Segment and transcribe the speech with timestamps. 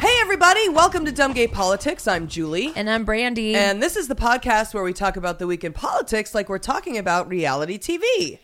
[0.00, 2.08] Hey, everybody, welcome to Dumb Gay Politics.
[2.08, 2.72] I'm Julie.
[2.74, 3.54] And I'm Brandy.
[3.54, 6.58] And this is the podcast where we talk about the week in politics like we're
[6.58, 8.38] talking about reality TV.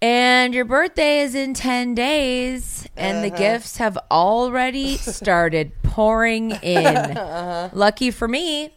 [0.00, 3.28] And your birthday is in 10 days, and Uh-huh.
[3.28, 6.86] the gifts have already started pouring in.
[6.86, 7.68] Uh-huh.
[7.74, 8.74] Lucky for me,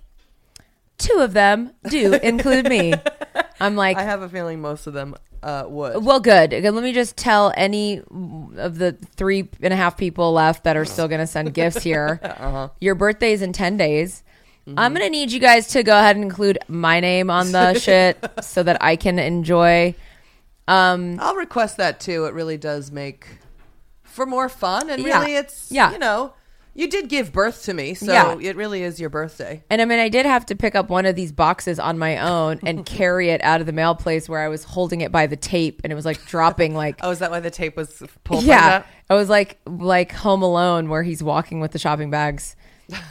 [0.97, 2.93] two of them do include me.
[3.59, 6.03] I'm like, I have a feeling most of them uh, would.
[6.03, 6.51] well, good.
[6.51, 10.85] Let me just tell any of the three and a half people left that are
[10.85, 12.19] still going to send gifts here.
[12.23, 12.69] Uh-huh.
[12.79, 14.23] Your birthday is in 10 days.
[14.67, 14.77] Mm-hmm.
[14.79, 17.73] I'm going to need you guys to go ahead and include my name on the
[17.79, 19.95] shit so that I can enjoy.
[20.67, 22.25] Um, I'll request that too.
[22.25, 23.27] It really does make
[24.03, 24.89] for more fun.
[24.89, 25.19] And Yeah.
[25.21, 25.91] really, it's, Yeah.
[25.91, 26.33] you know,
[26.79, 27.93] you did give birth to me.
[27.93, 28.37] So Yeah.
[28.39, 29.61] it really is your birthday.
[29.69, 32.17] And I mean, I did have to pick up one of these boxes on my
[32.17, 35.27] own and carry it out of the mail place where I was holding it by
[35.27, 36.97] the tape, and it was like dropping like.
[37.03, 38.83] Oh, is that why the tape was pulled yeah?
[39.09, 42.55] I was like like Home Alone where he's walking with the shopping bags,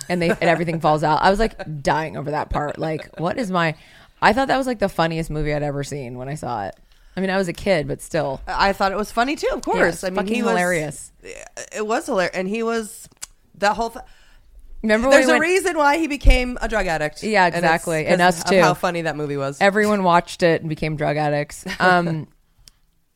[0.08, 1.20] and they and everything falls out.
[1.22, 2.78] I was like dying over that part.
[2.78, 3.75] Like, what is my?
[4.22, 6.75] I thought that was like the funniest movie I'd ever seen when I saw it.
[7.16, 9.60] I mean, I was a kid, but still, I thought it was funny too, of
[9.62, 9.94] course.
[9.94, 11.12] it's I mean, he was hilarious.
[11.72, 12.37] It was hilarious.
[12.37, 13.09] And he was
[13.58, 13.91] that whole.
[13.91, 14.04] Th-
[14.82, 17.22] remember There's we a went- reason why he became a drug addict.
[17.22, 18.06] Yeah, And it's exactly.
[18.06, 18.60] And 'cause us of too.
[18.60, 19.58] How funny that movie was.
[19.60, 21.64] everyone watched it and became drug addicts.
[21.80, 22.28] Um,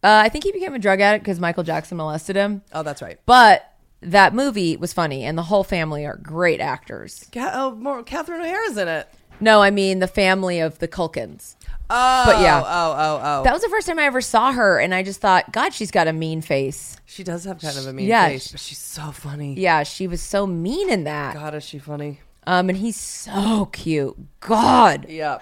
[0.05, 2.63] uh, I think he became a drug addict because Michael Jackson molested him.
[2.73, 3.19] oh, that's right.
[3.25, 3.69] But
[4.01, 7.25] that movie was funny, and the whole family are great actors.
[7.33, 9.09] Ca- oh, more Catherine O'Hara's in it.
[9.41, 11.55] No, I mean the family of the Culkins.
[11.95, 12.61] Oh, But yeah.
[12.65, 12.65] Oh,
[12.97, 13.43] oh, oh.
[13.45, 15.91] That was the first time I ever saw her, and I just thought, God, she's
[15.91, 16.97] got a mean face.
[17.05, 19.55] she does have kind of a mean Yeah, face, but she's so funny.
[19.59, 21.35] Yeah, she was so mean in that.
[21.35, 22.21] God, is she funny?
[22.47, 24.17] Um, and he's so cute.
[24.41, 25.07] God.
[25.09, 25.39] Yeah.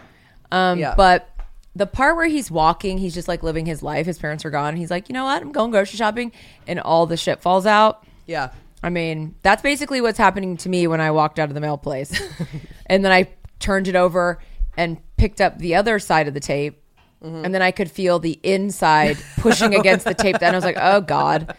[0.51, 0.95] Um, Yeah.
[0.97, 1.29] but
[1.77, 4.05] the part where he's walking, he's just like living his life.
[4.07, 4.75] His parents are gone.
[4.77, 5.41] He's like, you know what?
[5.41, 6.33] I'm going grocery shopping,
[6.67, 8.05] and all the shit falls out.
[8.27, 8.51] Yeah.
[8.83, 11.77] I mean, that's basically what's happening to me when I walked out of the mail
[11.79, 12.11] place.
[12.87, 13.29] and then I
[13.61, 14.39] turned it over
[14.77, 16.83] and picked up the other side of the tape.
[17.23, 20.39] And then I could feel the inside pushing against the tape.
[20.39, 21.55] Then I was like, oh God.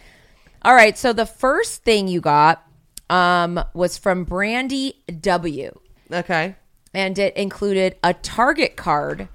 [0.64, 0.98] All right.
[0.98, 2.64] So the first thing you got
[3.12, 5.72] um, was from Brandy W.
[6.12, 6.56] Okay.
[6.96, 9.30] And it included a Target card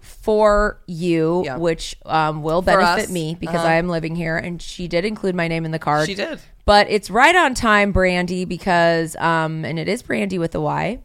[0.00, 1.56] for you, Yeah.
[1.56, 3.68] which um, will benefit me because Uh-huh.
[3.68, 4.36] I am living here.
[4.36, 6.06] And she did include my name in the card.
[6.08, 6.40] She did.
[6.64, 10.98] But it's right on time, Brandy, because um, and it is Brandy with a Y,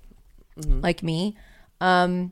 [0.59, 0.79] Mm-hmm.
[0.81, 1.35] like me,
[1.81, 2.31] um,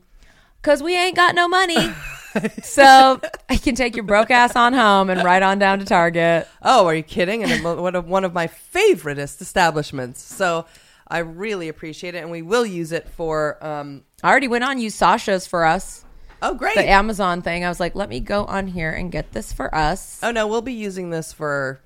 [0.64, 1.92] because we ain't got no money,
[2.62, 6.48] so I can take your broke ass on home and ride on down to Target.
[6.62, 7.44] Oh, are you kidding?
[7.44, 10.22] And one of one of my favoriteest establishments.
[10.22, 10.64] So
[11.06, 13.62] I really appreciate it, and we will use it for.
[13.64, 16.04] Um, I already went on use Sasha's for us,
[16.40, 16.76] oh, great!
[16.76, 17.64] the Amazon thing.
[17.64, 20.18] I was like, let me go on here and get this for us.
[20.22, 21.80] oh no, we'll be using this for.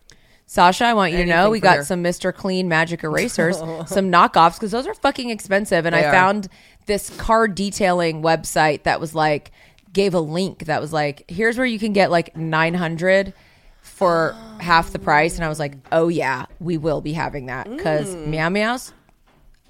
[0.50, 1.84] Sasha, I want you to know we got her.
[1.84, 2.33] some Mr.
[2.34, 5.84] Clean magic erasers, some knockoffs because those are fucking expensive.
[5.84, 6.11] And They I are.
[6.11, 6.49] found
[6.88, 9.53] this car detailing website that was like
[9.93, 13.32] gave a link that was like, here's where you can get like 900
[13.81, 15.37] for half the price.
[15.37, 18.26] And I was like, oh yeah, we will be having that because Mm.
[18.26, 18.93] Meow Meow's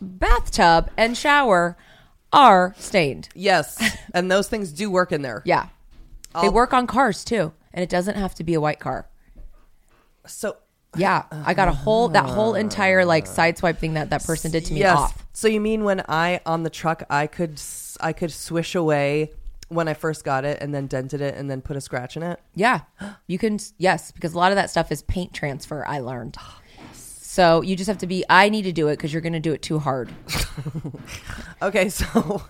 [0.00, 1.76] bathtub and shower
[2.32, 3.28] are stained.
[3.34, 3.82] Yes,
[4.14, 5.42] and those things do work in there.
[5.44, 5.68] Yeah,
[6.34, 9.08] they I'll- work on cars too, and it doesn't have to be a white car.
[10.26, 10.56] So
[10.98, 14.64] Yeah, I got a whole that whole entire like sideswipe thing that that person did
[14.66, 15.24] to me off.
[15.32, 19.32] So you mean when I on the truck I could s- I could swish away
[19.68, 22.22] when I first got it and then dented it and then put a scratch in
[22.22, 22.40] it?
[22.54, 22.80] Yeah,
[23.26, 23.58] you can.
[23.78, 25.84] Yes, because a lot of that stuff is paint transfer.
[25.86, 26.36] I learned.
[26.92, 28.24] So you just have to be.
[28.28, 30.10] I need to do it because you're going to do it too hard.
[31.60, 32.42] Okay, so,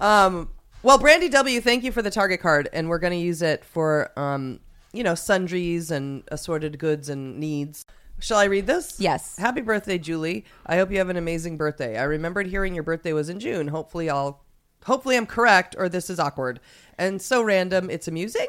[0.00, 0.48] um,
[0.82, 3.64] well, Brandy W, thank you for the Target card, and we're going to use it
[3.64, 4.58] for, um,
[4.92, 7.86] you know, sundries and assorted goods and needs.
[8.20, 8.98] Shall I read this?
[8.98, 9.36] Yes.
[9.38, 10.44] Happy birthday, Julie.
[10.66, 11.98] I hope you have an amazing birthday.
[11.98, 13.68] I remembered hearing your birthday was in June.
[13.68, 14.42] Hopefully, I'll
[14.84, 16.60] Hopefully, I'm correct, or this is awkward
[16.96, 17.90] and so random.
[17.90, 18.46] It's amusing.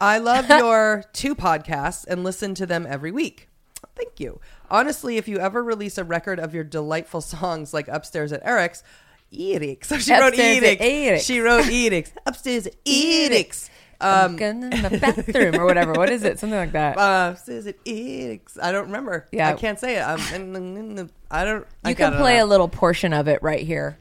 [0.00, 3.48] I love your two podcasts and listen to them every week.
[3.96, 4.40] Thank you.
[4.70, 8.82] Honestly, if you ever release a record of your delightful songs like Upstairs at Eric's,
[9.36, 9.88] Eric's.
[9.88, 10.82] So she wrote at Eric's.
[10.82, 11.24] Eric's.
[11.24, 12.12] She wrote Eric's.
[12.26, 13.70] Upstairs at Eric's.
[14.00, 15.92] Um, in the bathroom or whatever.
[15.92, 16.38] What is it?
[16.38, 16.96] Something like that.
[16.98, 18.58] uh, upstairs at Eric's.
[18.60, 19.26] I don't remember.
[19.32, 19.48] Yeah.
[19.50, 20.02] I can't say it.
[20.02, 21.66] I'm, in, in, in the, I don't.
[21.84, 22.44] I you can play know.
[22.44, 23.96] a little portion of it right here.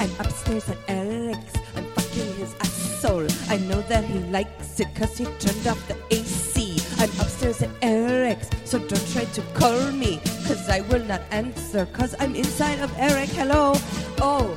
[0.00, 1.54] I'm upstairs at Eric's.
[1.76, 3.26] I'm fucking his asshole.
[3.48, 6.78] I know that he likes it cause he turned off the AC.
[6.98, 11.86] I'm upstairs at Eric's, so don't try to call me cause I will not answer
[11.92, 13.30] cause I'm inside of Eric.
[13.30, 13.72] Hello?
[14.20, 14.56] Oh,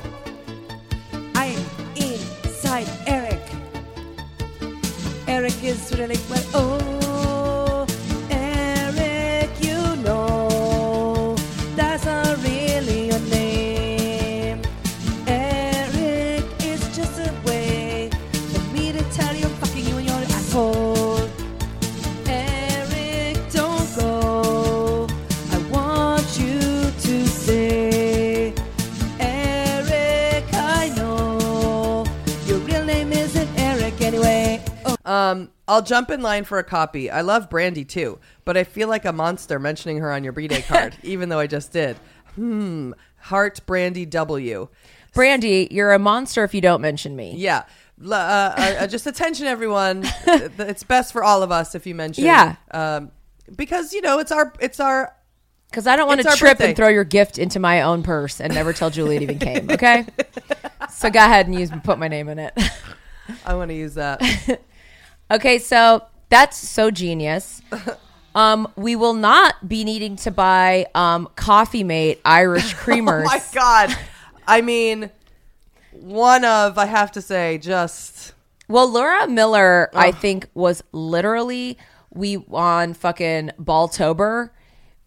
[1.36, 1.60] I'm
[1.96, 3.23] inside Eric.
[5.34, 6.46] Eric is really well.
[6.54, 7.13] Oh,
[35.74, 37.10] I'll jump in line for a copy.
[37.10, 40.48] I love Brandy too, but I feel like a monster mentioning her on your B
[40.48, 41.98] Day card, even though I just did.
[42.36, 42.92] Hmm.
[43.18, 44.68] Heart Brandy W.
[45.16, 47.34] Brandy, you're a monster if you don't mention me.
[47.38, 47.64] Yeah.
[48.06, 50.04] Uh, uh, just attention, everyone.
[50.28, 52.24] it's best for all of us if you mention.
[52.24, 52.58] Yeah.
[52.70, 53.12] Um,
[53.56, 55.16] because you know it's our it's our
[55.72, 56.68] Because I don't want to trip birthday.
[56.68, 59.72] and throw your gift into my own purse and never tell Julie it even came.
[59.72, 60.06] Okay.
[60.92, 62.56] so go ahead and use put my name in it.
[63.44, 64.22] I want to use that.
[65.34, 67.62] Okay, so that's so genius.
[68.36, 73.22] Um, we will not be needing to buy um, Coffee Mate Irish creamers.
[73.26, 73.96] Oh my god.
[74.48, 75.12] I mean,
[75.92, 78.34] one of I have to say just
[78.68, 80.12] Well, Laura Miller, I Oh.
[80.14, 81.78] think, was literally
[82.12, 84.50] we on fucking Balltober.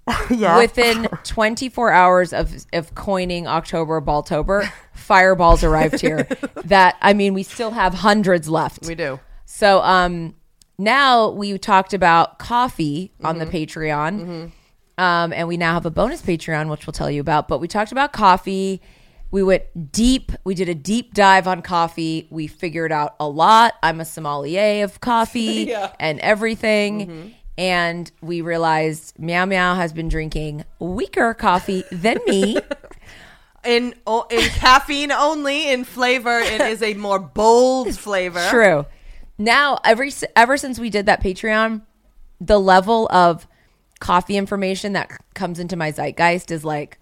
[0.31, 0.57] yeah.
[0.59, 6.29] Within 24 hours of of coining October Balltober, fireballs arrived here.
[6.65, 8.87] that I mean, we still have hundreds left.
[8.87, 9.19] we do.
[9.47, 10.35] So um
[10.79, 13.51] now we talked about coffee on Mm-hmm.
[13.51, 14.53] the Patreon.
[14.99, 17.69] Um and we now have a bonus Patreon which we'll tell you about, but we
[17.69, 18.83] talked about coffee.
[19.31, 20.31] We went deep.
[20.45, 22.27] We did a deep dive on coffee.
[22.31, 23.75] We figured out a lot.
[23.83, 25.93] I'm a sommelier of coffee Yeah.
[25.99, 27.35] and everything.
[27.59, 32.59] And we realized Meow Meow has been drinking weaker coffee than me.
[33.65, 38.41] In o- in caffeine only, in flavor, it is a more bold flavor.
[38.49, 38.87] True.
[39.39, 41.83] Now, every ever since we did that Patreon,
[42.41, 43.47] the level of
[44.01, 46.99] coffee information that comes into my zeitgeist is like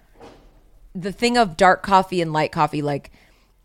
[0.95, 3.11] the thing of dark coffee and light coffee, like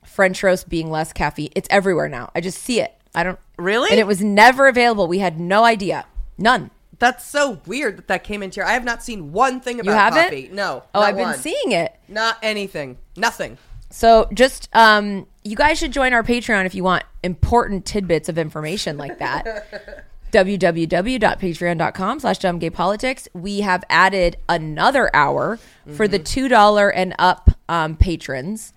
[0.06, 1.51] French roast being less caffeine.
[1.56, 2.30] It's everywhere now.
[2.36, 2.94] I just see it.
[3.16, 3.89] I don't Really?
[3.89, 5.07] and it was never available.
[5.07, 6.06] We had no idea,
[6.38, 6.69] none.
[7.00, 8.65] That's so weird that that came into here.
[8.65, 10.24] I have not seen one thing about You haven't?
[10.25, 10.50] coffee.
[10.51, 10.83] No.
[10.94, 11.95] Oh, I've been seeing it.
[12.07, 12.98] Not anything.
[13.15, 13.57] Nothing.
[13.89, 18.38] So just um you guys should join our Patreon if you want important tidbits of
[18.38, 20.06] information like that.
[20.31, 23.28] www.patreon.com slash dumbgaypolitics.
[23.34, 25.57] We have added another hour
[25.96, 28.74] for the $2 and up um, patrons.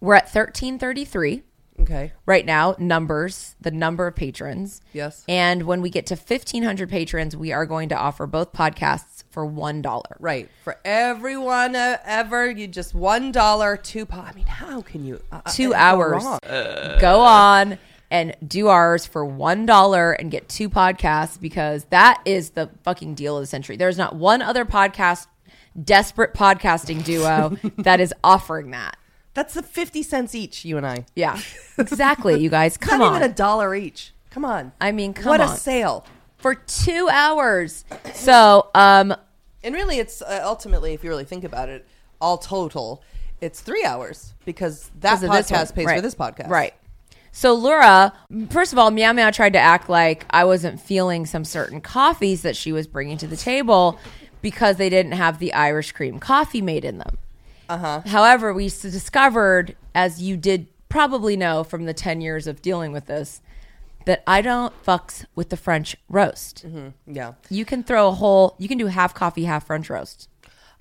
[0.00, 1.44] We're at 1333
[1.82, 2.12] Okay.
[2.26, 4.80] right now, numbers, the number of patrons.
[4.92, 5.24] Yes.
[5.28, 9.46] And when we get to 1500 patrons, we are going to offer both podcasts for
[9.46, 10.02] $1.
[10.18, 10.48] Right.
[10.64, 15.20] For everyone uh, ever, you just one dollar, two po- I mean, how can you
[15.30, 16.24] uh, uh, two go hours.
[16.24, 16.38] wrong?
[17.00, 17.78] Go on
[18.10, 23.14] and do ours for one dollar and get two podcasts because that is the fucking
[23.14, 23.76] deal of the century.
[23.76, 25.28] There's not one other podcast,
[25.82, 28.96] desperate podcasting duo that is offering that.
[29.34, 30.64] That's the fifty cents each.
[30.64, 31.06] You and I.
[31.14, 31.40] Yeah,
[31.78, 32.40] exactly.
[32.40, 33.16] You guys, come Not on.
[33.16, 34.12] even a dollar each.
[34.30, 34.72] Come on.
[34.80, 35.38] I mean, come on.
[35.38, 35.54] what on.
[35.54, 36.04] a sale.
[36.38, 37.84] for two hours.
[38.14, 39.14] So, um,
[39.62, 41.86] And really, it's uh, ultimately, if you really think about it,
[42.20, 43.02] all total,
[43.40, 45.74] it's three hours because that of this podcast one.
[45.74, 45.96] pays right.
[45.96, 46.48] for this podcast.
[46.48, 46.74] Right.
[47.32, 48.12] So Laura,
[48.50, 52.42] first of all, Meow Meow tried to act like I wasn't feeling some certain coffees
[52.42, 53.98] that she was bringing to the table
[54.42, 57.18] because they didn't have the Irish cream coffee made in them.
[57.70, 58.02] Uh-huh.
[58.06, 62.92] However, we s- discovered, as you did probably know from the 10 years of dealing
[62.92, 63.40] with this,
[64.06, 66.64] that I don't fucks with the French roast.
[67.06, 67.34] Yeah.
[67.48, 70.28] You can throw a whole, you can do half coffee, half French roast.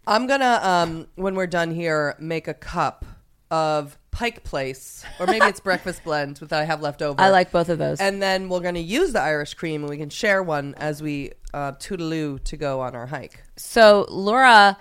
[0.08, 3.05] I'm gonna um when we're done here make a cup
[3.51, 7.22] of Pike Place or maybe it's breakfast blend that I have left over.
[7.22, 8.00] I like both of those.
[8.00, 11.34] And then we're gonna use the Irish cream and we can share one as we
[11.53, 13.43] uh, toodaloo to go on our hike.
[13.58, 14.77] So Laura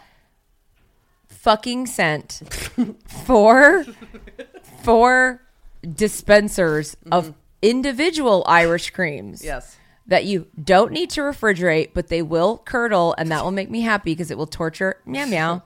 [1.48, 2.42] fucking sent
[3.06, 3.86] four
[4.82, 5.40] four
[5.94, 9.42] dispensers of individual Irish creams.
[9.42, 9.78] Yes.
[10.08, 13.80] That you don't need to refrigerate, but they will curdle, and that will make me
[13.80, 15.62] happy because it will torture meow meow,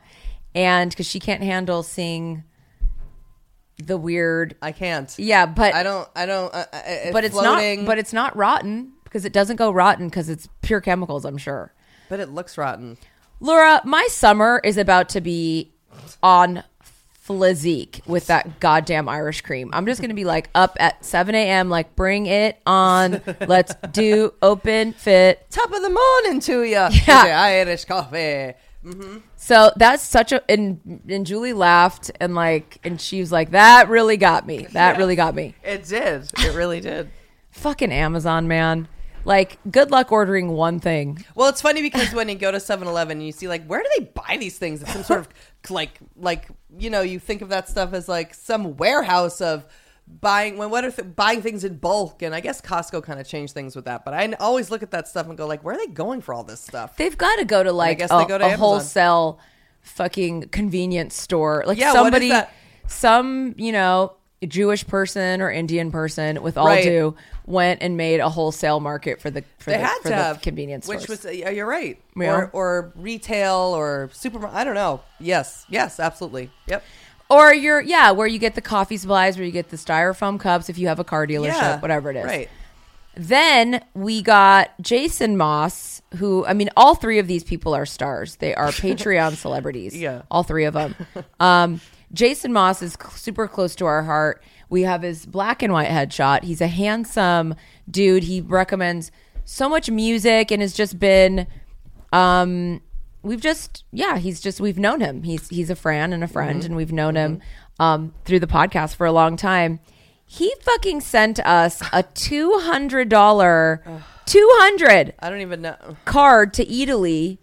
[0.55, 2.45] and because she can't handle seeing
[3.85, 4.55] the weird.
[4.63, 5.13] I can't.
[5.19, 6.09] Yeah, but I don't.
[6.15, 6.55] I don't.
[6.55, 7.87] Uh, uh, but it's floating, not.
[7.87, 11.25] But it's not rotten because it doesn't go rotten because it's pure chemicals.
[11.25, 11.73] I'm sure.
[12.09, 12.99] but it looks rotten.
[13.43, 15.72] Laura, my summer is about to be
[16.23, 16.65] on
[17.23, 19.71] physique with that goddamn Irish cream.
[19.73, 21.71] I'm just gonna be like up at 7 a.m.
[21.71, 23.21] Like, bring it on.
[23.47, 25.47] Let's do open fit.
[25.51, 26.73] Top of the morning to you.
[27.07, 27.41] Yeah.
[27.41, 28.55] Irish coffee.
[28.85, 29.19] Mm-hmm.
[29.37, 33.89] So that's such a and and Julie laughed and like and she was like, that
[33.89, 34.67] really got me.
[34.73, 35.55] That really got me.
[35.63, 36.31] It did.
[36.39, 37.11] It really did.
[37.51, 38.89] Fucking Amazon man.
[39.25, 41.25] Like, good luck ordering one thing.
[41.37, 43.89] Well, it's funny because when you go to 7-Eleven and you see like where do
[43.99, 44.83] they buy these things?
[44.83, 45.29] It's some sort of
[45.71, 49.67] like like you know you think of that stuff as like some warehouse of
[50.07, 53.27] buying when what are th- buying things in bulk and I guess Costco kind of
[53.27, 54.05] changed things with that.
[54.05, 56.35] But I always look at that stuff and go like where are they going for
[56.35, 56.97] all this stuff?
[56.97, 58.59] They've got to go to like guess a, they go to a Amazon.
[58.59, 59.41] wholesale
[59.83, 61.65] fucking convenience store.
[61.67, 62.33] Like Yeah, somebody,
[62.87, 66.83] some, you know, Jewish person or Indian person with all Right.
[66.85, 67.15] due
[67.47, 70.15] went and made a wholesale market for the for They the, had for to the
[70.17, 71.25] have convenience which stores.
[71.25, 72.33] was uh, you're right, Yeah.
[72.35, 74.57] or or retail or supermarket.
[74.59, 75.01] I don't know.
[75.21, 76.51] Yes, yes, absolutely.
[76.67, 76.85] Yep.
[77.31, 80.69] or you're yeah, where you get the coffee supplies, where you get the styrofoam cups
[80.69, 82.25] if you have a car dealership, Yeah, whatever it is.
[82.25, 82.49] Right.
[83.15, 88.37] Then we got Jason Moss, who I mean, all three of these people are stars.
[88.37, 89.95] They are Patreon celebrities.
[89.97, 90.23] Yeah.
[90.31, 90.95] all three of them.
[91.39, 91.81] Um,
[92.13, 94.43] Jason Moss is super close to our heart.
[94.69, 96.45] We have his black and white headshot.
[96.45, 97.55] He's a handsome
[97.91, 98.25] dude.
[98.25, 99.11] He recommends
[99.45, 101.47] so much music and has just been.
[102.13, 102.81] Um,
[103.23, 105.23] we've just yeah, he's just we've known him.
[105.23, 107.41] He's he's a friend and a friend, and we've known him
[107.79, 109.81] um, through the podcast for a long time.
[110.27, 113.83] He fucking sent us a two hundred dollar,
[114.25, 115.77] two hundred I don't even know.
[116.07, 117.39] card to Italy,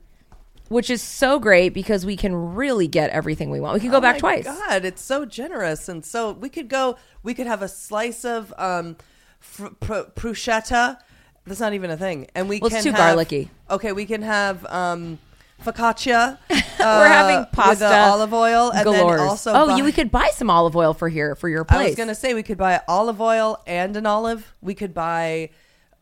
[0.69, 3.73] which is so great because we can really get everything we want.
[3.73, 4.45] We can go Oh back my twice.
[4.45, 6.95] God, it's so generous, and so we could go.
[7.23, 8.95] We could have a slice of um,
[9.39, 10.97] fr- pr- bruschetta.
[11.45, 13.49] That's not even a thing, and we Well, it's can too have- garlicky.
[13.69, 15.17] Okay, we can have um,
[15.63, 16.37] focaccia.
[16.79, 19.17] We're having with pasta, the olive oil, and galores.
[19.17, 21.63] then also oh, buy- you, we could buy some olive oil for here for your
[21.65, 21.79] place.
[21.79, 24.53] I was gonna say we could buy olive oil and an olive.
[24.61, 25.49] We could buy,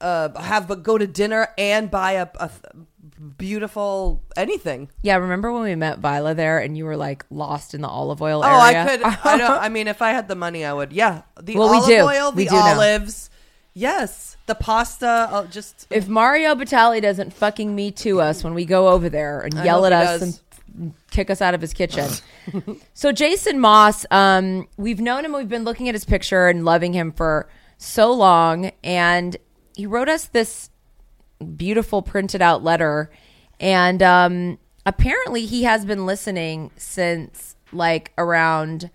[0.02, 2.52] uh, have but go to dinner and buy a, a
[3.38, 4.90] beautiful anything.
[5.02, 8.22] yeah, remember when we met Vila there and you were like lost in the olive
[8.22, 8.82] oil Oh, area?
[8.84, 9.04] I could.
[9.26, 9.52] I don't.
[9.62, 10.94] I mean, if I had the money, I would.
[10.94, 12.00] Yeah, the Well, we olive do.
[12.02, 12.74] oil, We the do now.
[12.76, 13.30] olives.
[13.74, 15.30] Yes, the pasta.
[15.32, 19.42] I'll just if Mario Batali doesn't fucking me to us when we go over there
[19.42, 20.42] and I yell at us does.
[20.80, 22.10] and kick us out of his kitchen.
[22.96, 26.94] so Jason Moss, um, we've known him, we've been looking at his picture and loving
[26.94, 27.48] him for
[27.78, 29.38] so long, and
[29.76, 30.72] he wrote us this
[31.56, 33.10] beautiful printed out letter,
[33.60, 38.90] and um, apparently he has been listening since like around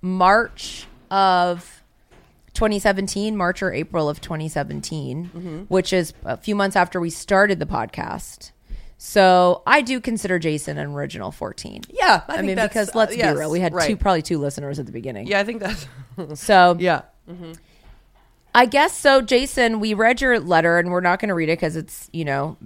[0.00, 1.82] March of
[2.54, 7.66] 2017, March or April of 2017, which is a few months after we started the
[7.66, 8.50] podcast.
[9.00, 11.82] So I do consider Jason an original 14.
[11.88, 12.22] yeah.
[12.26, 13.86] I, I, think mean, that's- because uh, let's yes, be real, we had right.
[13.86, 15.28] two, probably two listeners at the beginning.
[15.28, 15.86] Yeah, I think that's.
[16.34, 17.02] So yeah.
[18.54, 19.80] I guess so, Jason.
[19.80, 22.56] We read your letter, and we're not going to read it because it's you know,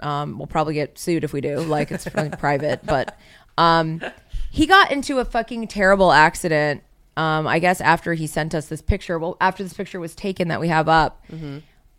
[0.00, 1.60] um, we'll probably get sued if we do.
[1.60, 2.06] Like it's
[2.38, 3.18] private, but
[3.58, 4.02] um,
[4.50, 6.82] he got into a fucking terrible accident.
[7.16, 9.18] Um, I guess after he sent us this picture.
[9.18, 11.24] Well, after this picture was taken that we have up,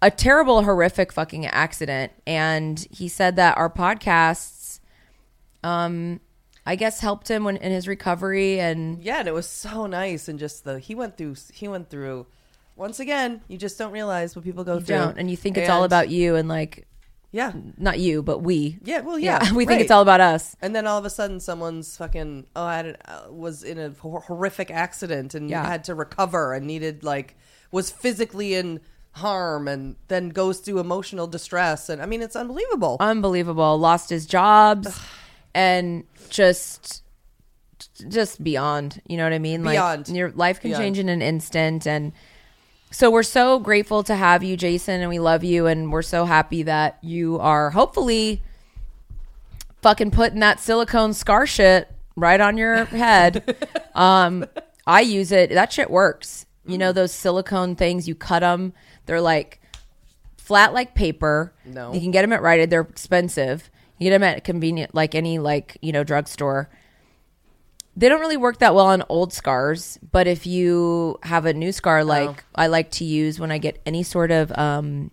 [0.01, 4.79] a terrible, horrific fucking accident, and he said that our podcasts,
[5.63, 6.19] um,
[6.67, 10.27] I guess, helped him when in his recovery and Yeah, and it was so nice,
[10.27, 11.35] and just the he went through.
[11.51, 12.27] He went through.
[12.77, 15.57] Once again, you just don't realize what people go you through, don't, and you think
[15.57, 16.87] it's all about you and like
[17.31, 18.77] Yeah, not you, but we.
[18.83, 19.01] yeah.
[19.01, 19.39] Well, yeah.
[19.53, 19.81] we think right.
[19.81, 20.55] it's all about us.
[20.61, 23.89] And then all of a sudden, someone's fucking oh, I had, uh, was in a
[23.89, 25.65] hor- horrific accident and Yeah.
[25.65, 27.35] had to recover and needed like
[27.71, 28.79] was physically in
[29.11, 32.97] harm and then goes through emotional distress and I mean it's unbelievable.
[32.99, 33.77] Unbelievable.
[33.79, 34.87] Lost his jobs
[35.55, 37.01] and just
[38.07, 39.01] just beyond.
[39.07, 39.63] You know what I mean?
[39.63, 40.07] Beyond.
[40.07, 40.83] Like your life can Beyond.
[40.83, 42.11] change in an instant and
[42.91, 46.25] so we're so grateful to have you, Jason, and we love you and we're so
[46.25, 48.41] happy that you are hopefully
[49.81, 53.55] fucking putting that silicone scar shit right on your head.
[53.95, 54.45] um
[54.85, 55.49] I use it.
[55.49, 56.45] That shit works.
[56.65, 58.73] You know those silicone things, you cut them.
[59.05, 59.59] They're like
[60.37, 61.53] flat like paper.
[61.65, 61.93] No.
[61.93, 62.69] You can get them at Rite Aid.
[62.69, 63.69] They're expensive.
[63.97, 66.69] You get them at convenient, like any like you know drugstore.
[67.97, 71.71] They don't really work that well on old scars, but if you have a new
[71.71, 72.35] scar, like Oh.
[72.55, 75.09] I like to use when I get any sort of um,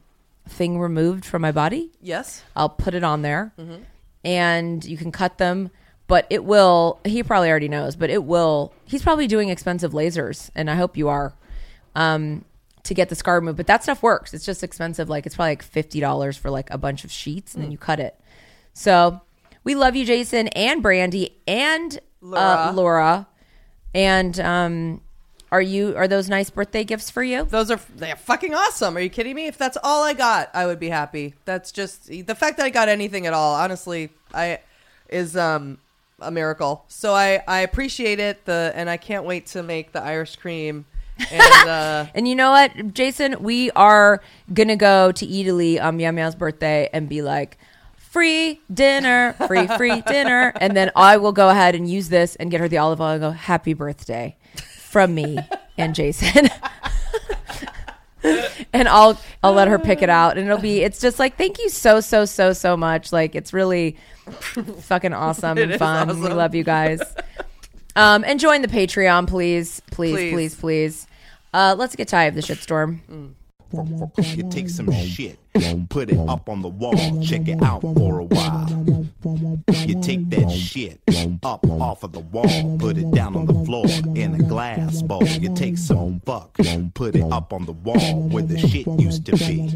[0.48, 2.42] thing removed from my body, Yes.
[2.54, 3.52] I'll put it on there,
[4.24, 5.70] and you can cut them.
[6.06, 7.00] But it will.
[7.06, 8.74] He probably already knows, but it will.
[8.84, 11.32] He's probably doing expensive lasers, and I hope you are,
[11.94, 12.44] um,
[12.82, 13.56] to get the scar removed.
[13.56, 14.34] But that stuff works.
[14.34, 15.08] It's just expensive.
[15.08, 17.78] Like it's probably like fifty dollars for like a bunch of sheets, and then you
[17.78, 18.20] cut it.
[18.74, 19.22] So
[19.64, 22.68] we love you, Jason and Brandy and Laura.
[22.68, 23.26] Uh, Laura.
[23.94, 25.00] And um,
[25.52, 27.44] are you are those nice birthday gifts for you?
[27.44, 28.96] Those are they're fucking awesome.
[28.96, 29.46] Are you kidding me?
[29.46, 31.34] If that's all I got, I would be happy.
[31.44, 33.54] That's just the fact that I got anything at all.
[33.54, 34.58] Honestly, I
[35.08, 35.78] is um
[36.18, 36.84] a miracle.
[36.88, 38.44] So I I appreciate it.
[38.46, 40.86] The and I can't wait to make the Irish cream.
[41.30, 43.40] And uh, And you know what, Jason?
[43.40, 44.20] We are
[44.52, 47.58] gonna go to Italy on Meow Meow's birthday and be like,
[48.14, 52.48] free dinner, free free dinner, and then I will go ahead and use this and
[52.48, 54.36] get her the olive oil and go, happy birthday
[54.78, 55.36] from me
[55.76, 56.48] and Jason.
[58.72, 61.58] and I'll I'll let her pick it out, and it'll be it's just like thank
[61.58, 63.12] you so so so so much.
[63.12, 63.96] Like it's really
[64.82, 66.20] fucking awesome and fun.
[66.20, 67.02] We love you guys.
[67.96, 70.32] Um, and join the Patreon, please, please, Please.
[70.32, 71.06] please, please.
[71.52, 73.34] Uh, let's get tired of the shitstorm.
[74.36, 75.38] You take some shit,
[75.88, 78.68] put it up on the wall, check it out for a while.
[79.86, 81.00] You take that shit
[81.42, 85.24] up off of the wall, put it down on the floor in a glass bowl.
[85.24, 89.26] You take some fuck, don't put it up on the wall where the shit used
[89.26, 89.72] to be.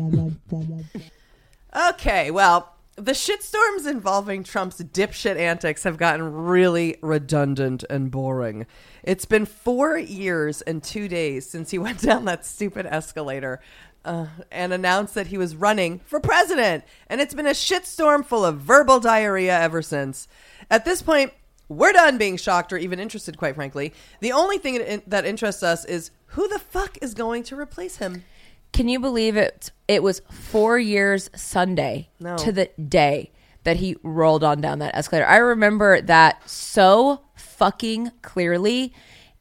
[1.91, 8.67] Okay, well, the shitstorms involving Trump's dipshit antics have gotten really redundant and boring.
[9.05, 13.61] It's been four years and two days since he went down that stupid escalator
[14.09, 16.85] uh, and announced that he was running for president.
[17.09, 20.27] And it's been a shitstorm full of verbal diarrhea ever since.
[20.71, 21.33] At this point,
[21.69, 23.93] we're done being shocked or even interested, quite frankly.
[24.21, 27.97] The only thing that- that interests us is who the fuck is going to replace
[27.99, 28.25] him?
[28.73, 29.71] Can you believe it?
[29.87, 32.37] It was four years Sunday No.
[32.39, 33.31] to the day
[33.65, 35.27] that he rolled on down that escalator.
[35.27, 38.95] I remember that so fucking clearly.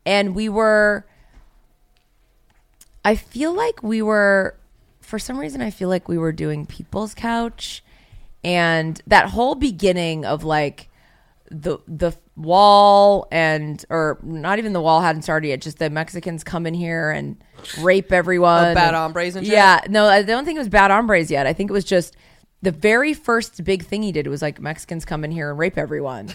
[0.05, 1.05] And we were,
[3.07, 4.57] I feel like we were,
[4.99, 7.81] for some reason, I feel like we were doing People's Couch.
[8.43, 10.89] And that whole beginning of like,
[11.49, 15.61] the the wall and or not even the wall hadn't started yet.
[15.61, 17.41] Just the Mexicans come in here and
[17.79, 18.65] rape everyone.
[18.65, 19.55] Oh, bad hombres and shit?
[19.55, 21.47] Yeah, no, I don't think it was bad hombres yet.
[21.47, 22.17] I think it was just
[22.61, 25.77] the very first big thing he did was like Mexicans come in here and rape
[25.77, 26.33] everyone,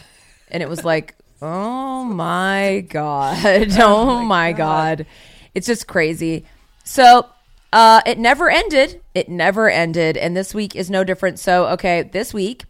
[0.51, 3.37] and it was like, oh my god,
[3.79, 5.05] oh, oh, my god.
[5.55, 6.47] it's just crazy.
[6.85, 7.27] So.
[7.75, 9.01] Uh, it never ended.
[9.14, 10.18] It never ended.
[10.18, 11.38] And this week is no different.
[11.38, 12.64] So, okay, this week,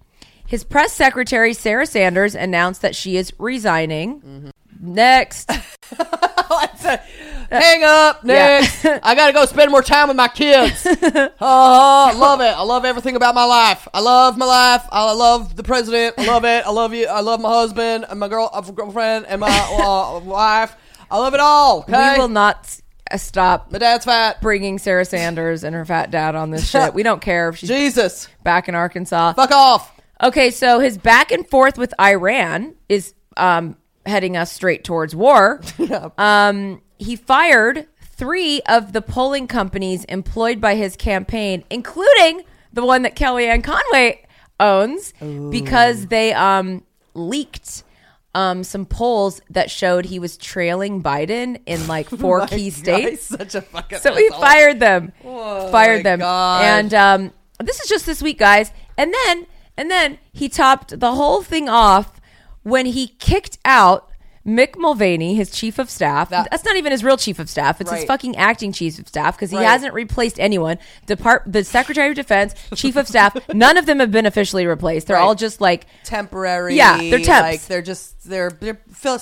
[0.46, 4.52] his press secretary, Sarah Sanders, announced that she is resigning.
[4.80, 5.50] Next.
[7.50, 8.84] Hang up, next.
[8.84, 10.86] I gotta go spend more time with my kids.
[10.86, 12.44] Oh, I love it.
[12.56, 13.86] I love everything about my life.
[13.92, 14.84] I love my life.
[14.90, 16.14] I love the president.
[16.18, 16.66] I love it.
[16.66, 17.06] I love you.
[17.06, 20.74] I love my husband and my girl, uh, girlfriend and my uh, wife.
[21.10, 21.80] I love it all.
[21.80, 22.14] Okay.
[22.14, 22.80] We will not
[23.18, 24.40] stop my dad's fat.
[24.40, 26.94] bringing Sarah Sanders and her fat dad on this shit.
[26.94, 28.28] We don't care if she's Jesus.
[28.42, 29.34] back in Arkansas.
[29.34, 30.00] Fuck off.
[30.22, 35.60] Okay, so his back and forth with Iran is um, heading us straight towards war.
[36.18, 43.02] um, he fired three of the polling companies employed by his campaign, including the one
[43.02, 44.24] that Kellyanne Conway
[44.60, 45.12] owns,
[45.50, 47.82] because they um, leaked
[48.34, 53.22] um, some polls that showed he was trailing Biden in like four key God, states.
[53.26, 54.40] such a fucking So he asshole.
[54.40, 55.12] fired them.
[55.22, 56.18] fired my them.
[56.20, 56.64] God.
[56.64, 58.72] And um, this is just this week, guys.
[58.96, 62.20] And then and then he topped the whole thing off
[62.62, 64.10] when he kicked out
[64.46, 66.30] Mick Mulvaney, his chief of staff.
[66.30, 67.80] That- That's not even his real chief of staff.
[67.80, 69.66] It's his fucking acting chief of staff because he Right.
[69.66, 70.78] hasn't replaced anyone.
[71.06, 75.06] Depart the Secretary of Defense, chief of staff, none of them have been officially replaced.
[75.06, 75.22] They're Right.
[75.22, 76.74] all just like temporary.
[76.76, 77.28] Yeah, they're temps.
[77.42, 79.18] Like they're just they're they're fill,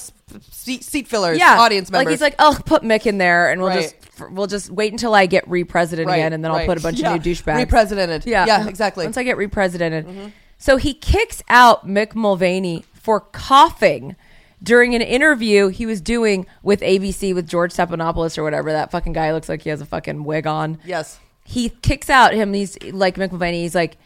[0.50, 1.38] seat, seat fillers.
[1.38, 2.06] yeah, audience members.
[2.06, 3.82] Like he's like, oh, put Mick in there, and we'll Right.
[3.82, 6.80] just we'll just wait until I get re-president Right, again, and then I'll put a
[6.82, 7.14] bunch Yeah.
[7.14, 7.56] of new douchebags.
[7.56, 8.24] Represidented.
[8.26, 9.04] Yeah, Yeah, exactly.
[9.06, 10.26] Once I get re-presidented, mm-hmm.
[10.58, 14.16] so he kicks out Mick Mulvaney for coughing
[14.62, 18.72] during an interview he was doing with ABC with George Stephanopoulos or whatever.
[18.72, 20.78] That fucking guy looks like he has a fucking wig on.
[20.84, 21.18] yes.
[21.42, 22.52] He kicks out him.
[22.52, 23.62] He's like Mick Mulvaney.
[23.62, 23.96] He's like,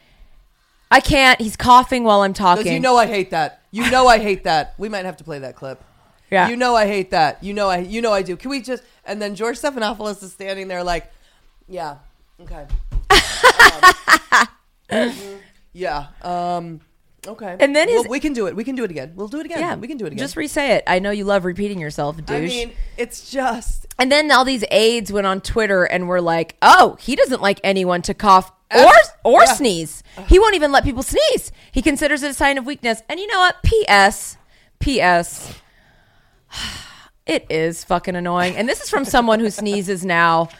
[0.90, 1.38] I can't.
[1.38, 2.62] He's coughing while I'm talking.
[2.62, 3.60] Because you know I hate that.
[3.70, 4.74] You know I hate that.
[4.78, 5.82] We might have to play that clip.
[6.30, 6.48] Yeah.
[6.48, 7.42] You know I hate that.
[7.44, 8.36] You know I you know I do.
[8.36, 11.10] Can we just and then George Stephanopoulos is standing there like,
[11.68, 11.96] yeah,
[12.40, 12.66] okay.
[13.74, 14.48] Um,
[14.90, 15.38] mhm,
[15.72, 16.06] yeah.
[16.22, 16.80] Um
[17.26, 17.56] Okay.
[17.60, 18.56] And then his- Well, we can do it.
[18.56, 19.12] We can do it again.
[19.14, 19.60] We'll do it again.
[19.60, 20.18] Yeah, we can do it again.
[20.18, 20.84] Just re-say it.
[20.86, 22.30] I know you love repeating yourself, douche.
[22.30, 26.56] I mean, it's just and then all these aides went on Twitter and were like,
[26.62, 28.92] "Oh, he doesn't like anyone to cough or
[29.24, 29.54] or yeah.
[29.54, 30.02] sneeze.
[30.26, 31.52] He won't even let people sneeze.
[31.72, 33.56] He considers it a sign of weakness." And you know what?
[33.62, 34.36] P.S.
[34.80, 35.54] P.S.
[37.26, 38.54] It is fucking annoying.
[38.54, 40.50] And this is from someone who sneezes now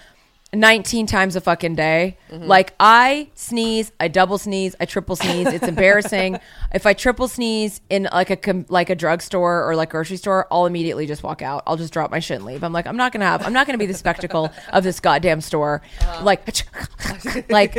[0.55, 2.17] 19 times a fucking day.
[2.31, 2.47] Mm-hmm.
[2.47, 5.49] Like I sneeze, I double sneeze, I triple sneeze.
[5.49, 6.39] It's embarrassing.
[6.75, 10.67] if I triple sneeze in like a like a drugstore or like grocery store, I'll
[10.67, 11.63] immediately just walk out.
[11.67, 12.63] I'll just drop my shit and leave.
[12.63, 13.45] I'm like, I'm not gonna have.
[13.47, 15.83] I'm not gonna be the spectacle of this goddamn store.
[16.01, 16.25] Uh-huh.
[16.25, 16.47] Like,
[17.51, 17.77] like,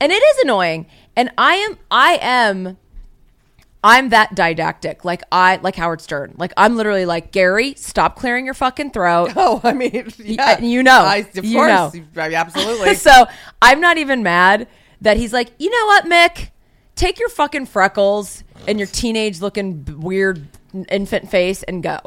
[0.00, 0.86] and it is annoying.
[1.16, 2.76] And I am, I am.
[3.82, 5.04] I'm that didactic.
[5.04, 6.34] Like I like Howard Stern.
[6.36, 9.32] Like I'm literally like Gary, stop clearing your fucking throat.
[9.36, 11.00] oh, I mean, yeah, uh, you know.
[11.00, 12.22] I, of You course, know.
[12.22, 12.94] absolutely.
[12.96, 13.26] so
[13.62, 14.68] I'm not even mad
[15.00, 16.50] that he's like, you know what, Mick?
[16.96, 20.44] Take your fucking freckles and your teenage looking weird
[20.88, 21.98] infant face and go.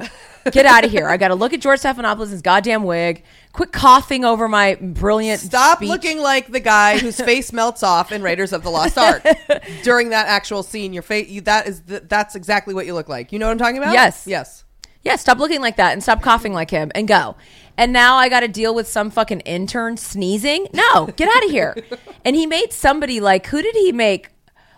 [0.51, 1.07] Get out of here.
[1.07, 3.23] I got to look at George Stephanopoulos' goddamn wig.
[3.53, 5.89] Quit coughing over my brilliant Stop speech.
[5.89, 9.23] looking like the guy whose face melts off in Raiders of the Lost Ark
[9.83, 10.93] during that actual scene.
[10.93, 13.31] Your face, you, that is, the, that's exactly what you look like.
[13.31, 13.93] You know what I'm talking about?
[13.93, 14.25] Yes.
[14.25, 14.63] yes.
[15.03, 17.35] Yeah, stop looking like that and stop coughing like him and go.
[17.77, 20.67] And now I got to deal with some fucking intern sneezing.
[20.73, 21.75] No, get out of here.
[22.25, 24.29] and he made somebody like, who did he make?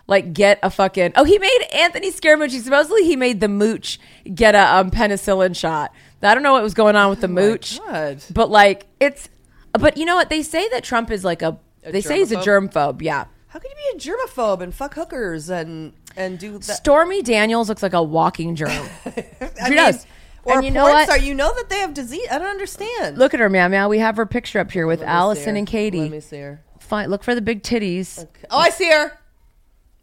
[0.06, 3.98] Like get a fucking oh he made Anthony Scaramucci supposedly he made the mooch
[4.34, 7.78] get a um, penicillin shot I don't know what was going on with the mooch
[7.78, 8.22] God.
[8.30, 9.30] but like it's
[9.72, 12.36] but you know what they say that Trump is like a, they say he's a
[12.36, 16.64] germphobe yeah How can you be a germaphobe and fuck hookers and and do that?
[16.64, 18.68] Stormy Daniels looks like a walking germ
[19.06, 20.06] I she does.
[20.44, 21.06] Or And a you know what?
[21.06, 21.16] star.
[21.16, 22.28] You know that they have disease.
[22.30, 23.16] I don't understand.
[23.16, 25.16] look at her meow meow we have her picture up here with Let me see
[25.16, 25.58] Allison her.
[25.60, 26.62] and Katie Let me see her.
[26.78, 27.08] Fine.
[27.08, 28.26] Look for the big titties.
[28.50, 29.18] Oh, I see her.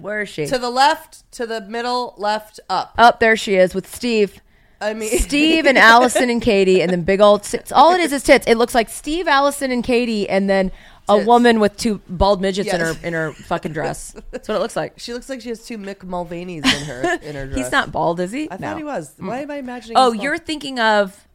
[0.01, 0.45] Where is she?
[0.47, 2.93] To the left, to the middle, left, up.
[2.97, 4.41] Up there she is with Steve.
[4.79, 7.71] I mean, Steve and Allison and Katie, and then big old tits.
[7.71, 8.47] All it is is tits.
[8.47, 10.71] It looks like Steve, Allison, and Katie, and then
[11.07, 11.27] a Tits.
[11.27, 12.95] woman with two bald midgets in Yes.
[12.97, 14.15] her in her fucking dress.
[14.31, 14.93] That's what it looks like.
[14.97, 17.57] she looks like she has two Mick Mulvaney's in her in her dress.
[17.57, 18.49] He's not bald, is he?
[18.49, 19.13] I thought he was.
[19.19, 19.97] Why am I imagining?
[19.97, 21.27] Oh, he's you're thinking of.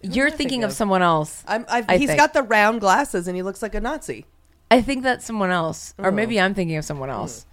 [0.00, 0.76] You're thinking thinking of of?
[0.76, 1.42] someone else.
[1.48, 2.18] I'm, I've, I he's think.
[2.20, 4.26] got the round glasses and he looks like a Nazi.
[4.70, 6.10] I think that's someone else, or Oh.
[6.10, 7.46] maybe I'm thinking of someone else.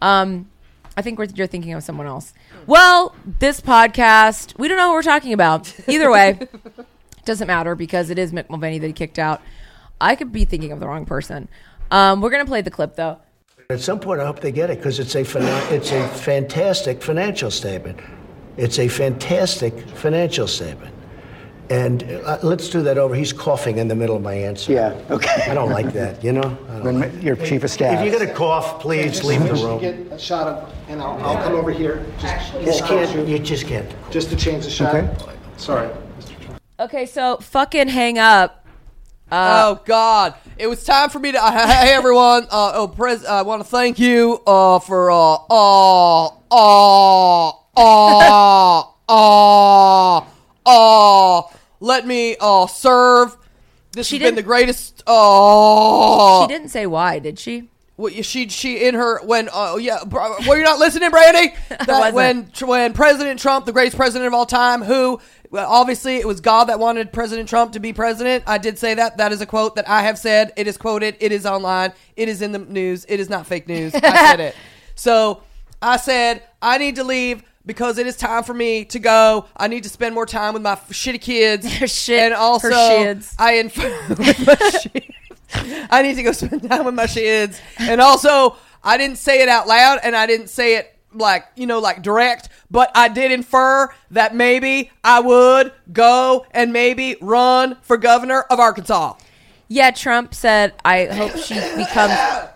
[0.00, 0.50] Um,
[0.96, 2.32] I think we're, you're thinking of someone else.
[2.66, 5.72] Well, this podcast, we don't know what we're talking about.
[5.88, 6.38] Either way,
[7.24, 9.40] doesn't matter because it is Mick Mulvaney that he kicked out.
[10.00, 11.48] I could be thinking of the wrong person.
[11.90, 13.18] Um, we're gonna play the clip though.
[13.68, 17.02] At some point, I hope they get it because it's a finan- it's a fantastic
[17.02, 18.00] financial statement.
[18.56, 20.94] It's a fantastic financial statement.
[21.70, 23.14] And uh, let's do that over.
[23.14, 24.72] He's coughing in the middle of my answer.
[24.72, 25.44] Yeah, okay.
[25.48, 26.22] I don't like that.
[26.22, 26.58] You know.
[26.68, 28.00] I don't Then like your chief of staff.
[28.00, 29.80] If you're gonna cough, please leave the room.
[29.80, 32.04] Get a shot of, and I'll, I'll come over here.
[32.18, 33.28] Just, You just can't.
[33.28, 34.10] You just can't.
[34.10, 34.96] just to change the shot.
[34.96, 35.08] Okay.
[35.58, 35.90] Sorry.
[36.80, 38.66] Okay, so fucking hang up.
[39.30, 40.34] Uh, oh God!
[40.58, 41.38] It was time for me to.
[41.44, 41.50] Uh,
[41.84, 42.44] hey everyone!
[42.50, 43.24] Uh, oh, pres.
[43.24, 50.24] I want to thank you uh, for uh, uh, uh, uh, uh,
[50.66, 51.42] uh,
[51.80, 53.36] let me uh, serve.
[53.92, 55.02] This She has been the greatest.
[55.06, 57.68] Uh, she didn't say why, did she?
[57.96, 61.54] Well, she she in her when uh, yeah bro- were you not listening, Brandy?
[61.86, 66.26] That when when President Trump, the greatest president of all time, who well, obviously it
[66.26, 68.44] was God that wanted President Trump to be president.
[68.46, 69.18] I did say that.
[69.18, 70.52] That is a quote that I have said.
[70.56, 71.16] It is quoted.
[71.20, 71.92] It is online.
[72.16, 73.04] It is in the news.
[73.08, 73.94] It is not fake news.
[73.94, 74.54] I said it.
[74.94, 75.42] So
[75.80, 77.42] I said I need to leave.
[77.66, 79.46] Because it is time for me to go.
[79.56, 81.70] I need to spend more time with my f- shitty kids.
[81.78, 83.34] Her shit- and also her shids.
[83.38, 83.76] I inf-
[84.08, 85.06] with my shids.
[85.90, 87.60] I need to go spend time with my kids.
[87.78, 91.66] And also, I didn't say it out loud and I didn't say it like, you
[91.66, 97.76] know, like direct, but I did infer that maybe I would go and maybe run
[97.82, 99.14] for governor of Arkansas.
[99.68, 102.14] Yeah, Trump said, I hope she becomes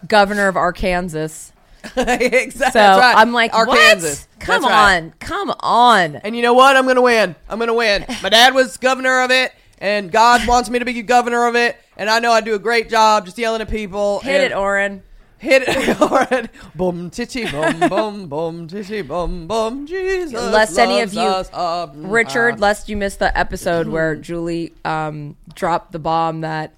[0.08, 1.50] governor of Arkansas.
[1.96, 2.70] exactly.
[2.72, 3.14] So right.
[3.16, 4.06] I'm like, Arkansas.
[4.06, 4.26] what?
[4.40, 4.96] Come right.
[5.02, 6.16] on, come on.
[6.16, 6.76] And you know what?
[6.76, 7.34] I'm going to win.
[7.48, 8.04] I'm going to win.
[8.22, 11.76] My dad was governor of it, and God wants me to be governor of it.
[11.96, 14.20] And I know I do a great job just yelling at people.
[14.20, 15.02] Hit and- it, Oren.
[15.38, 16.00] Hit it.
[16.10, 16.48] Right.
[16.74, 19.86] Boom, titty, boom, boom, boom, titty, boom, boom.
[19.86, 20.32] Jesus.
[20.32, 21.52] Lest any of you- us.
[21.52, 26.72] Um, Richard, uh, lest you miss the episode where Julie um, dropped the bomb that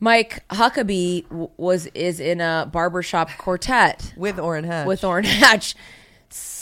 [0.00, 4.86] Mike Huckabee w- was is in a barbershop quartet with Orrin Hatch.
[4.86, 5.74] with Orrin Hatch.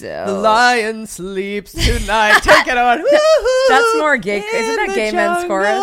[0.01, 2.40] The lion sleeps tonight.
[2.42, 2.98] Take it on.
[3.03, 3.68] Woo-hoo.
[3.68, 5.83] That's more gay- isn't that gay men's chorus?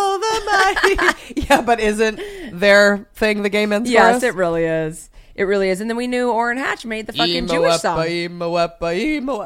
[1.49, 2.19] yeah, but isn't
[2.59, 4.23] their thing the gay men's yes, chorus?
[4.23, 5.09] it really is.
[5.35, 5.81] It really is.
[5.81, 7.97] And then we knew Orrin Hatch made the fucking Jewish song.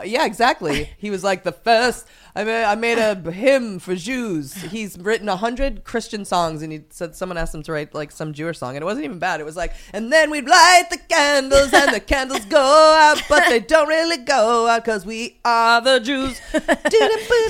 [0.06, 0.90] Yeah, exactly.
[0.98, 2.06] he was like the first.
[2.36, 4.54] I made, I made a hymn for Jews.
[4.54, 8.12] He's written a hundred Christian songs, and he said someone asked him to write like
[8.12, 9.42] some Jewish song, and it wasn't even bad.
[9.42, 13.50] It was like, and then we'd light the candles, and the candles go out, but
[13.50, 16.40] they don't really go out because we are the Jews.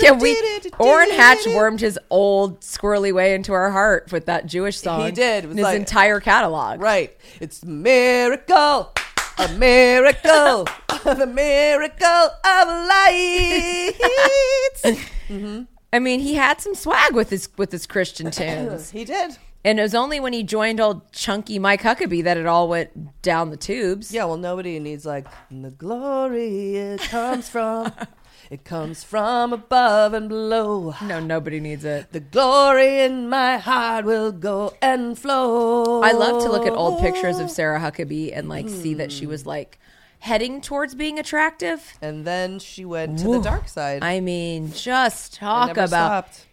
[0.01, 0.35] Yeah, we
[0.79, 5.05] Orrin Hatch wormed his old squirrely way into our heart with that Jewish song.
[5.05, 5.43] He did.
[5.43, 6.79] It was in his like- entire catalog.
[6.79, 7.17] Right.
[7.39, 7.67] It's a
[8.29, 8.93] miracle.
[9.39, 10.65] A miracle.
[11.15, 13.93] the miracle of light.
[15.29, 15.63] Mm-hmm.
[15.93, 18.89] I mean, he had some swag with his with his Christian tunes.
[18.89, 19.37] he did.
[19.63, 23.21] and it was only when he joined old chunky Mike Huckabee that it all went
[23.21, 24.11] down the tubes.
[24.11, 27.91] Yeah, well, nobody needs like the glory it comes from.
[28.49, 30.95] It comes from above and below.
[31.03, 32.11] No, nobody needs it.
[32.11, 36.01] The glory in my heart will go and flow.
[36.01, 39.27] I love to look at old pictures of Sarah Huckabee and like see that she
[39.27, 39.79] was like
[40.19, 41.97] heading towards being attractive.
[42.01, 44.03] And then she went to the dark side.
[44.03, 46.47] I mean, just talk never about stopped.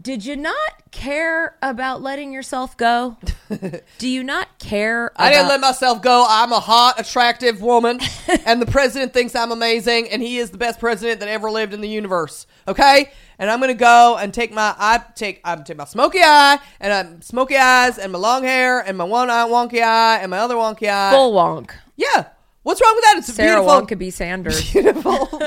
[0.00, 0.56] Did you not
[0.90, 3.18] care about letting yourself go?
[3.98, 6.24] Do you not care about I didn't let myself go.
[6.26, 8.00] I'm a hot, attractive woman,
[8.46, 11.74] and the president thinks I'm amazing, and he is the best president that ever lived
[11.74, 12.46] in the universe.
[12.66, 16.58] Okay, and I'm gonna go and take my I take I'm take my smoky eye
[16.80, 20.30] and I'm smoky eyes and my long hair and my one eye wonky eye and
[20.30, 21.10] my other wonky eye.
[21.10, 21.72] full wonk?
[21.96, 22.28] Yeah,
[22.62, 23.14] what's wrong with that?
[23.18, 23.68] It's beautiful.
[23.68, 23.96] Sarah beautiful.
[23.96, 24.72] Huckabee Sanders.
[24.72, 25.42] beautiful.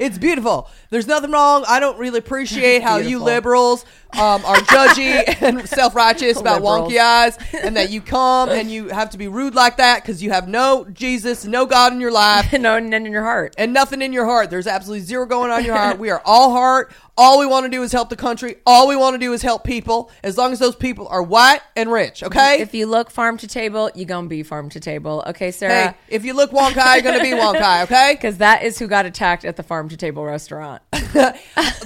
[0.00, 0.68] It's beautiful.
[0.88, 1.64] There's nothing wrong.
[1.68, 3.84] I don't really appreciate how you liberals
[4.14, 6.92] um, are judgy and self righteous about Liberals.
[6.92, 10.22] wonky eyes, and that you come and you have to be rude like that because
[10.22, 12.52] you have no Jesus, no God in your life.
[12.58, 13.54] no, none in your heart.
[13.58, 14.50] And nothing in your heart.
[14.50, 15.98] There's absolutely zero going on in your heart.
[15.98, 16.92] We are all heart.
[17.16, 18.56] All we want to do is help the country.
[18.64, 20.10] All we want to do is help people.
[20.22, 22.62] As long as those people are white and rich, okay?
[22.62, 25.22] If you look farm to table, you gonna be farm to table.
[25.26, 25.90] Okay, Sarah.
[25.90, 28.14] hey, if you look wonkai, you're gonna be wonkai, okay?
[28.20, 30.82] Because that is who got attacked at the farm to table restaurant.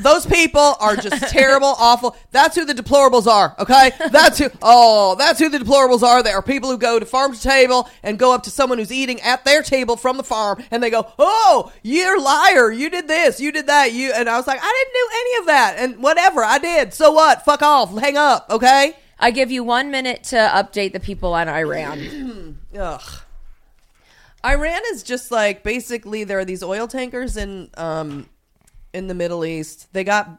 [0.01, 2.17] Those people are just terrible, awful.
[2.31, 3.93] That's who the deplorables are, okay?
[4.11, 6.23] That's who, oh, that's who the deplorables are.
[6.23, 8.93] They are people who go to farm to table and go up to someone who's
[8.93, 12.71] eating at their table from the farm and they go, oh, you're liar.
[12.71, 15.39] You did this, you did that, you, and I was like, I didn't do any
[15.41, 15.75] of that.
[15.79, 16.95] And whatever, I did.
[16.95, 17.45] So what?
[17.45, 17.97] Fuck off.
[17.99, 18.97] Hang up, okay?
[19.19, 22.59] I give you one minute to update the people on Iran.
[22.79, 23.24] Ugh.
[24.45, 28.29] Iran is just like basically there are these oil tankers in um
[28.93, 29.93] in the Middle East.
[29.93, 30.31] They got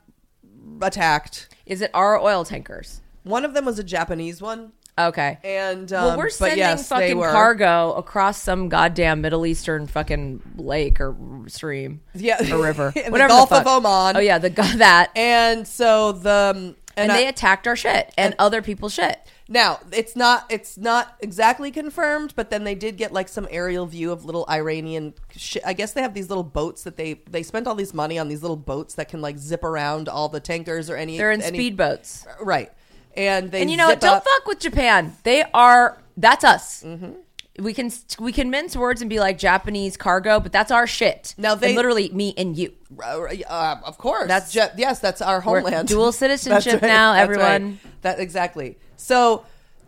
[0.82, 1.50] attacked.
[1.66, 3.02] Is it our oil tankers?
[3.24, 4.72] One of them was a Japanese one.
[4.98, 5.38] Okay.
[5.44, 11.02] And um, well, we're sending yes, fucking cargo across some goddamn Middle Eastern fucking lake
[11.02, 11.16] or
[11.48, 12.02] stream.
[12.14, 12.38] Yeah.
[12.54, 13.30] or river, In the whatever.
[13.30, 14.16] Gulf of Oman.
[14.16, 15.12] Oh yeah, the that.
[15.16, 19.20] And so the um, And, and, I- they attacked our shit and, other people's shit.
[19.48, 23.86] Now it's not it's not exactly confirmed, but then they did get like some aerial
[23.86, 25.14] view of little Iranian.
[25.36, 28.18] Sh- I guess they have these little boats that they they spent all this money
[28.18, 31.18] on these little boats that can like zip around all the tankers or any.
[31.18, 32.26] They're in any, speedboats.
[32.42, 32.72] right?
[33.16, 34.02] And they And you know what?
[34.02, 35.16] Don't up- fuck with Japan.
[35.24, 35.98] They are.
[36.18, 36.84] That's us.
[36.84, 37.12] Mm-hmm.
[37.58, 37.90] We can
[38.20, 41.34] we can mince words and be like Japanese cargo, but that's our shit.
[41.38, 42.74] Now they- And literally me and you.
[43.02, 44.28] Uh, uh, of course.
[44.28, 45.88] That's- Je- yes, that's our homeland.
[45.88, 47.64] dual citizenship right, now, that's everyone.
[47.84, 48.02] right.
[48.02, 48.78] That exactly.
[48.98, 49.46] So,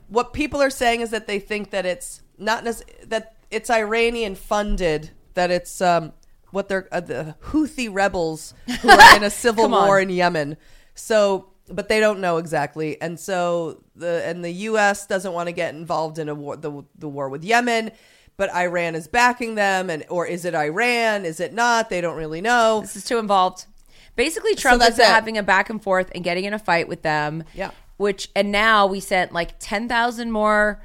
[0.08, 4.36] what people are saying is that they think that it's not nec- that it's Iranian
[4.36, 5.12] funded.
[5.34, 6.14] That it's um,
[6.52, 10.56] what they're uh, the Houthi rebels who are in a civil war in Yemen.
[10.96, 15.06] So, but they don't know exactly, and so the and the U.S.
[15.08, 17.92] doesn't want to get involved in a war, the the war with Yemen.
[18.38, 21.26] But Iran is backing them, and or is it Iran?
[21.26, 21.90] Is it not?
[21.90, 22.82] They don't really know.
[22.82, 23.66] This is too involved.
[24.16, 25.06] Basically, Trump that's is it.
[25.06, 27.44] having a back and forth and getting in a fight with them.
[27.54, 27.72] Yeah.
[27.98, 30.82] Which and now we sent like ten thousand more,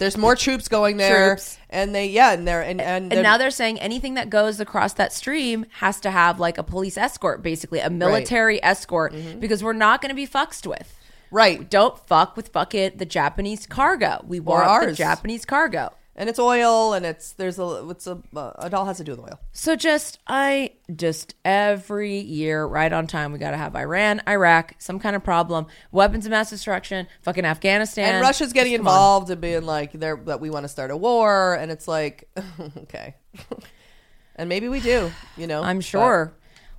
[0.00, 1.58] There's more troops going there, Troops.
[1.68, 4.94] and they yeah, and they're and and, and now they're saying anything that goes across
[4.94, 9.40] that stream has to have like a police escort, basically a military escort, mm-hmm.
[9.40, 10.96] because we're not going to be fucked with.
[11.30, 14.24] right, Don't fuck with fucking the Japanese cargo.
[14.26, 14.94] We want the.
[14.94, 15.92] Japanese cargo.
[16.20, 19.12] And it's oil, and it's there's a it's a uh, it all has to do
[19.12, 19.40] with oil.
[19.52, 24.74] So just I just every year right on time we got to have Iran, Iraq,
[24.78, 28.16] some kind of problem, weapons of mass destruction, fucking Afghanistan.
[28.16, 28.92] And Russia's getting Just come on.
[28.94, 32.28] involved and being like they're that we want to start a war, and it's like
[32.76, 33.14] okay,
[34.36, 35.62] and maybe we do, you know.
[35.62, 36.34] I'm sure.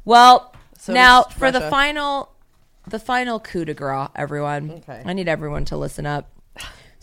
[0.06, 2.32] Well, So now for the final
[2.88, 4.69] the final coup de grace, everyone.
[4.69, 5.01] Okay.
[5.04, 6.30] I need everyone to listen up.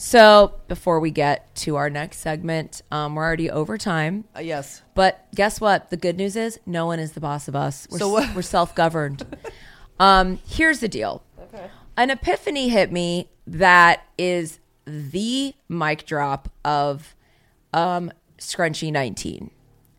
[0.00, 4.24] So before we get to our next segment, um, we're already over time.
[4.34, 5.90] Uh, yes, But guess what?
[5.90, 7.88] The good news is no one is the boss of us.
[7.90, 9.26] We're, So what- we're self governed.
[10.00, 11.24] um, here's the deal.
[11.96, 17.16] An epiphany hit me that is the mic drop of
[17.72, 19.50] um, Scrunchy 19.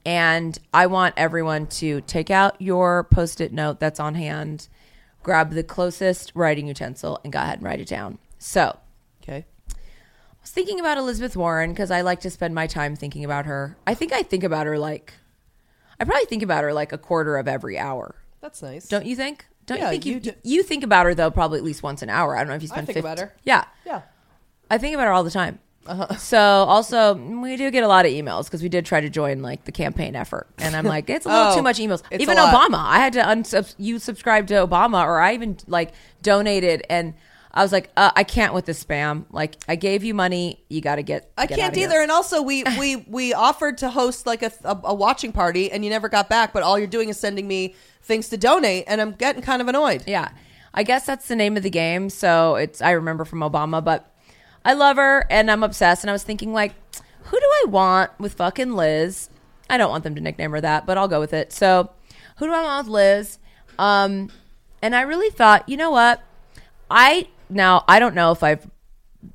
[0.06, 4.70] And I want everyone to take out your post it note that's on hand,
[5.24, 8.18] grab the closest writing utensil, and go ahead and write it down.
[8.38, 8.78] So,
[9.22, 9.46] Okay.
[10.50, 13.46] I was thinking about Elizabeth Warren because I like to spend my time thinking about
[13.46, 13.78] her.
[13.86, 15.14] I think I think about her like,
[16.00, 18.16] I probably think about her like a quarter of every hour.
[18.42, 18.88] That's nice.
[18.88, 19.46] Don't you think?
[19.68, 22.02] Don't Yeah, you think you, you you, think about her though probably at least once
[22.02, 22.36] an hour?
[22.36, 22.88] I don't know if you I spend.
[22.88, 23.36] think 50 about her.
[23.44, 24.02] Yeah, Yeah.
[24.72, 25.60] I think about her all the time.
[25.86, 26.08] Uh-huh.
[26.18, 29.44] So also we do get a lot of emails because we did try to join
[29.44, 32.02] like the campaign effort, and I'm like, it's a little Oh, too much emails.
[32.12, 32.38] Even.
[32.38, 35.92] Obama, I had to unsub- you subscribe to Obama, or I even like
[36.24, 37.14] donated, and
[37.52, 39.26] I was like, uh, I can't with the spam.
[39.32, 41.32] Like I gave you money, you got to get.
[41.38, 41.90] I get can't outta here.
[41.90, 42.02] either.
[42.02, 45.84] And also, we we we offered to host like a, a a watching party, and
[45.84, 46.54] you never got back.
[46.54, 49.68] But all you're doing is sending me things to donate, and I'm getting kind of
[49.68, 50.04] annoyed.
[50.08, 50.30] Yeah.
[50.74, 52.10] I guess that's the name of the game.
[52.10, 54.14] So it's I remember from Obama, but
[54.64, 56.04] I love her and I'm obsessed.
[56.04, 56.74] And I was thinking like,
[57.24, 59.30] who do I want with fucking Liz?
[59.70, 61.52] I don't want them to nickname her that, but I'll go with it.
[61.52, 61.92] So
[62.38, 63.40] who do I want with Liz?
[63.78, 64.32] Um,
[64.82, 66.22] and I really thought, you know what?
[66.90, 68.70] I now I don't know if I've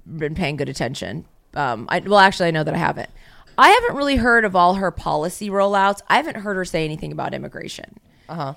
[0.07, 1.27] been paying good attention.
[1.55, 3.11] Um, I, well, actually, I know that I haven't.
[3.57, 6.01] I haven't really heard of all her policy rollouts.
[6.09, 7.99] I haven't heard her say anything about immigration.
[8.29, 8.55] Uh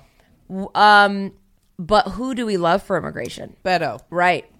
[0.48, 0.68] huh.
[0.74, 1.32] Um,
[1.78, 3.56] but who do we love for immigration?
[3.64, 4.00] Beto.
[4.10, 4.50] Right.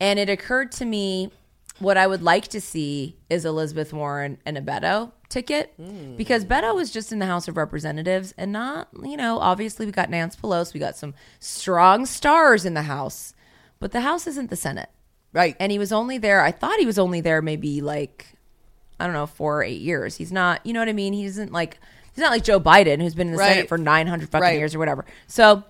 [0.00, 1.30] And it occurred to me
[1.78, 5.74] what I would like to see is Elizabeth Warren and a Beto ticket
[6.16, 9.92] because Beto was just in the House of Representatives and not, you know, obviously we
[9.92, 13.33] got Nance Pelosi, we got some strong stars in the House,
[13.84, 14.88] but the House isn't the Senate.
[15.34, 15.54] Right.
[15.60, 18.24] And he was only there, I thought he was only there maybe like,
[18.98, 20.16] I don't know, four or eight years.
[20.16, 21.12] He's not, you know what I mean?
[21.12, 21.76] He isn't like,
[22.14, 23.48] he's not like Joe Biden who's been in the Right.
[23.56, 24.56] Senate for 900 fucking Right.
[24.58, 25.04] years or whatever.
[25.26, 25.64] So,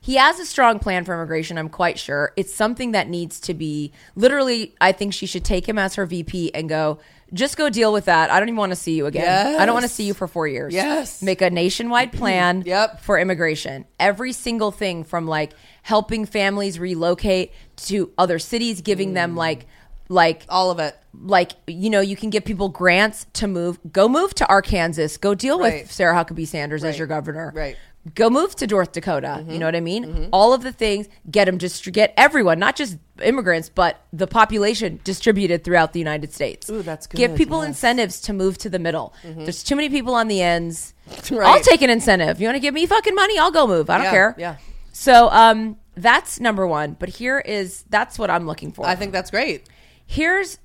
[0.00, 2.32] he has a strong plan for immigration, I'm quite sure.
[2.36, 6.06] It's something that needs to be literally, I think she should take him as her
[6.06, 7.00] VP and go,
[7.32, 8.30] just go deal with that.
[8.30, 9.56] I don't even want to see you again.
[9.60, 10.72] I don't want to see you for four years.
[10.72, 11.22] Yes.
[11.22, 13.00] Make a nationwide plan Yep.
[13.00, 13.84] for immigration.
[13.98, 15.54] Every single thing from like
[15.86, 19.36] helping families relocate to other cities, giving them Mm.
[19.38, 19.66] like,
[20.08, 20.96] like All of it.
[21.24, 25.34] like you know you can give people grants to move go move to arkansas go
[25.34, 25.82] deal Right.
[25.82, 27.74] with sarah huckabee sanders as your governor Right.
[27.74, 28.10] Mm-hmm.
[28.14, 31.46] go move to north dakota you know what i mean all of the things get
[31.46, 32.98] them just get everyone not just
[33.30, 37.16] immigrants but the population distributed throughout the united states Ooh, that's good.
[37.18, 37.62] give people yes.
[37.64, 37.70] Mm-hmm.
[37.70, 40.94] incentives to move to the middle there's too many people on the ends
[41.32, 43.96] i'll take an incentive you want to give me fucking money i'll go move i
[43.96, 44.56] don't Yeah, care yeah.
[44.96, 49.12] So um that's number one but here is that's what i'm looking for I think
[49.12, 49.68] that's great.
[50.06, 50.58] here's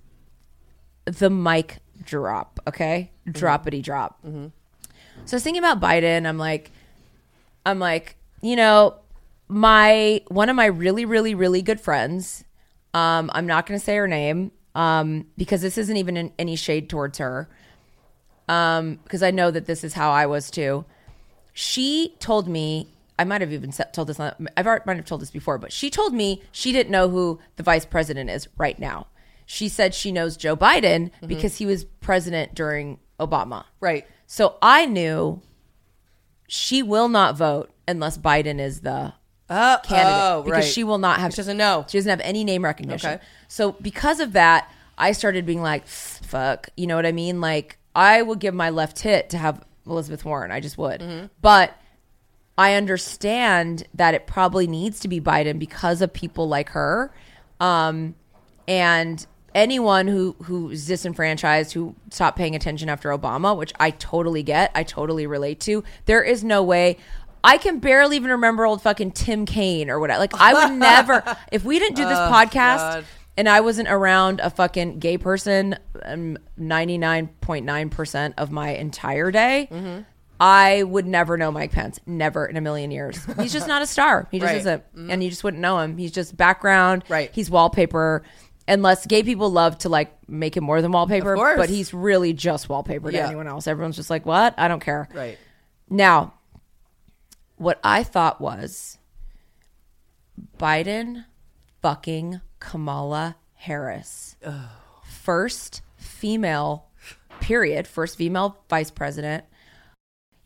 [1.06, 3.12] the mic drop, okay?
[3.28, 4.20] Droppity drop.
[5.26, 6.28] So I was thinking about Biden.
[6.28, 6.72] I'm like,
[7.66, 8.96] I'm like, you know,
[9.48, 12.44] my one of my really, really, really good friends.
[12.94, 16.56] Um, I'm not going to say her name um, because this isn't even in any
[16.56, 17.48] shade towards her.
[18.48, 20.86] Um, because I know that this is how I was too.
[21.54, 22.90] She told me
[23.22, 24.20] I might have even said- told this.
[24.20, 27.08] On, I've already might have told this before, but she told me she didn't know
[27.10, 29.08] who the vice president is right now.
[29.46, 33.66] She said she knows Joe Biden because he was president during Obama.
[33.80, 34.08] Right.
[34.26, 35.42] So I knew
[36.48, 39.14] she will not vote unless Biden is the
[39.50, 40.74] Uh, candidate oh, because right.
[40.74, 41.32] she will not have.
[41.34, 41.86] She doesn't know.
[41.90, 43.12] She doesn't have any name recognition.
[43.16, 43.24] Okay.
[43.50, 47.42] So because of that, I started being like, "Fuck," you know what I mean?
[47.42, 50.52] Like I would give my left hit to have Elizabeth Warren.
[50.52, 51.26] I just would, Mm-hmm.
[51.42, 51.76] but.
[52.58, 57.12] I understand that it probably needs to be Biden because of people like her.
[57.60, 58.16] Um,
[58.68, 64.72] and anyone who who's disenfranchised, who stopped paying attention after Obama, which I totally get,
[64.76, 65.84] I totally relate to.
[66.06, 66.98] There is no way.
[67.44, 70.20] I can barely even remember old fucking Tim Kaine or whatever.
[70.20, 73.06] Like I would never, if we didn't do this podcast God.
[73.36, 75.78] and I wasn't around a fucking gay person,
[76.58, 79.68] ninety nine point nine percent of my entire day.
[79.72, 80.02] Mm-hmm.
[80.44, 82.00] I would never know Mike Pence.
[82.08, 83.24] Never in a million years.
[83.40, 84.28] He's just not a star.
[84.32, 84.58] He just Right.
[84.58, 84.84] isn't.
[84.96, 85.12] Mm-hmm.
[85.12, 85.98] And you just wouldn't know him.
[85.98, 87.04] He's just background.
[87.10, 87.30] Right.
[87.32, 88.24] He's wallpaper.
[88.68, 91.58] Unless gay people love to like make him more than wallpaper, Of course.
[91.58, 93.28] but he's really just wallpaper to Yeah.
[93.28, 93.68] anyone else.
[93.68, 94.56] Everyone's just like, what?
[94.58, 95.08] I don't care.
[95.14, 95.38] Right.
[95.90, 96.34] Now,
[97.58, 98.98] what I thought was
[100.58, 101.26] Biden
[101.82, 104.38] fucking Kamala Harris.
[105.04, 106.88] First female,
[107.42, 107.88] period.
[107.88, 109.44] First female vice president.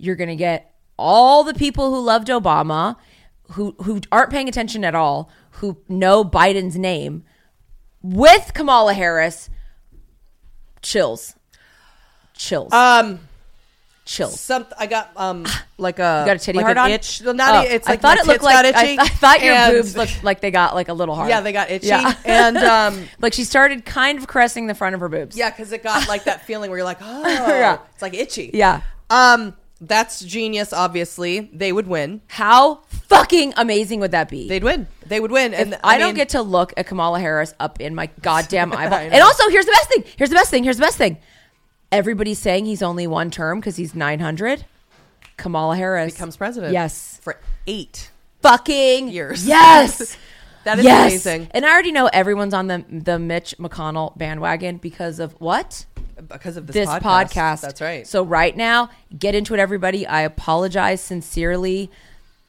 [0.06, 2.96] You're going to get all the people who loved Obama,
[3.54, 7.24] who, who aren't paying attention at all, who know Biden's name,
[8.02, 9.50] with Kamala Harris.
[10.82, 11.36] Chills.
[12.36, 12.72] Chills.
[12.72, 13.20] Um,
[14.04, 14.40] chills.
[14.40, 15.46] Some I got um
[15.80, 16.92] like a You got a titty like hard on?
[16.92, 17.22] itch.
[17.26, 18.76] Well, not Oh, it's I thought it looked like.
[18.76, 21.30] I, I thought your and- boobs looked like they got like a little hard.
[21.30, 22.14] Yeah, they got itchy, Yeah.
[22.26, 25.36] and um like she started kind of caressing the front of her boobs.
[25.36, 27.80] yeah, because it got like that feeling where you're like, oh, Yeah.
[27.94, 28.52] it's like itchy.
[28.54, 28.82] Yeah.
[29.10, 30.74] Um, that's genius.
[30.74, 32.22] Obviously, they would win.
[32.28, 34.48] How fucking amazing would that be?
[34.48, 34.88] They'd win.
[35.06, 35.54] They would win.
[35.54, 38.72] If And I, don't mean, get to look at Kamala Harris up in my goddamn
[38.76, 39.00] eyeball.
[39.00, 39.14] I know.
[39.16, 40.04] and also, here's the best thing.
[40.18, 40.64] Here's the best thing.
[40.64, 41.18] Here's the best thing.
[41.92, 44.66] Everybody's saying he's only one term because he's 900.
[45.38, 46.74] Kamala Harris becomes president.
[46.74, 47.20] Yes.
[47.22, 48.10] for eight.
[48.42, 49.46] Fucking Years.
[49.48, 50.18] Yes.
[50.66, 51.12] That is yes.
[51.12, 55.86] amazing And I already know everyone's on the the Mitch McConnell bandwagon because of what?
[56.28, 57.02] Because of this, this podcast.
[57.02, 57.62] podcast.
[57.62, 58.08] That's right.
[58.08, 60.08] So right now, get into it, everybody.
[60.08, 61.92] I apologize sincerely,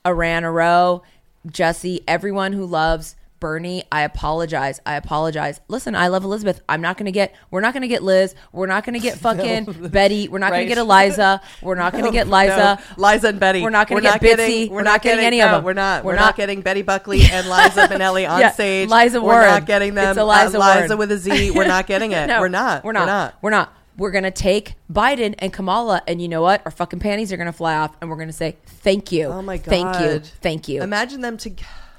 [0.05, 1.03] Aran Aro,
[1.47, 3.85] Jesse, everyone who loves Bernie.
[3.93, 4.81] I apologize.
[4.87, 5.61] I apologize.
[5.69, 6.61] Listen, I love Elizabeth.
[6.69, 7.35] I'm not gonna get.
[7.51, 8.35] We're not gonna get Liz.
[8.53, 10.29] We're not gonna get fucking Betty.
[10.29, 10.59] We're not Right.
[10.61, 11.41] gonna get Eliza.
[11.63, 12.79] We're not gonna get Liza.
[12.99, 13.63] No, Liza and Betty.
[13.63, 14.71] We're not gonna We're get getting- Bitsy.
[14.71, 15.65] We're not getting any of them.
[15.65, 16.05] We're not.
[16.05, 18.89] We're We're, not- not, getting Betty Buckley and Liza Minnelli on Yeah, stage.
[18.89, 19.47] Liza We're Warren.
[19.49, 20.11] not getting them.
[20.11, 21.51] It's Eliza uh, Liza with a Z.
[21.53, 22.27] We're not getting it.
[22.29, 22.85] No, we're not.
[22.85, 23.35] We're not.
[23.43, 23.73] We're not.
[23.99, 26.61] We're gonna take Biden and Kamala, and you know what?
[26.67, 29.25] Our fucking panties are gonna fly off, and we're gonna say thank you.
[29.29, 29.65] Oh my god.
[29.67, 30.19] Thank you.
[30.43, 30.83] Thank you.
[30.83, 31.51] Imagine them to.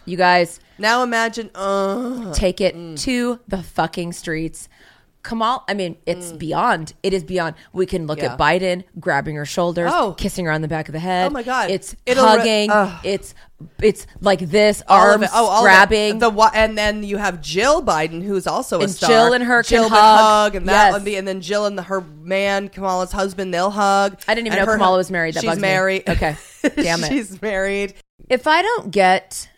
[0.08, 1.49] You guys Now imagine.
[1.55, 2.99] Uh, take it Mm.
[3.01, 4.70] to the fucking streets.
[5.24, 6.93] Kamal, I mean, it's beyond.
[7.03, 7.55] It is beyond.
[7.74, 8.24] We can look Mm.
[8.24, 8.34] Yeah.
[8.34, 10.14] at Biden grabbing her shoulders, Oh.
[10.18, 11.28] kissing her on the back of the head.
[11.28, 11.70] Oh my God.
[11.70, 12.72] It's It'll re- hugging.
[12.72, 12.99] Ugh.
[13.03, 13.34] it's
[13.82, 15.28] it's like this, all arms.
[15.34, 16.20] Oh, all grabbing.
[16.20, 19.10] The and then you have Jill Biden, who's also a And star.
[19.10, 20.55] Jill and her Jill would hug.
[20.55, 21.03] and that Yes.
[21.03, 24.18] be, and then Jill and the, her man, Kamala's husband, they'll hug.
[24.28, 25.34] I didn't even And know Kamala was married.
[25.34, 25.68] That she's bugs me.
[25.68, 26.03] married.
[26.08, 26.38] Okay.
[26.76, 27.08] Damn it.
[27.10, 27.95] she's married.
[28.30, 29.49] if I don't get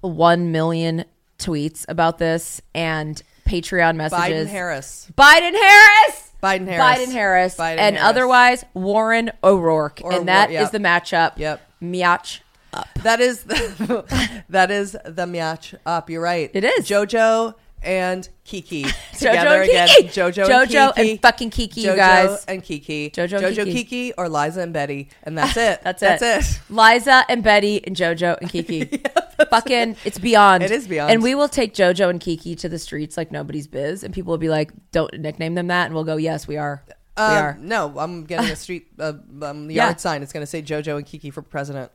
[0.00, 1.04] one million
[1.38, 5.10] tweets about this and Patreon messages, Biden Harris.
[5.16, 6.98] Biden Harris, Biden Harris.
[7.08, 8.10] Biden Harris, Biden and Harris.
[8.10, 10.72] otherwise Warren O'Rourke, Or and that O'Rourke, is yep.
[10.72, 11.32] the matchup.
[11.38, 11.60] Yep.
[11.82, 12.40] Miach.
[12.70, 12.86] Up.
[13.02, 16.10] That is the, that is the match up.
[16.10, 16.50] You're right.
[16.52, 16.86] It is.
[16.86, 19.88] JoJo and Kiki Jojo together and again.
[19.88, 20.08] Kiki.
[20.08, 21.10] JoJo, Jojo and Kiki.
[21.12, 22.44] and fucking Kiki, you JoJo guys.
[22.46, 23.10] and Kiki.
[23.10, 23.72] JoJo and JoJo, Kiki.
[23.84, 24.12] Kiki.
[24.18, 25.80] or Liza and Betty, and that's it.
[25.82, 26.20] That's, it.
[26.20, 26.22] that's
[26.56, 26.60] it.
[26.60, 26.60] it.
[26.74, 29.02] Liza and Betty and JoJo and Kiki.
[29.50, 30.62] Fucking, it's beyond.
[30.64, 31.12] It is beyond.
[31.12, 34.30] And we will take JoJo and Kiki to the streets like nobody's biz, and people
[34.32, 36.82] will be like, "Don't nickname them that," and we'll go, "Yes, we are.
[36.88, 39.12] we Um, are." No, I'm getting a street uh,
[39.42, 39.86] um, Yeah.
[39.86, 40.22] yard sign.
[40.22, 41.92] It's going to say JoJo and Kiki for president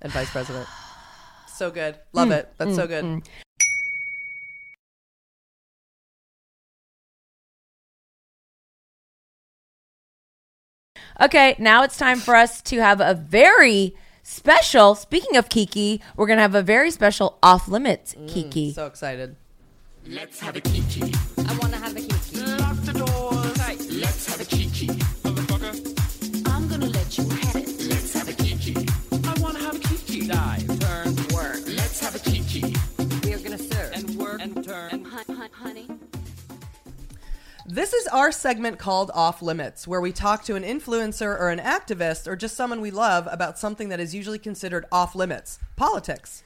[0.00, 0.66] and vice president.
[1.52, 1.98] So good.
[2.14, 2.52] Love Mm, it.
[2.56, 3.20] That's so good.
[11.20, 14.94] Okay, now it's time for us to have a very special.
[14.94, 18.72] Speaking of Kiki, we're gonna have a very special off limits mm, Kiki.
[18.72, 19.36] So excited.
[20.06, 21.02] Let's have a kiki.
[21.46, 22.40] I want to have a kiki.
[22.40, 23.90] Lock the doors.
[24.00, 24.86] Let's have a kiki.
[24.86, 26.48] Motherfucker.
[26.50, 27.68] I'm gonna let you have it.
[27.86, 28.74] Let's have a kiki.
[29.12, 30.26] I want to have a kiki.
[30.26, 31.60] Dive, turn, work.
[31.66, 32.74] Let's have a kiki.
[33.24, 33.92] We're gonna serve.
[33.92, 34.90] And work and turn.
[34.90, 35.09] Hun- hun- honey.
[37.80, 41.58] This is our segment called Off Limits, where we talk to an influencer or an
[41.58, 46.42] activist or just someone we love about something that is usually considered off limits politics.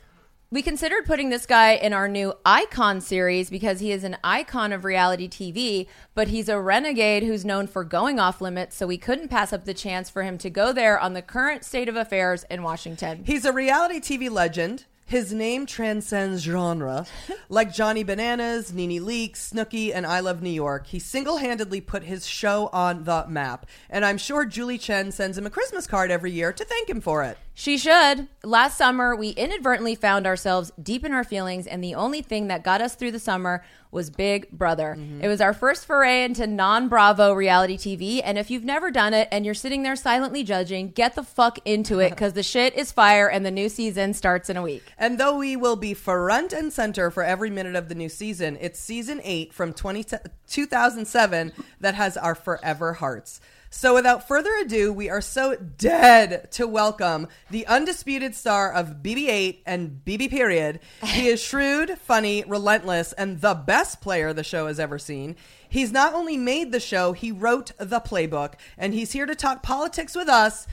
[0.52, 4.72] We considered putting this guy in our new Icon series because he is an icon
[4.72, 8.96] of reality TV, but he's a renegade who's known for going off limits, so we
[8.96, 11.96] couldn't pass up the chance for him to go there on the current state of
[11.96, 13.24] affairs in Washington.
[13.26, 14.84] He's a reality TV legend.
[15.06, 17.06] His name transcends genre.
[17.50, 22.02] Like Johnny Bananas, NeNe Leakes, Snooki, and I Love New York, he single handedly put
[22.02, 23.66] his show on the map.
[23.90, 27.00] And I'm sure Julie Chen sends him a Christmas card every year to thank him
[27.00, 27.38] for it.
[27.56, 28.26] She should.
[28.42, 32.64] Last summer, we inadvertently found ourselves deep in our feelings, and the only thing that
[32.64, 34.96] got us through the summer was Big Brother.
[34.98, 35.22] Mm-hmm.
[35.22, 39.14] It was our first foray into non Bravo reality TV, and if you've never done
[39.14, 42.74] it and you're sitting there silently judging, get the fuck into it because the shit
[42.74, 44.82] is fire and the new season starts in a week.
[44.98, 48.58] And though we will be front and center for every minute of the new season,
[48.60, 50.04] it's season eight from 20,
[50.48, 53.40] 2007 that has our forever hearts.
[53.76, 59.62] So without further ado, we are so dead to welcome the undisputed star of BB8
[59.66, 60.78] and BB period.
[61.02, 65.34] He is shrewd, funny, relentless, and the best player the show has ever seen.
[65.68, 69.64] He's not only made the show, he wrote the playbook, and he's here to talk
[69.64, 70.68] politics with us.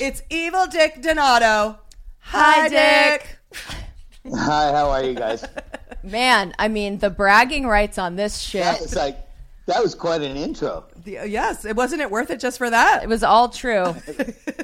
[0.00, 1.78] It's Evel Dick Donato.
[2.20, 3.38] Hi, Dick.
[4.34, 5.44] Hi, how are you guys?
[6.02, 8.62] Man, I mean, the bragging rights on this shit.
[8.62, 9.25] That was like
[9.66, 10.84] that was quite an intro.
[11.04, 13.02] The- yes, it wasn't it worth it just for that?
[13.02, 13.94] It was all true.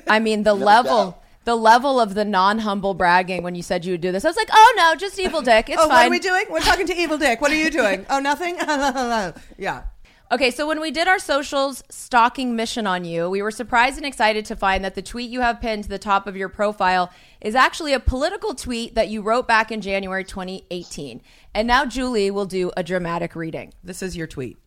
[0.08, 1.22] I mean, the level, doubt.
[1.44, 4.24] the level of the non-humble bragging when you said you would do this.
[4.24, 5.68] I was like, oh no, just Evel Dick.
[5.68, 5.96] It's oh, fine.
[5.96, 6.44] what are we doing?
[6.50, 7.40] We're talking to Evel Dick.
[7.40, 8.06] What are you doing?
[8.10, 8.56] oh, nothing.
[9.58, 9.82] yeah.
[10.30, 14.06] Okay, so when we did our socials stalking mission on you, we were surprised and
[14.06, 17.10] excited to find that the tweet you have pinned to the top of your profile
[17.42, 21.20] is actually a political tweet that you wrote back in January 2018.
[21.52, 23.74] And now Julie will do a dramatic reading.
[23.84, 24.61] This is your tweet.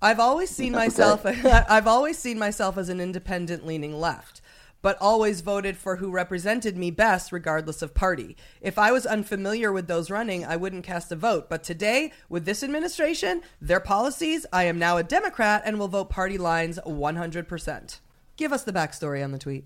[0.00, 4.40] I've always seen myself I've always seen myself as an independent leaning left,
[4.80, 8.36] but always voted for who represented me best regardless of party.
[8.60, 12.44] If I was unfamiliar with those running, I wouldn't cast a vote, but today with
[12.44, 17.98] this administration, their policies, I am now a Democrat and will vote party lines 100%.
[18.36, 19.64] Give us the backstory on the tweet.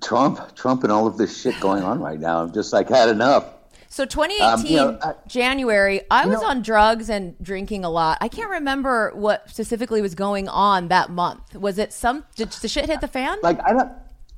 [0.00, 2.40] Trump, Trump, and all of this shit going on right now.
[2.40, 3.46] I'm just like had enough.
[3.92, 7.90] So 2018 Um, you know, I- January, I was know- on drugs and drinking a
[7.90, 8.16] lot.
[8.22, 11.54] I can't remember what specifically was going on that month.
[11.54, 13.36] Was it some did the shit hit the fan?
[13.42, 13.92] Like I don't,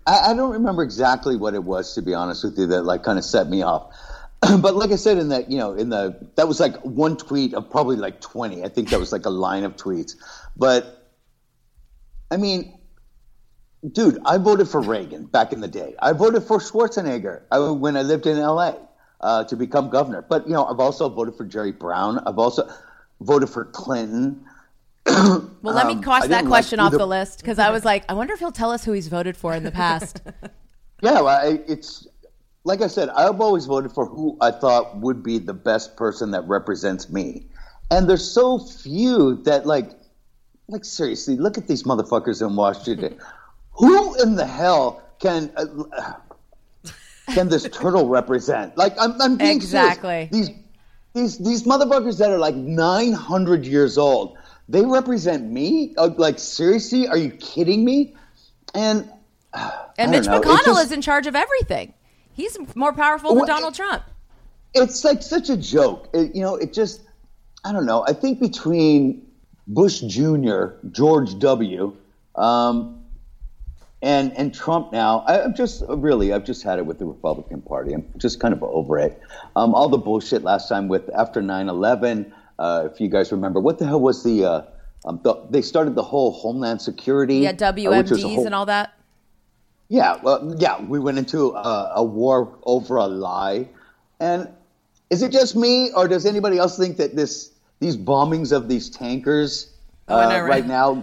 [0.09, 2.67] I, I don't remember exactly what it was to be honest with you.
[2.67, 3.95] That like kind of set me off.
[4.61, 7.55] but like I said in that, you know, in the that was like one tweet
[7.55, 8.65] of probably like 20.
[8.65, 10.17] I think that was like a line of tweets.
[10.57, 11.13] But
[12.29, 12.77] I mean,
[13.89, 15.95] dude, I voted for Reagan back in the day.
[16.01, 18.79] I voted for Schwarzenegger uh, when I lived in L.A.
[19.25, 20.21] Uh, to become governor.
[20.21, 22.19] But you know, I've also voted for Jerry Brown.
[22.27, 22.69] I've also
[23.23, 24.45] voted for Clinton.
[25.07, 27.71] well, let me um, cross I that didn't like question off the list because I
[27.71, 30.21] was like, I wonder if he'll tell us who he's voted for in the past.
[31.03, 32.07] Yeah, well, I, it's
[32.65, 33.09] like I said.
[33.11, 37.47] I've always voted for who I thought would be the best person that represents me,
[37.91, 39.91] and there's so few that like,
[40.69, 43.19] like seriously, look at these motherfuckers in Washington.
[43.75, 46.15] who in the hell can uh,
[47.33, 48.77] can this turtle represent?
[48.77, 49.65] Like, I'm, I'm being serious.
[49.65, 50.29] Exactly.
[50.31, 50.51] These
[51.15, 54.37] these these motherfuckers that are like 900 years old,
[54.69, 55.95] they represent me.
[55.97, 58.15] Uh, like, seriously, are you kidding me?
[58.75, 59.09] And
[59.99, 61.95] And Mitch know, McConnell just- is in charge of everything.
[62.33, 64.03] He's more powerful than Well, Donald Trump.
[64.75, 66.09] it's like such a joke.
[66.13, 67.03] It, you know, it just,
[67.65, 68.05] I don't know.
[68.09, 69.25] I think between
[69.69, 71.97] Bush Jr., George W.,
[72.35, 73.04] um,
[74.05, 77.63] and and Trump now, I, I'm just really, I've just had it with the Republican
[77.63, 77.93] Party.
[77.95, 79.21] I'm just kind of over it.
[79.57, 82.31] Um, all the bullshit last time with after 9/11.
[82.59, 84.45] Uh, if you guys remember, what the hell was the?
[84.45, 84.63] Uh,
[85.07, 87.39] um, the they started the whole Homeland Security.
[87.39, 88.95] Yeah, uh, which was a WMDs whole- and all that.
[89.89, 93.69] yeah, well, yeah, we went into a, a war over a lie,
[94.21, 94.49] and
[95.11, 97.51] is it just me, or does anybody else think that this
[97.81, 99.71] these bombings of these tankers
[100.09, 101.03] Oh, uh, right now,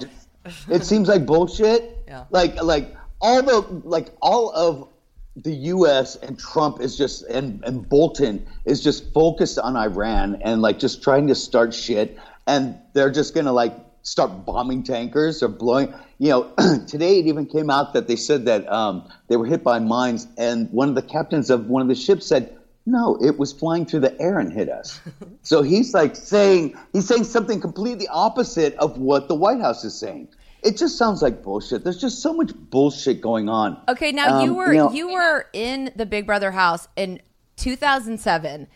[0.69, 1.97] it seems like bullshit.
[2.11, 2.25] Yeah.
[2.29, 4.89] Like like all the like all of
[5.37, 6.17] the U.S.
[6.17, 11.01] and Trump is just and and Bolton is just focused on Iran and like just
[11.01, 15.93] trying to start shit, and they're just gonna like start bombing tankers or blowing.
[16.17, 16.53] You know,
[16.85, 20.27] today it even came out that they said that um, they were hit by mines,
[20.37, 22.57] and one of the captains of one of the ships said.
[22.83, 24.99] No, it was flying through the air and hit us.
[25.43, 29.93] so he's like saying he's saying something completely opposite of what the White House is
[29.93, 30.29] saying.
[30.63, 31.83] It just sounds like bullshit.
[31.83, 33.81] There's just so much bullshit going on.
[33.89, 37.19] Okay, now you Um, were know- you were in the Big Brother house in
[37.57, 38.67] 2007.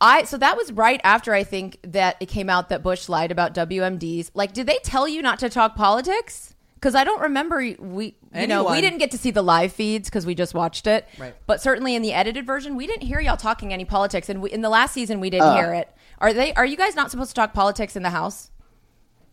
[0.00, 3.30] I so that was right after I think that it came out that Bush lied
[3.30, 4.30] about WMDs.
[4.34, 6.54] Like, did they tell you not to talk politics?
[6.74, 10.08] Because I don't remember we you know we didn't get to see the live feeds
[10.10, 11.06] because we just watched it.
[11.18, 11.34] Right.
[11.46, 14.50] But certainly in the edited version, we didn't hear y'all talking any politics, and we,
[14.50, 15.30] in the last season we Uh.
[15.30, 15.88] didn't hear it.
[16.18, 16.52] Are they?
[16.54, 18.50] Are you guys not supposed to talk politics in the house?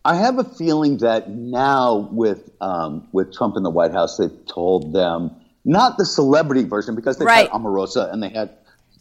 [0.04, 4.46] I have a feeling that now with um, with Trump in the White House, they've
[4.46, 5.30] told them
[5.64, 7.50] not the celebrity version because they Right.
[7.50, 8.50] had Omarosa and they had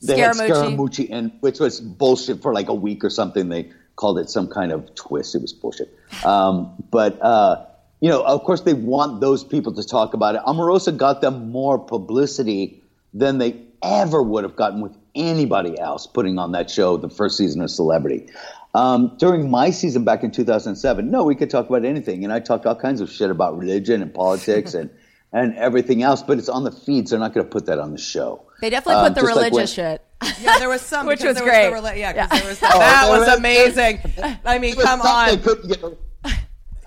[0.01, 0.75] they had Scaramucci.
[0.75, 3.49] Scaramucci in, which was bullshit for like a week or something.
[3.49, 5.35] They called it some kind of twist.
[5.35, 5.93] It was bullshit.
[6.25, 7.65] Um, but uh,
[7.99, 10.41] you know, of course, they want those people to talk about it.
[10.47, 12.81] Omarosa got them more publicity
[13.13, 17.37] than they ever would have gotten with anybody else putting on that show the first
[17.37, 18.27] season of Celebrity.
[18.75, 22.39] Um, during my season back in 2007, no, we could talk about anything, and I
[22.39, 24.89] talked all kinds of shit about religion and politics and
[25.33, 26.23] and everything else.
[26.23, 28.43] But it's on the feeds; they're not going to put that on the show.
[28.61, 30.01] They definitely Um, put the just like religious when- shit.
[30.41, 31.81] Yeah, there was some Which because was there great.
[31.81, 32.39] the rela- yeah, 'cause Yeah.
[32.39, 33.99] there was that, that Oh, was was- amazing.
[34.45, 35.39] I mean, come on.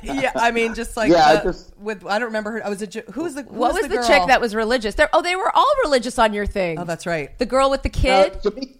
[0.02, 2.66] Yeah, I mean, just like Yeah, I the- just- with I don't remember her.
[2.66, 4.06] I was a who was the who What was, the, girl?
[4.06, 4.94] chick that was religious?
[4.94, 6.78] They're, oh, they were all religious on your thing.
[6.80, 7.36] Oh, that's right.
[7.38, 8.32] The girl with the Uh, kid.
[8.42, 8.76] Jameka,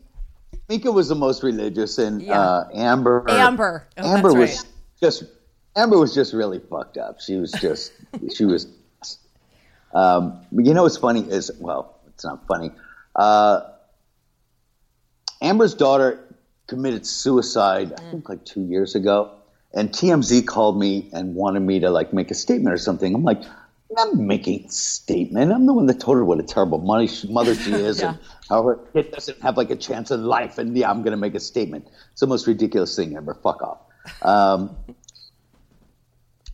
[0.69, 2.41] Jameka was the most religious, and Yeah.
[2.41, 3.25] uh, Amber.
[3.29, 3.87] Amber.
[3.99, 4.67] Oh, Amber was right.
[5.01, 5.25] just.
[5.77, 7.21] Amber was just really fucked up.
[7.21, 7.93] She was just.
[8.35, 8.67] she was.
[9.95, 12.73] Um, you know what's funny is well, it's not funny.
[13.15, 13.61] Uh,
[15.41, 16.19] Amber's daughter
[16.67, 17.93] committed suicide.
[17.99, 19.31] I think like two years ago,
[19.75, 23.15] and TMZ called me and wanted me to like make a statement or something.
[23.15, 25.53] I'm like, I'm not making a statement.
[25.53, 28.63] I'm the one that told her what a terrible money mother she is and how
[28.63, 30.59] her kid doesn't have like a chance in life.
[30.59, 31.89] And yeah, I'm going to make a statement.
[32.13, 33.35] It's the most ridiculous thing ever.
[33.35, 33.79] Fuck off.
[34.23, 34.77] Um,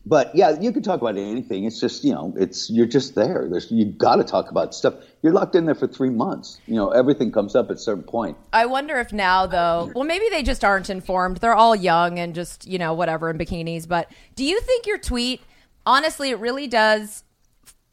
[0.05, 1.63] but yeah, you can talk about anything.
[1.63, 3.47] It's just you know, it's you're just there.
[3.49, 4.95] There's you got to talk about stuff.
[5.21, 6.59] You're locked in there for three months.
[6.67, 8.37] You know, everything comes up at a certain point.
[8.51, 11.37] I wonder if now, though, well, maybe they just aren't informed.
[11.37, 13.87] They're all young and just, you know, whatever in bikinis.
[13.87, 15.41] But do you think your tweet,
[15.85, 17.23] honestly, it really does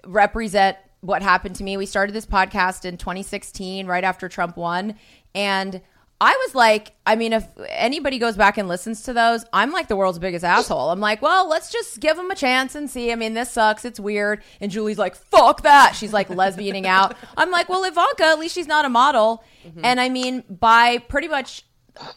[0.04, 1.76] represent what happened to me?
[1.76, 4.96] We started this podcast in 2016, right after Trump won.
[5.34, 5.80] And
[6.22, 9.88] I was like, I mean, if anybody goes back and listens to those, I'm like
[9.88, 10.90] the world's biggest asshole.
[10.90, 13.10] I'm like, well, let's just give them a chance and see.
[13.10, 13.86] I mean, this sucks.
[13.86, 14.42] It's weird.
[14.60, 15.94] And Julie's like, fuck that.
[15.96, 17.16] She's like lesbianing out.
[17.38, 19.42] I'm like, well, Ivanka, at least she's not a model.
[19.82, 21.64] And I mean, by pretty much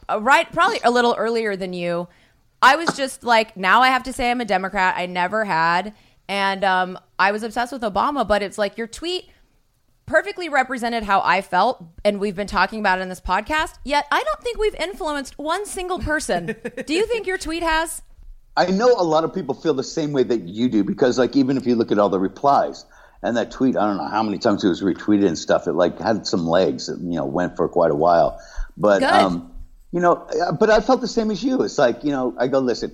[0.10, 2.10] uh, right, probably a little earlier than you,
[2.62, 4.96] I was just like, now I have to say I'm a Democrat.
[4.98, 5.94] I never had.
[6.34, 9.30] And um, I was obsessed with Obama, but it's like your tweet
[10.08, 13.76] perfectly represented how I felt, and we've been talking about it in this podcast.
[13.86, 16.56] Yet I don't think we've influenced one single person.
[16.88, 18.02] do you think your tweet has?
[18.58, 21.36] I know a lot of people feel the same way that you do because, like,
[21.36, 22.84] even if you look at all the replies
[23.22, 25.68] and that tweet, I don't know how many times it was retweeted and stuff.
[25.68, 26.90] It like had some legs.
[26.90, 28.42] It, you know, went for quite a while.
[28.76, 29.10] But Good.
[29.12, 29.54] um,
[29.92, 30.28] you know,
[30.60, 31.62] but I felt the same as you.
[31.62, 32.92] It's like you know, I go listen.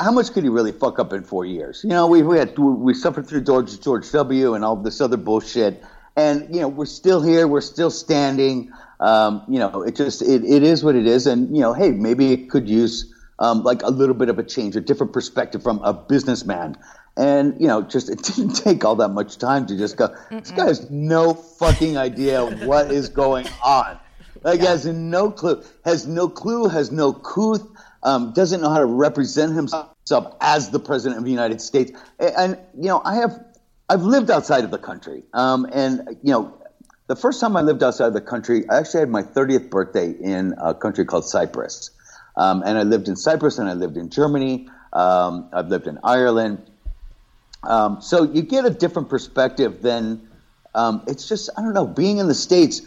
[0.00, 1.82] How much could he really fuck up in four years?
[1.84, 4.54] You know, we we had we suffered through George George W.
[4.54, 5.84] and all this other bullshit,
[6.16, 7.46] and you know, we're still here.
[7.46, 8.72] We're still standing.
[8.98, 11.90] Um, you know, it just it, it is what it is, and you know, hey,
[11.90, 15.62] maybe it could use um, like a little bit of a change, a different perspective
[15.62, 16.76] from a businessman.
[17.16, 20.14] And you know, just it didn't take all that much time to just go.
[20.30, 23.98] This guy has no fucking idea what is going on.
[24.42, 27.66] Like has no clue, has no clue, has no couth,
[28.02, 31.92] um, doesn't know how to represent himself as the president of the United States.
[32.18, 33.44] And, and you know, I have,
[33.88, 36.56] I've lived outside of the country, um, and you know,
[37.06, 40.12] the first time I lived outside of the country, I actually had my 30th birthday
[40.12, 41.90] in a country called Cyprus,
[42.36, 44.68] um, and I lived in Cyprus and I lived in Germany.
[44.92, 46.64] Um, I've lived in Ireland.
[47.62, 50.28] Um, so you get a different perspective than
[50.74, 52.82] um, it's just I don't know being in the states.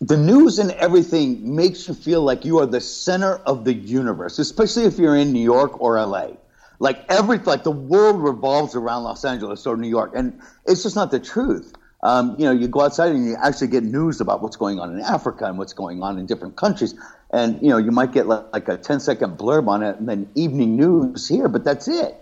[0.00, 4.38] The news and everything makes you feel like you are the center of the universe,
[4.38, 6.32] especially if you're in New York or LA.
[6.78, 10.96] Like every like the world revolves around Los Angeles or New York, and it's just
[10.96, 11.72] not the truth.
[12.02, 14.92] Um, you know, you go outside and you actually get news about what's going on
[14.92, 16.94] in Africa and what's going on in different countries,
[17.30, 20.06] and you know you might get like, like a 10 second blurb on it and
[20.06, 22.14] then evening news here, but that's it.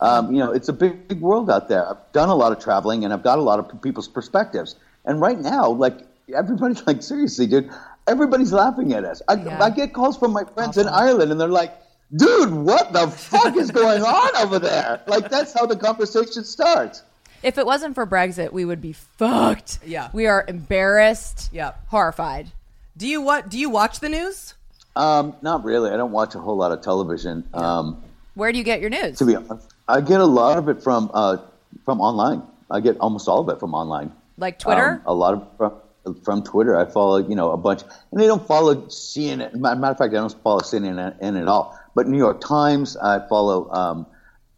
[0.00, 1.88] Um, you know, it's a big, big world out there.
[1.88, 4.74] I've done a lot of traveling and I've got a lot of people's perspectives.
[5.04, 6.00] And right now, like
[6.34, 7.70] everybody, like seriously, dude,
[8.06, 9.22] everybody's laughing at us.
[9.28, 9.62] I, Yeah.
[9.62, 11.72] I get calls from my friends in Ireland and they're like,
[12.16, 15.00] dude, what the fuck is going on over there?
[15.06, 17.02] Like that's how the conversation starts.
[17.42, 19.78] If it wasn't for Brexit, we would be fucked.
[19.84, 20.10] Yeah.
[20.12, 21.48] We are embarrassed.
[21.52, 21.72] Yeah.
[21.88, 22.52] Horrified.
[22.96, 23.48] Do you what?
[23.48, 24.54] Do you watch the news?
[24.96, 25.90] Um, not really.
[25.90, 27.48] I don't watch a whole lot of television.
[27.54, 28.02] Um,
[28.34, 29.18] Where do you get your news?
[29.18, 31.38] to be honest, I get a lot of it from uh,
[31.84, 32.42] from online.
[32.70, 34.12] I get almost all of it from online.
[34.36, 34.94] Like Twitter?
[34.96, 35.72] Um, a lot of from,
[36.14, 36.76] from Twitter.
[36.76, 37.82] I follow, you know, a bunch,
[38.12, 39.54] and I don't follow CNN.
[39.54, 41.78] Matter matter of fact, I don't follow CNN in at all.
[41.94, 44.06] But New York Times, I follow um,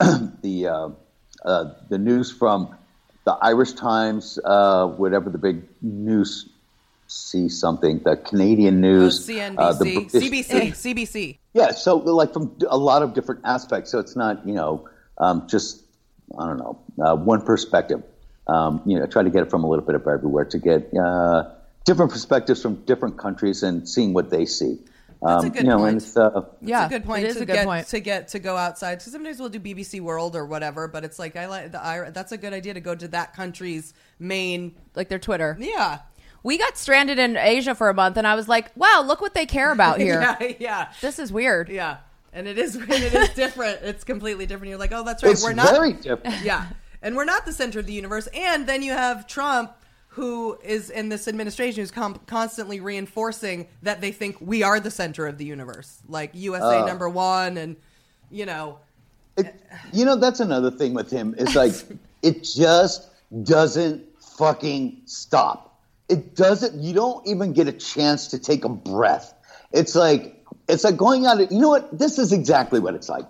[0.43, 0.89] the uh,
[1.45, 2.75] uh, the news from
[3.25, 6.49] the Irish Times, uh, whatever the big news.
[7.09, 11.39] See something, the Canadian news, CNBC, uh, the British- CBC, CBC.
[11.53, 13.91] yeah, so like from a lot of different aspects.
[13.91, 14.89] So it's not you know
[15.19, 15.83] um, just
[16.39, 18.03] I don't know uh, one perspective.
[18.49, 20.93] Um, you know, try to get it from a little bit of everywhere to get
[20.97, 21.49] uh,
[21.85, 24.79] different perspectives from different countries and seeing what they see.
[25.25, 25.89] That's a Um, good you know, point.
[25.93, 26.85] and it's, uh, yeah.
[26.87, 27.87] It's a good point It is to a good get point.
[27.87, 28.97] to get to go outside.
[28.99, 32.11] Because sometimes we'll do BBC World or whatever, but it's like I like the Ir-
[32.11, 34.75] that's a good idea to go to that country's main.
[34.97, 35.57] like their Twitter.
[35.61, 36.01] Yeah,
[36.43, 39.35] We got stranded in Asia for a month, and I was like, wow, look what
[39.35, 40.21] they care about here.
[40.21, 41.69] yeah, yeah, This is weird.
[41.69, 41.99] yeah.
[42.33, 43.79] And it is it is different.
[43.83, 44.71] It's completely different.
[44.71, 45.31] You're like, oh, that's right.
[45.33, 46.43] it's we're not very different.
[46.43, 46.67] yeah.
[47.03, 48.29] And we're not the center of the universe.
[48.35, 49.73] And then you have Trump,
[50.09, 54.91] who is in this administration, who's com- constantly reinforcing that they think we are the
[54.91, 56.87] center of the universe, like USA Uh.
[56.87, 57.77] number one, and
[58.31, 58.79] you know,
[59.37, 59.55] It,
[59.93, 61.35] you know, that's another thing with him.
[61.39, 61.73] It's like
[62.23, 63.09] it just
[63.43, 65.81] doesn't fucking stop.
[66.09, 66.83] It doesn't.
[66.83, 69.33] You don't even get a chance to take a breath.
[69.73, 70.42] It's like
[70.73, 71.39] it's like going out.
[71.53, 71.97] You know what?
[71.97, 73.27] This is exactly what it's like.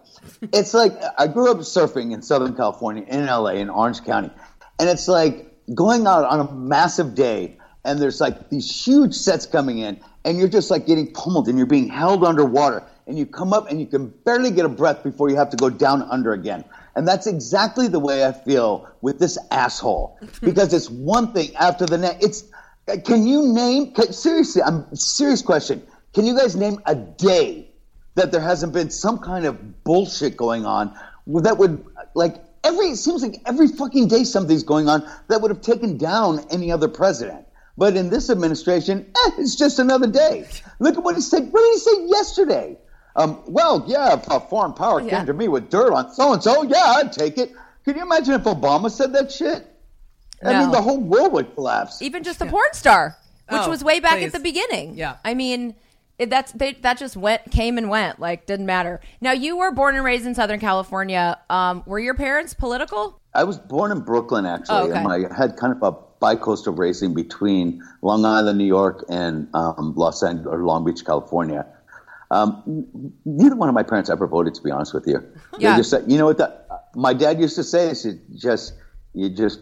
[0.53, 4.31] It's like I grew up surfing in Southern California, in LA, in Orange County,
[4.79, 9.47] and it's like going out on a massive day, and there's like these huge sets
[9.47, 13.27] coming in, and you're just like getting pummeled, and you're being held underwater, and you
[13.27, 16.03] come up and you can barely get a breath before you have to go down
[16.03, 16.65] under again.
[16.95, 21.87] And that's exactly the way I feel with this asshole because it's one thing after
[21.87, 22.25] the next.
[22.25, 22.45] It's
[23.05, 24.63] can you name can, seriously?
[24.63, 25.83] I'm serious question.
[26.15, 27.69] Can you guys name a day
[28.15, 30.95] that there hasn't been some kind of bullshit going on
[31.27, 31.85] that would
[32.15, 35.97] like every it seems like every fucking day something's going on that would have taken
[35.97, 37.47] down any other president.
[37.79, 40.47] But in this administration, eh, it's just another day.
[40.79, 41.51] Look at what he said.
[41.51, 42.77] What did he say yesterday?
[43.17, 45.17] Um, well, yeah, if a foreign power Yeah.
[45.19, 47.53] came to me with dirt on so and so, yeah, I'd take it.
[47.85, 49.67] Can you imagine if Obama said that shit?
[50.45, 52.03] I mean, the whole world would collapse.
[52.03, 53.17] even just the porn star,
[53.49, 54.27] which Oh, was way back please.
[54.27, 54.97] at the beginning.
[54.99, 55.17] Yeah.
[55.25, 55.75] I mean,
[56.19, 59.01] it, that's they, that just went, came and went, like didn't matter.
[59.21, 61.39] Now you were born and raised in Southern California.
[61.51, 63.21] Um, were your parents political?
[63.35, 64.99] I was born in Brooklyn, actually, Oh, okay.
[64.99, 69.95] and I had kind of a bi-coastal racing between Long Island, New York, and um,
[69.97, 71.67] Los Angeles or Long Beach, California.
[72.31, 75.23] Um, neither one of my parents ever voted, to be honest with you.
[75.59, 75.73] Yeah.
[75.73, 76.41] They just said, you know what?
[76.95, 78.73] My dad used to say is, just
[79.13, 79.61] you just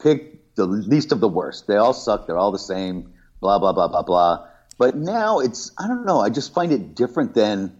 [0.00, 1.66] pick the least of the worst.
[1.68, 2.26] They all suck.
[2.26, 3.12] They're all the same.
[3.40, 4.46] Blah blah blah blah blah.
[4.78, 6.20] But now it's I don't know.
[6.20, 7.76] I just find it different than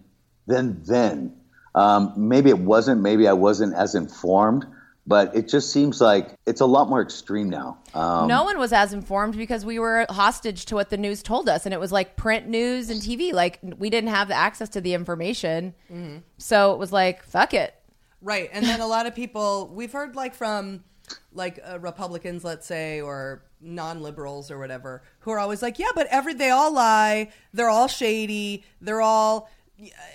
[0.47, 1.35] than then.
[1.75, 3.01] Um, maybe it wasn't.
[3.01, 4.65] Maybe I wasn't as informed.
[5.05, 7.77] But it just seems like it's a lot more extreme now.
[7.93, 11.49] Um, no one was as informed because we were hostage to what the news told
[11.49, 13.33] us, and it was like print news and TV.
[13.33, 15.73] Like we didn't have the access to the information,
[16.37, 17.75] so it was like fuck it.
[18.23, 18.49] Right.
[18.53, 20.85] And then a lot of people, we've heard like from
[21.33, 25.91] like uh, Republicans, let's say, or non liberals or whatever, who are always like, yeah,
[25.95, 27.31] but every, they all lie.
[27.53, 28.63] They're all shady.
[28.81, 29.49] They're all,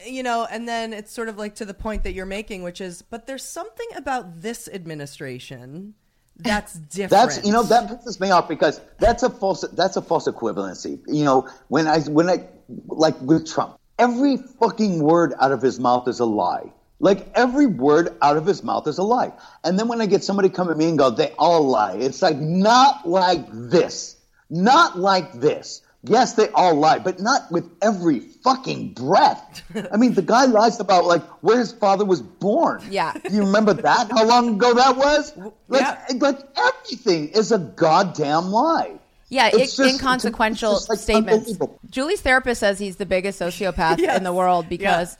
[0.06, 2.80] you know, and then it's sort of like to the point that you're making, which
[2.80, 5.94] is, but there's something about this administration
[6.38, 7.10] that's different.
[7.10, 11.00] That's you know that pisses me off because that's a false that's a false equivalency.
[11.06, 12.46] You know when I when I
[12.86, 16.72] like with Trump, every fucking word out of his mouth is a lie.
[17.00, 19.32] Like every word out of his mouth is a lie.
[19.64, 21.94] And then when I get somebody come at me and go, they all lie.
[21.94, 24.16] It's like not like this,
[24.50, 25.82] not like this.
[26.04, 29.62] Yes, they all lie, but not with every fucking breath.
[29.92, 32.82] I mean, the guy lies about like where his father was born.
[32.88, 33.12] Yeah.
[33.12, 34.10] Do You remember that?
[34.10, 35.36] How long ago that was?
[35.68, 35.98] Like, Yeah.
[36.20, 38.92] like everything is a goddamn lie.
[39.28, 41.52] Yeah, It's i- just- inconsequential it's just, like, statements.
[41.90, 44.16] Julie's therapist says he's the biggest sociopath Yes.
[44.18, 45.16] in the world because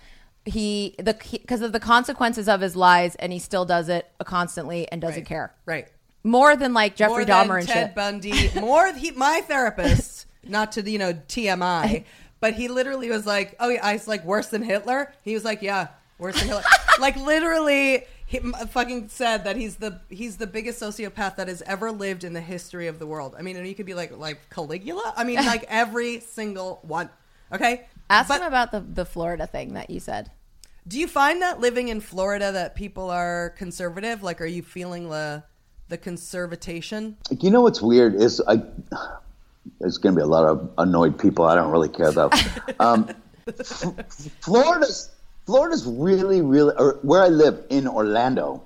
[0.49, 4.91] he the because of the consequences of his lies, and he still does it constantly
[4.91, 5.27] and doesn't Right.
[5.27, 5.55] care.
[5.67, 5.89] Right.
[6.25, 7.95] More than like Jeffrey more than Dahmer and Ted shit.
[7.95, 8.51] Bundy.
[8.61, 12.05] More he, my therapist, not to the you know TMI,
[12.41, 15.45] but he literally was like, "Oh yeah, I was like worse than Hitler." He was
[15.45, 15.89] like, "Yeah,
[16.19, 16.65] worse than Hitler."
[17.01, 21.93] like literally, he fucking said that he's the he's the biggest sociopath that has ever
[21.93, 23.35] lived in the history of the world.
[23.39, 25.15] I mean, and you could be like like Caligula.
[25.17, 27.11] I mean, like every single one.
[27.53, 30.31] Okay, Ask But him about the the Florida thing that you said.
[30.89, 34.23] Do you find that living in Florida that people are conservative?
[34.23, 35.45] Like, are you feeling the
[35.89, 37.17] the conservatation?
[37.41, 38.63] You know what's weird is I.
[39.81, 41.45] There's going to be a lot of annoyed people.
[41.45, 42.31] I don't really care though.
[42.81, 43.11] Um,
[43.47, 43.83] F-
[44.41, 45.11] Florida's
[45.47, 48.63] Florida's really, really, or where I live in Orlando,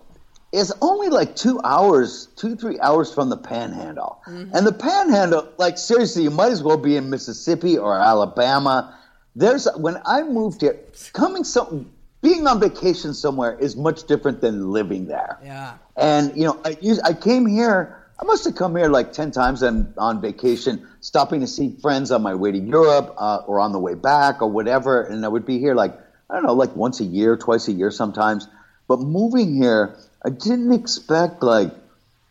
[0.52, 4.20] is only like two hours, two three hours from the Panhandle.
[4.26, 8.96] And the Panhandle, like seriously, you might as well be in Mississippi or Alabama.
[9.34, 10.78] There's when I moved here,
[11.14, 11.90] coming some
[12.22, 15.38] being on vacation somewhere is much different than living there.
[15.44, 15.74] Yeah.
[15.96, 17.98] And you know, I I came here.
[18.18, 22.12] I must have come here like ten times on on vacation, stopping to see friends
[22.12, 25.02] on my way to Europe uh, or on the way back or whatever.
[25.02, 25.98] And I would be here like
[26.30, 28.46] I don't know, like once a year, twice a year sometimes.
[28.86, 31.72] But moving here, I didn't expect like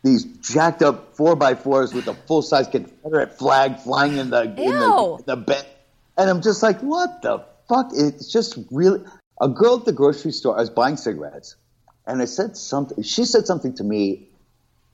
[0.02, 4.42] these jacked up four by fours with a full size Confederate flag flying in the
[4.42, 5.66] in the, in the bed.
[6.16, 7.90] And I'm just like, what the fuck?
[7.92, 9.02] It's just really
[9.40, 10.56] a girl at the grocery store.
[10.56, 11.56] I was buying cigarettes,
[12.06, 13.02] and I said something.
[13.02, 14.28] She said something to me,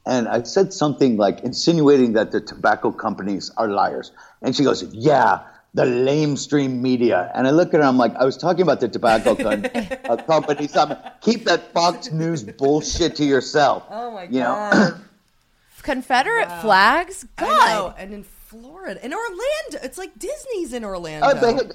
[0.07, 4.13] and I said something like insinuating that the tobacco companies are liars.
[4.43, 5.41] And she goes, "Yeah,
[5.75, 7.87] the lamestream media." And I look at her.
[7.87, 10.77] I'm like, I was talking about the tobacco con- uh, companies.
[10.77, 13.85] I'm, keep that Fox News bullshit to yourself.
[13.91, 14.71] Oh my You know?
[14.73, 15.01] god.
[15.83, 17.27] Confederate flags?
[17.39, 17.49] I know.
[17.49, 17.95] God.
[17.99, 21.27] And in Florida, in Orlando, it's like Disney's in Orlando.
[21.27, 21.73] Uh,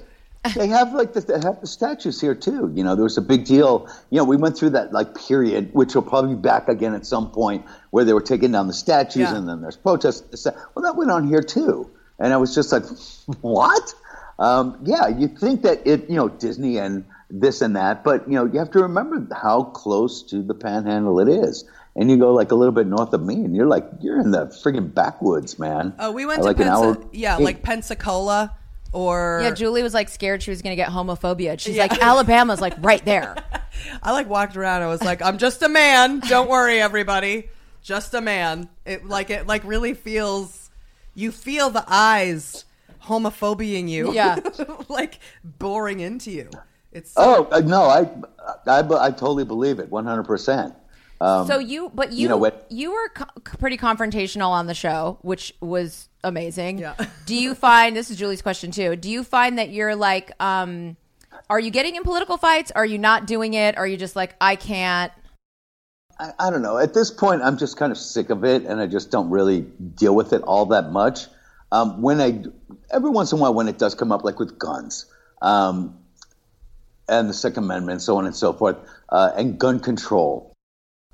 [0.56, 2.70] they, have like the, they have the statues here too.
[2.74, 3.88] You know, there was a big deal.
[4.10, 7.06] You know, we went through that like period, which will probably be back again at
[7.06, 9.36] some point, where they were taking down the statues, Yeah.
[9.36, 10.46] and then there's protests.
[10.74, 12.84] Well, that went on here too, and I was just like,
[13.40, 13.94] what?
[14.38, 18.34] Um, yeah, you think that it, you know, Disney and this and that, but you
[18.34, 21.64] know, you have to remember how close to the Panhandle it is.
[21.96, 24.32] And you go like a little bit north of me, and you're like you're in
[24.32, 25.94] the friggin' backwoods, man.
[26.00, 27.08] oh, we went like to an Pensa- hour.
[27.12, 28.56] yeah, like Pensacola
[28.94, 31.58] or Yeah, Julie was like scared she was going to get homophobia.
[31.58, 33.36] She's like, Alabama's like right there.
[34.02, 34.82] I like walked around.
[34.82, 36.20] I was like, I'm just a man.
[36.20, 37.50] Don't worry, everybody.
[37.82, 38.68] Just a man.
[38.86, 40.70] It like it like really feels.
[41.16, 42.64] You feel the eyes
[43.02, 44.12] homophobiaing you.
[44.12, 44.38] Yeah.
[44.88, 46.50] like boring into you.
[46.92, 48.08] It's Oh uh, no, I
[48.66, 50.74] I, I totally believe it, one hundred percent.
[51.20, 55.18] Um, so you, but you, you know you, were co- pretty confrontational on the show,
[55.22, 56.78] which was amazing.
[56.78, 56.94] Yeah.
[57.26, 58.96] Do you find this is Julie's question too?
[58.96, 60.96] Do you find that you're like, um,
[61.48, 62.70] are you getting in political fights?
[62.74, 63.76] Are you not doing it?
[63.76, 65.12] Are you just like, I can't?
[66.18, 66.78] I, I don't know.
[66.78, 69.60] At this point, I'm just kind of sick of it, and I just don't really
[69.60, 71.26] deal with it all that much.
[71.72, 72.44] Um, when I,
[72.92, 75.06] every once in a while, when it does come up, like with guns,
[75.42, 75.98] um,
[77.08, 78.76] and the Second Amendment, so on and so forth,
[79.08, 80.53] uh, and gun control.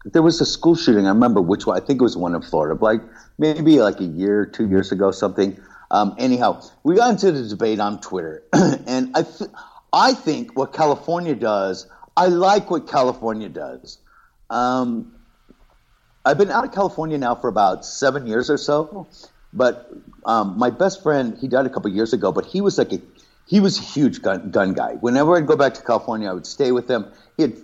[0.04, 1.06] There was a school shooting.
[1.06, 1.76] I remember which one.
[1.76, 3.02] I think it was one in Florida, like
[3.38, 5.60] maybe like a year, two years ago, something.
[5.90, 9.50] Um, anyhow, we got into the debate on Twitter, and I, th-
[9.92, 11.86] I think what California does,
[12.16, 13.98] I like what California does.
[14.48, 15.12] Um,
[16.24, 19.08] I've been out of California now for about seven years or so,
[19.52, 19.90] but
[20.24, 23.00] um, my best friend, he died a couple years ago, but he was like a
[23.46, 24.94] he was a huge gun, gun guy.
[24.94, 27.10] Whenever I'd go back to California, I would stay with him.
[27.36, 27.56] He had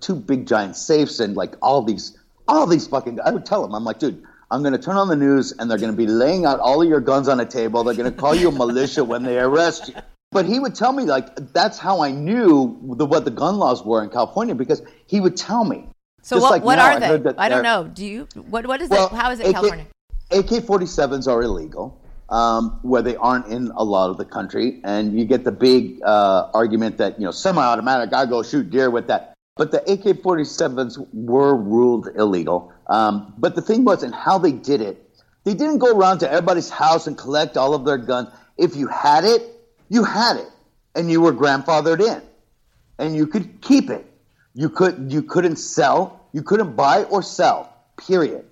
[0.00, 3.74] two big giant safes and like all these all these fucking I would tell him,
[3.74, 6.60] I'm like, dude, I'm gonna turn on the news and they're gonna be laying out
[6.60, 7.84] all of your guns on a table.
[7.84, 9.94] They're gonna call you a militia when they arrest you.
[10.30, 13.84] But he would tell me like that's how I knew the, what the gun laws
[13.84, 15.88] were in California because he would tell me.
[16.22, 16.50] So Just what?
[16.50, 17.22] like what now, are they?
[17.24, 17.84] that I don't know.
[17.84, 18.28] Do you?
[18.34, 18.66] What?
[18.66, 19.12] What is Well, it?
[19.12, 19.86] How is it AK California?
[20.30, 25.24] AK-47s are illegal, um, where they aren't in a lot of the country, and you
[25.24, 29.32] get the big uh, argument that you know semi-automatic, I go shoot deer with that.
[29.58, 32.72] But the AK-47s were ruled illegal.
[32.86, 35.04] Um, but the thing was, and how they did it,
[35.44, 38.28] they didn't go around to everybody's house and collect all of their guns.
[38.56, 39.42] If you had it,
[39.88, 40.48] you had it,
[40.94, 42.22] and you were grandfathered in,
[42.98, 44.06] and you could keep it.
[44.54, 47.72] You could you couldn't sell, you couldn't buy or sell.
[47.96, 48.44] Period.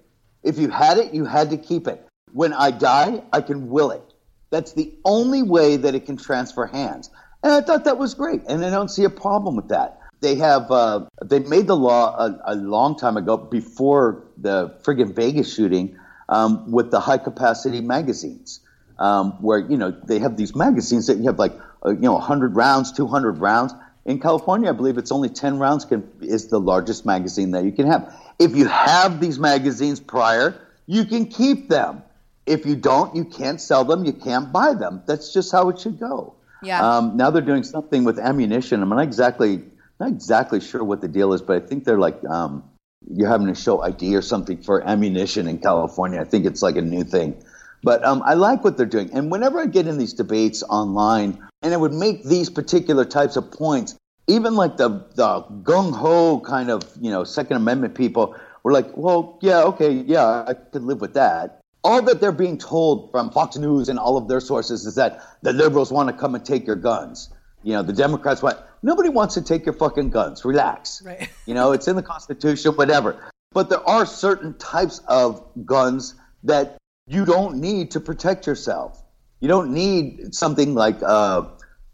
[0.43, 2.07] If you had it, you had to keep it.
[2.33, 4.15] When I die, I can will it.
[4.51, 7.11] That's the only way that it can transfer hands.
[7.43, 10.01] And I thought that was great, and I don't see a problem with that.
[10.27, 15.15] They have uh, they made the law a, a long time ago before the friggin'
[15.15, 15.97] Vegas shooting
[16.29, 18.59] um, with the high capacity magazines,
[18.99, 21.53] um, where you know they have these magazines that you have like
[21.85, 23.73] uh, you know 100 rounds, 200 rounds.
[24.05, 27.71] In California, I believe it's only 10 rounds can, is the largest magazine that you
[27.71, 28.13] can have.
[28.41, 32.03] If you have these magazines prior, you can keep them.
[32.47, 35.05] If you don't, you can't sell them, you can't buy them.
[35.07, 36.35] That's just how it should go.
[36.65, 36.85] Yeah.
[36.85, 38.83] Um, now they're doing something with ammunition.
[38.83, 39.63] I'm not exactly
[39.99, 42.63] not exactly sure what the deal is, but I think they're like um,
[43.11, 46.21] you're having to show ID or something for ammunition in California.
[46.21, 47.43] I think it's like a new thing.
[47.83, 49.11] But um, I like what they're doing.
[49.13, 53.37] And whenever I get in these debates online, and I would make these particular types
[53.37, 58.37] of points, even like the the gung ho kind of you know Second Amendment people
[58.65, 61.61] were like, well, yeah, okay, yeah, I could live with that.
[61.85, 65.23] All that they're being told from Fox News and all of their sources is that
[65.43, 67.29] the liberals want to come and take your guns.
[67.67, 68.59] You know, the Democrats want.
[68.85, 70.45] Nobody wants to take your fucking guns.
[70.45, 71.03] Relax.
[71.05, 71.29] Right.
[71.47, 73.21] You know, it's in the Constitution, whatever.
[73.53, 76.15] But there are certain types of guns
[76.45, 79.03] that you don't need to protect yourself.
[79.41, 81.43] You don't need something like uh,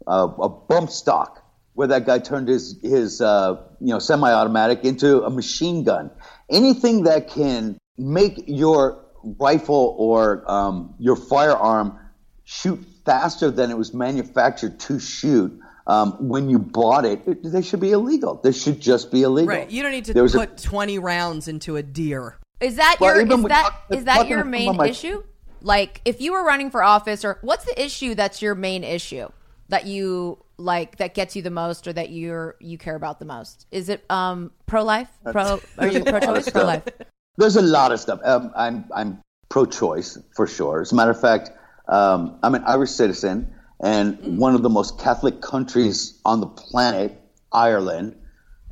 [0.05, 1.43] uh, a bump stock,
[1.73, 6.11] where that guy turned his his uh, you know semi-automatic into a machine gun.
[6.51, 11.97] Anything that can make your rifle or um, your firearm
[12.43, 15.59] shoot faster than it was manufactured to shoot.
[15.85, 18.39] Um, when you bought it, it, they should be illegal.
[18.41, 19.49] They should just be illegal.
[19.49, 19.69] Right.
[19.69, 22.37] You don't need to There was a- put 20 rounds into a deer.
[22.61, 25.23] Is that Well, your is that talk- is that your main my- issue?
[25.61, 29.27] Like if you were running for office or what's the issue that's your main issue
[29.69, 33.25] that you like that gets you the most or that you're you care about the
[33.25, 33.65] most?
[33.71, 35.09] Is it um pro life?
[35.31, 36.49] Pro are you pro choice?
[36.49, 36.83] Pro life?
[37.37, 38.19] There's a lot of stuff.
[38.23, 39.19] Um, I'm I'm
[39.49, 40.81] pro-choice for sure.
[40.81, 41.51] As a matter of fact,
[41.87, 43.52] um, I'm an Irish citizen,
[43.83, 47.19] and one of the most Catholic countries on the planet,
[47.51, 48.15] Ireland,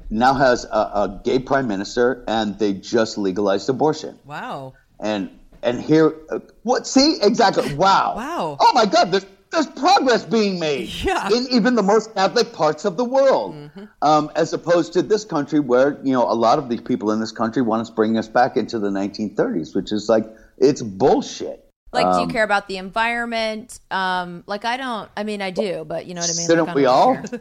[0.10, 0.68] now has a,
[1.04, 4.18] a gay prime minister, and they just legalized abortion.
[4.26, 4.74] Wow.
[5.00, 5.30] And
[5.64, 6.88] and here, uh, what?
[6.88, 7.74] See exactly?
[7.76, 8.16] Wow.
[8.16, 8.58] Wow.
[8.60, 9.12] Oh my God!
[9.12, 11.28] There's there's progress being made Yeah.
[11.28, 13.70] in even the most Catholic parts of the world,
[14.02, 17.20] um, as opposed to this country, where you know a lot of these people in
[17.20, 20.26] this country want to bring us back into the 1930s, which is like
[20.58, 21.68] it's bullshit.
[21.94, 23.80] Like do you Um, care about the environment?
[23.92, 26.48] Um like I don't I mean I do, but you know what I mean?
[26.48, 27.18] Shouldn't Like, we all?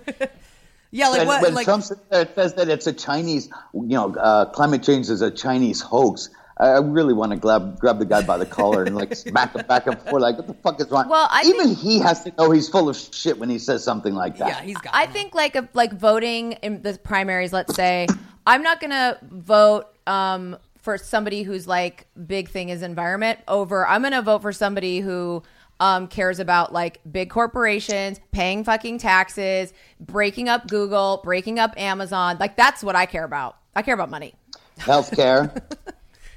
[0.93, 1.43] Yeah, like when, what?
[1.43, 5.23] when like, Trump says that- that it's a Chinese, you know, uh, climate change is
[5.23, 6.31] a Chinese hoax.
[6.59, 9.55] I I really want to grab grab the guy by the collar and like smack
[9.55, 10.21] him back and forth.
[10.21, 11.09] Like, what the fuck is wrong?
[11.09, 13.85] Well, I even think- he has to know he's full of shit when he says
[13.85, 14.49] something like that.
[14.49, 14.93] yeah, he's got.
[14.93, 17.53] I think like a, like voting in the primaries.
[17.53, 18.09] Let's say
[18.45, 23.87] I'm not gonna vote um, for somebody who's like big thing is environment over.
[23.87, 25.43] I'm gonna vote for somebody who
[25.79, 32.37] um, cares about like big corporations paying fucking taxes, breaking up Google, breaking up Amazon.
[32.39, 33.57] Like that's what I care about.
[33.75, 34.35] I care about money.
[34.79, 35.63] Healthcare.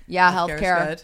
[0.06, 0.88] Yeah, Healthcare's healthcare.
[0.88, 1.04] good.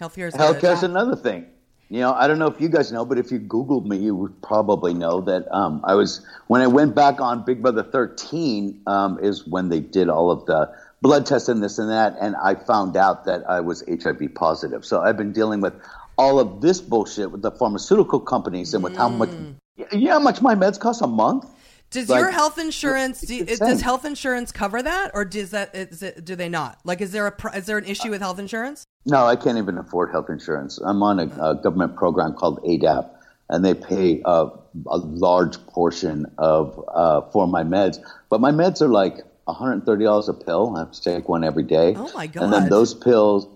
[0.00, 0.90] Healthcare is Healthcare's good.
[0.90, 1.46] another thing.
[1.88, 4.16] You know, I don't know if you guys know, but if you Googled me, you
[4.16, 8.82] would probably know that um, I was when I went back on Big Brother 13
[8.86, 10.72] um, is when they did all of the
[11.02, 14.84] blood tests and this and that, and I found out that I was HIV positive.
[14.84, 15.74] So I've been dealing with
[16.16, 19.30] all of this bullshit with the pharmaceutical companies and with how much.
[19.76, 21.46] You know how much my meds cost a month?
[21.90, 26.02] Does Like, your health insurance do, does health insurance cover that, or does that is
[26.02, 26.78] it, do they not?
[26.84, 28.84] Like, is there a is there an issue with health insurance?
[29.04, 30.78] No, I can't even afford health insurance.
[30.78, 33.10] I'm on a, a government program called ADAP,
[33.50, 34.48] and they pay a,
[34.86, 37.98] a large portion of uh, for my meds.
[38.30, 40.74] But my meds are like $130 a pill.
[40.76, 41.94] I have to take one every day.
[41.96, 42.44] Oh, my god.
[42.44, 43.48] And then those pills,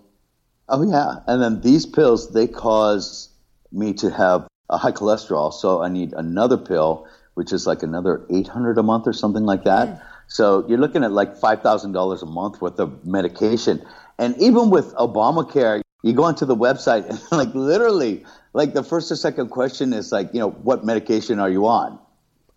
[0.68, 3.28] oh yeah, and then these pills they cause
[3.72, 8.26] me to have a high cholesterol, so I need another pill, which is like another
[8.30, 9.88] 800 a month or something like that.
[9.88, 10.02] Hmm.
[10.28, 13.84] So you're looking at like five thousand dollars a month worth of medication,
[14.18, 19.10] and even with Obamacare, you go onto the website and like literally, like the first
[19.10, 21.98] or second question is like, you know, what medication are you on?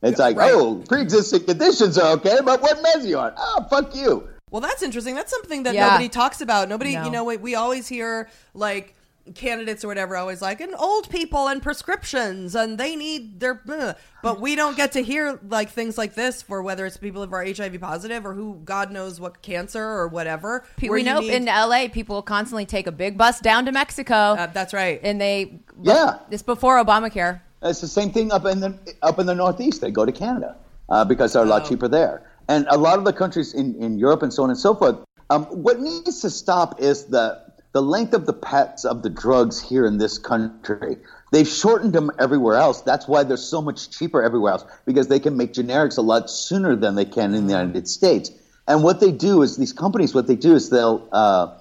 [0.01, 0.51] It's like, right.
[0.53, 3.33] oh, pre-existing conditions are okay, but what meds are you on?
[3.37, 4.27] Oh, fuck you.
[4.49, 5.13] Well, that's interesting.
[5.15, 5.87] That's something that Yeah.
[5.87, 6.69] nobody talks about.
[6.69, 7.05] Nobody, No.
[7.05, 8.95] you know, we, we always hear like
[9.35, 13.93] candidates or whatever always like and old people and prescriptions and they need their blah.
[14.23, 17.31] but we don't get to hear like things like this for whether it's people who
[17.31, 21.31] are hiv positive or who god knows what cancer or whatever Pe- We know need-
[21.31, 25.21] in LA, people constantly take a big bus down to Mexico, uh, that's right and
[25.21, 26.15] they Yeah.
[26.31, 27.41] It's before Obamacare.
[27.61, 29.81] It's the same thing up in the up in the Northeast.
[29.81, 30.55] They go to Canada
[30.87, 32.29] uh, because they're a lot cheaper there.
[32.47, 34.97] And a lot of the countries in, in Europe and so on and so forth.
[35.29, 39.61] Um, what needs to stop is the the length of the patents of the drugs
[39.61, 40.97] here in this country.
[41.31, 42.81] They've shortened them everywhere else.
[42.81, 46.31] That's why they're so much cheaper everywhere else because they can make generics a lot
[46.31, 48.31] sooner than they can in the United States.
[48.67, 51.55] And what they do is these companies, what they do is they'll uh,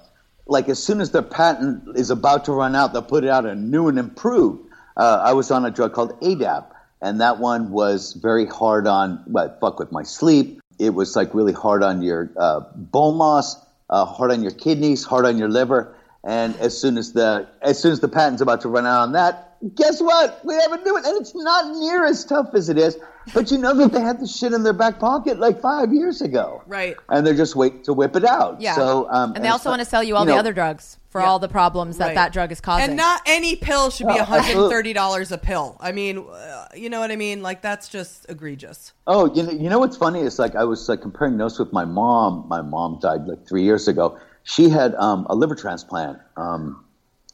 [0.47, 3.45] like as soon as their patent is about to run out, they'll put it out
[3.45, 4.65] a new and improved.
[4.99, 6.65] Uh, I was on a drug called ADAP,
[7.01, 10.59] and that one was very hard on, well, fuck with my sleep.
[10.77, 13.55] It was like really hard on your uh, bone loss,
[13.89, 15.95] uh, hard on your kidneys, hard on your liver.
[16.23, 19.11] And as soon as the as soon as the patent's about to run out on
[19.13, 20.41] that, guess what?
[20.43, 22.97] We have a new one, and it's not near as tough as it is.
[23.33, 26.19] But you know that they had the shit in their back pocket like five years
[26.21, 26.95] ago, Right.
[27.09, 28.59] And they're just waiting to whip it out.
[28.59, 28.73] Yeah.
[28.75, 30.51] So, um, and they it's also not- want to sell you all know, the other
[30.51, 31.27] drugs for Yeah.
[31.27, 32.15] all the problems that Right.
[32.15, 32.85] that drug is causing.
[32.87, 36.99] and not any pill should be Oh, $130 a pill i mean uh, you know
[36.99, 40.39] what i mean like that's just egregious Oh, you know, you know what's funny is
[40.39, 42.45] like I was like comparing notes with my mom.
[42.47, 44.17] My mom died like three years ago.
[44.49, 46.83] She had um, a liver transplant um,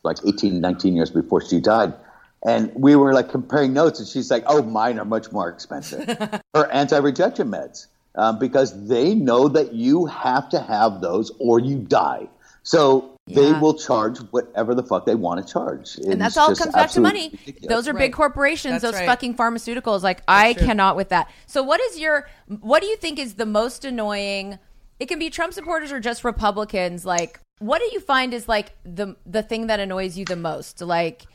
[0.04, 1.94] like 18, 19 years before she died.
[2.46, 6.06] And we were like comparing notes, and she's like, "Oh, mine are much more expensive.
[6.54, 11.80] Her anti-rejection meds, um, because they know that you have to have those or you
[11.80, 12.28] die.
[12.62, 16.74] So they will charge whatever the fuck they want to charge, and that's all comes
[16.74, 17.30] back to money.
[17.32, 17.68] ridiculous.
[17.68, 18.02] Those are Right.
[18.02, 18.82] big corporations.
[18.82, 19.08] That's those right.
[19.08, 20.04] fucking pharmaceuticals.
[20.04, 20.68] Like I true.
[20.68, 21.32] cannot with that.
[21.48, 22.28] So what is your?
[22.48, 24.60] What do you think is the most annoying?
[25.00, 27.06] It can be Trump supporters or just Republicans.
[27.06, 30.82] Like, what do you find is like the the thing that annoys you the most?
[30.82, 31.26] Like,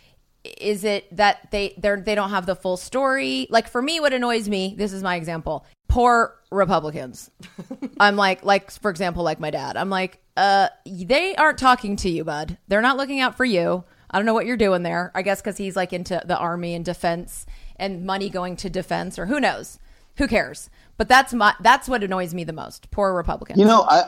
[0.44, 3.46] is it that they they they don't have the full story?
[3.50, 4.74] Like for me, what annoys me.
[4.76, 5.66] This is my example.
[5.88, 7.30] Poor Republicans.
[8.00, 9.76] I'm like, like for example, like my dad.
[9.76, 12.56] I'm like, uh, they aren't talking to you, bud.
[12.68, 13.84] They're not looking out for you.
[14.10, 15.12] I don't know what you're doing there.
[15.14, 17.46] I guess because he's like into the army and defense
[17.76, 19.78] and money going to defense, or who knows?
[20.16, 20.68] Who cares?
[21.00, 22.90] But that's my that's what annoys me the most.
[22.90, 23.58] Poor Republicans.
[23.58, 24.04] You know, I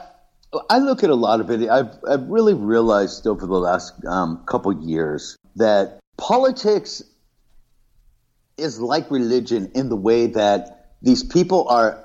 [0.68, 1.66] I look at a lot of it.
[1.66, 7.02] I've I've really realized over the last um, couple years that politics
[8.58, 12.04] is like religion in the way that these people are.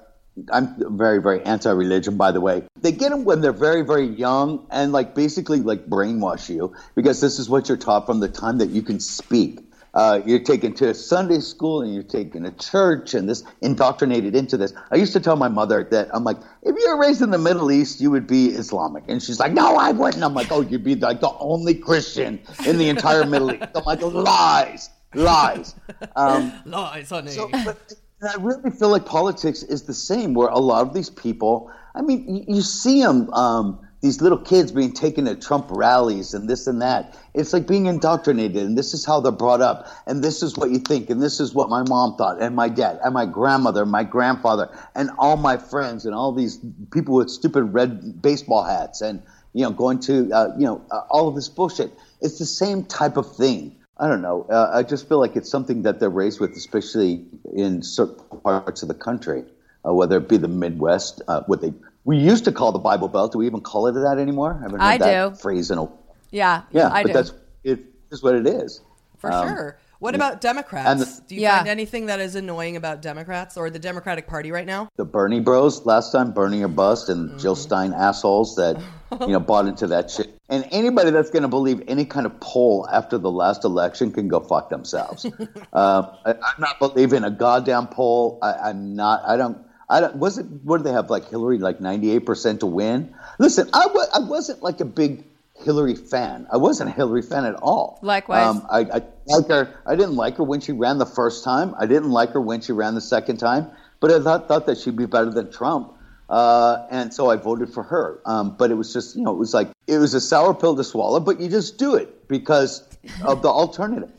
[0.53, 2.63] I'm very very anti-religion, by the way.
[2.79, 7.19] They get them when they're very very young and like basically like brainwash you because
[7.19, 9.66] this is what you're taught from the time that you can speak.
[9.97, 14.55] Uh, you're taken to Sunday school and you're taken to church and this indoctrinated into
[14.55, 14.71] this.
[14.91, 17.39] I used to tell my mother that I'm like, if you were raised in the
[17.39, 19.05] Middle East, you would be Islamic.
[19.07, 20.23] And she's like, no, I wouldn't.
[20.23, 23.63] I'm like, oh, you'd be like the only Christian in the entire Middle East.
[23.73, 25.73] I'm like, lies, lies.
[26.15, 30.59] Um, lies honey so, but I really feel like politics is the same, where a
[30.59, 34.91] lot of these people, I mean, you, you see them, um, these little kids being
[34.91, 37.17] taken to Trump rallies and this and that.
[37.33, 40.69] It's like being indoctrinated, and this is how they're brought up, and this is what
[40.69, 43.83] you think, and this is what my mom thought, and my dad, and my grandmother,
[43.83, 46.59] and my grandfather, and all my friends, and all these
[46.91, 49.21] people with stupid red baseball hats, and
[49.53, 51.91] you know, going to uh, you know uh, all of this bullshit.
[52.21, 54.45] It's the same type of thing I don't know.
[54.49, 58.83] Uh, I just feel like it's something that they're raised with, especially in certain parts
[58.83, 59.43] of the country,
[59.87, 61.21] uh, whether it be the Midwest.
[61.27, 61.73] Uh, what they
[62.07, 63.33] we used to call the Bible Belt.
[63.33, 64.55] Do we even call it that anymore?
[64.57, 65.35] I haven't heard I that do.
[65.35, 65.87] phrase in a
[66.31, 66.89] Yeah, yeah.
[66.89, 67.13] I but do.
[67.13, 67.33] that's
[67.65, 67.79] it
[68.11, 68.81] is what it is.
[69.17, 69.77] For Um, sure.
[69.99, 71.17] What about Democrats?
[71.17, 71.57] the- Do you Yeah.
[71.57, 74.87] find anything that is annoying about Democrats or the Democratic Party right now?
[74.95, 78.77] the Bernie Bros last time, Bernie or bust, and Jill Stein assholes that
[79.21, 80.33] you know bought into that shit.
[80.49, 84.29] And anybody that's going to believe any kind of poll after the last election can
[84.29, 85.25] go fuck themselves.
[85.73, 88.39] uh, I, I'm not believing a goddamn poll.
[88.41, 89.23] I, I'm not.
[89.27, 89.57] I don't.
[89.89, 90.15] I don't.
[90.17, 90.45] Was it?
[90.63, 91.09] What did they have?
[91.09, 93.13] Like Hillary, like 98 percent to win.
[93.39, 95.23] Listen, I wa- I wasn't like a big
[95.55, 96.45] Hillary fan.
[96.51, 97.99] I wasn't a Hillary fan at all.
[98.01, 98.47] Likewise.
[98.57, 99.73] Um, I, I like her.
[99.85, 101.73] I didn't like her when she ran the first time.
[101.79, 103.69] I didn't like her when she ran the second time.
[103.99, 105.93] But I thought, thought that she'd be better than Trump,
[106.29, 108.19] uh, and so I voted for her.
[108.25, 110.75] Um, but it was just, you know, it was like it was a sour pill
[110.75, 111.19] to swallow.
[111.19, 112.83] But you just do it because
[113.25, 114.11] of the alternative.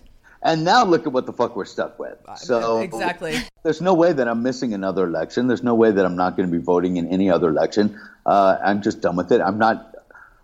[0.43, 2.17] And now look at what the fuck we're stuck with.
[2.37, 3.39] So exactly.
[3.65, 5.49] there's no way that I'm missing another election.
[5.49, 7.99] There's no way that I'm not going to be voting in any other election.
[8.25, 9.41] Uh, I'm just done with it.
[9.41, 9.95] I'm not.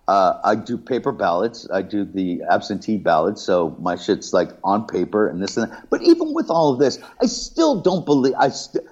[0.06, 1.66] Uh, I do paper ballots.
[1.72, 3.40] I do the absentee ballots.
[3.42, 5.88] So my shit's like on paper and this and that.
[5.88, 8.34] But even with all of this, I still don't believe.
[8.38, 8.84] I st-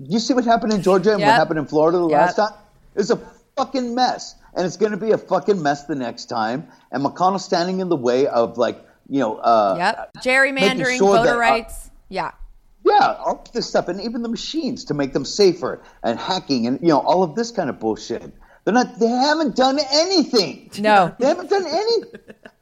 [0.00, 2.18] you see what happened in Georgia and what happened in Florida the Yep.
[2.20, 2.52] last time?
[2.94, 3.20] It's a
[3.56, 6.68] fucking mess, and it's going to be a fucking mess the next time.
[6.92, 8.78] And McConnell's standing in the way of like
[9.08, 9.36] you know.
[9.36, 10.14] Uh, Yep.
[10.24, 11.90] Gerrymandering, making sure voter that, uh, rights.
[12.08, 12.30] yeah.
[12.84, 16.80] yeah, all this stuff, and even the machines to make them safer, and hacking, and
[16.80, 18.32] you know all of this kind of bullshit.
[18.64, 18.98] They're not.
[18.98, 20.70] They haven't done anything.
[20.78, 21.14] No.
[21.20, 21.96] they haven't done any.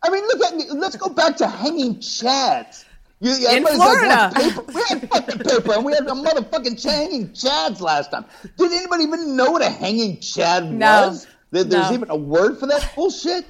[0.03, 0.75] I mean, look at.
[0.77, 2.85] Let's go back to hanging chads.
[3.21, 4.33] You, everybody's Florida.
[4.35, 4.63] Like, paper?
[4.75, 8.25] We had fucking paper, and we had a motherfucking hanging chads last time.
[8.59, 11.07] Did anybody even know what a hanging chad No.
[11.09, 11.29] was?
[11.53, 11.95] There, there's No.
[11.95, 13.45] even a word for that bullshit.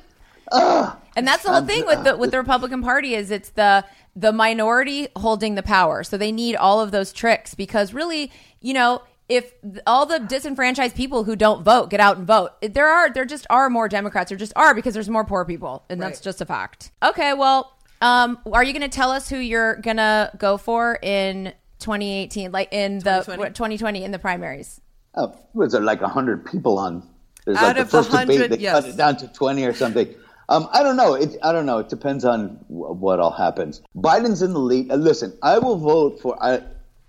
[0.51, 0.95] Ugh.
[1.17, 3.85] And that's the whole thing with the with the Republican Party is it's the
[4.15, 6.03] the minority holding the power.
[6.05, 9.53] So they need all of those tricks because really, you know, if
[9.87, 13.47] all the disenfranchised people who don't vote get out and vote, there are there just
[13.51, 14.29] are more Democrats.
[14.29, 16.91] There just are because there's more poor people, and that's just a fact.
[17.03, 20.99] Okay, well, um, are you going to tell us who you're going to go for
[21.03, 23.39] in 2018, like in the 2020?
[23.39, 24.81] what, 2020 in the primaries?
[25.15, 27.09] Oh, was there like hundred people on?
[27.45, 28.87] There's Out like of the the first debate, 100, they cut yes.
[28.87, 30.15] it down to twenty or something.
[30.53, 31.15] Um, I don't know.
[31.15, 31.79] It, I don't know.
[31.79, 33.81] It depends on w- what all happens.
[33.97, 34.91] Biden's in the lead.
[34.93, 36.37] Uh, listen, I will vote for.
[36.43, 36.63] I,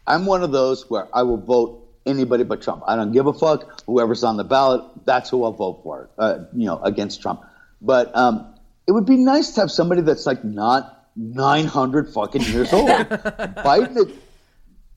[0.07, 2.83] I'm one of those where I will vote anybody but Trump.
[2.87, 3.81] I don't give a fuck.
[3.85, 6.09] Whoever's on the ballot, that's who I'll vote for.
[6.17, 7.41] Uh, you know, against Trump.
[7.81, 8.47] But um,
[8.87, 12.89] it would be nice to have somebody that's like not 900 fucking years old.
[12.89, 14.13] Biden.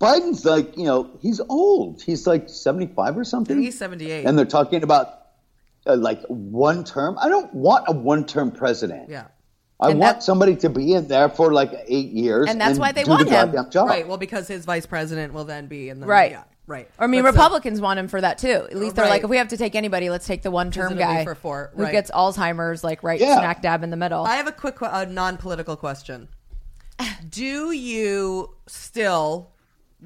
[0.00, 2.02] Biden's like, you know, he's old.
[2.02, 3.60] He's like 75 or something.
[3.60, 4.26] He's 78.
[4.26, 5.25] And they're talking about
[5.86, 7.16] uh, like one term.
[7.20, 9.08] I don't want a one term president.
[9.10, 9.26] yeah.
[9.78, 12.48] I And want that- somebody to be in there for like eight years.
[12.48, 13.70] And that's why they want the him.
[13.70, 13.88] job.
[13.88, 14.08] Right.
[14.08, 16.30] Well, because his vice president will then be in the Right.
[16.30, 16.44] Yeah.
[16.66, 16.88] Right.
[16.98, 18.48] I mean, But so- Republicans want him for that too.
[18.70, 19.10] At least they're Right.
[19.10, 21.82] like, if we have to take anybody, let's take the one-term guy for four, who
[21.82, 21.92] right.
[21.92, 23.36] gets Alzheimer's, like right Yeah.
[23.38, 24.24] smack dab in the middle.
[24.24, 26.28] I have a quick, a non-political question.
[27.28, 29.50] Do you still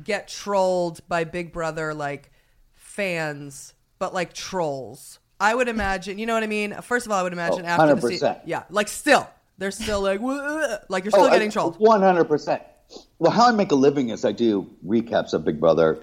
[0.02, 2.32] get trolled by Big Brother like
[2.74, 5.20] fans, but like trolls?
[5.40, 6.18] I would imagine.
[6.18, 6.74] You know what I mean?
[6.82, 8.40] First of all, I would imagine Oh, after the se- 100%.
[8.44, 9.26] yeah, like still,
[9.58, 10.20] they're still like,
[10.88, 11.76] like you're still Oh, getting trolled.
[11.76, 12.62] One hundred percent.
[13.18, 15.98] Well, how I make a living is I do recaps of Big Brother,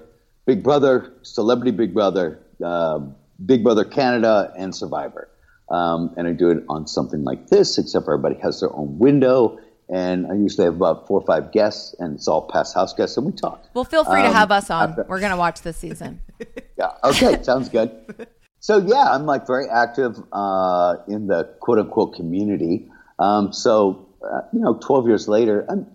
[0.46, 3.14] Big Brother, Celebrity Big Brother, um,
[3.46, 5.28] Big Brother Canada, and Survivor.
[5.70, 9.58] Um, and I do it on something like this, except everybody has their own window.
[9.90, 13.16] And I usually have about four or five guests, and it's all past house guests,
[13.16, 13.64] and we talk.
[13.74, 14.90] well, feel free to Um, have us on.
[14.90, 16.20] after- We're gonna watch this season.
[16.78, 16.92] Yeah.
[17.02, 17.42] Okay.
[17.42, 17.90] Sounds good.
[18.60, 22.90] So yeah, I'm like very active uh, in the quote unquote community.
[23.18, 25.86] Um, so uh, you know, 12 years later, I'm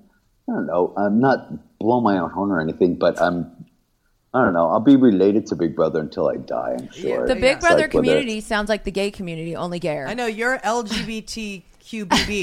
[0.50, 0.94] I don't know.
[0.98, 3.66] I'm not blowing my own horn or anything, but I'm
[4.34, 4.70] I don't know.
[4.70, 6.78] I'll be related to Big Brother until I die.
[6.80, 7.28] I'm sure.
[7.28, 10.08] The Big It's Brother like whether- community sounds like the gay community, only gayer.
[10.08, 11.64] I know you're LGBTQBB.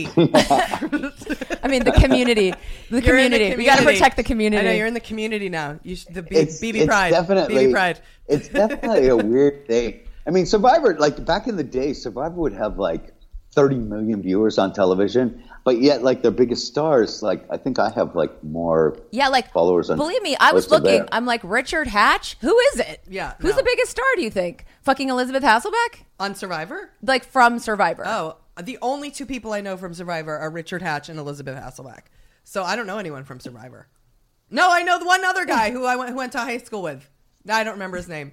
[1.65, 2.55] I mean, the community,
[2.91, 3.57] the You're in community.
[3.57, 4.61] We got to protect the community.
[4.61, 5.81] I know you're in the community now.
[5.83, 7.11] You should, the B- it's, BB it's Pride.
[7.11, 8.01] Definitely, BB Pride.
[8.29, 10.01] It's definitely a weird thing.
[10.31, 13.13] I mean, Survivor, like back in the day, Survivor would have like
[13.57, 17.91] 30 million viewers on television, but yet like their biggest stars, like I think I
[17.91, 18.97] have like more.
[19.11, 20.85] yeah, like followers on- Believe me, I was looking.
[20.85, 21.09] there.
[21.11, 22.37] I'm like Richard Hatch.
[22.43, 23.03] Who is it?
[23.09, 23.57] Yeah, Who's no.
[23.57, 24.05] the biggest star?
[24.15, 24.67] Do you think?
[24.83, 26.05] Fucking Elisabeth Hasselbeck?
[26.21, 26.91] On Survivor?
[27.03, 28.05] Like from Survivor?
[28.07, 32.03] Oh, the only two people I know from Survivor are Richard Hatch and Elisabeth Hasselbeck.
[32.45, 33.89] So I don't know anyone from Survivor.
[34.49, 36.83] No, I know the one other guy who I went, who went to high school
[36.83, 37.11] with.
[37.49, 38.31] I don't remember his name.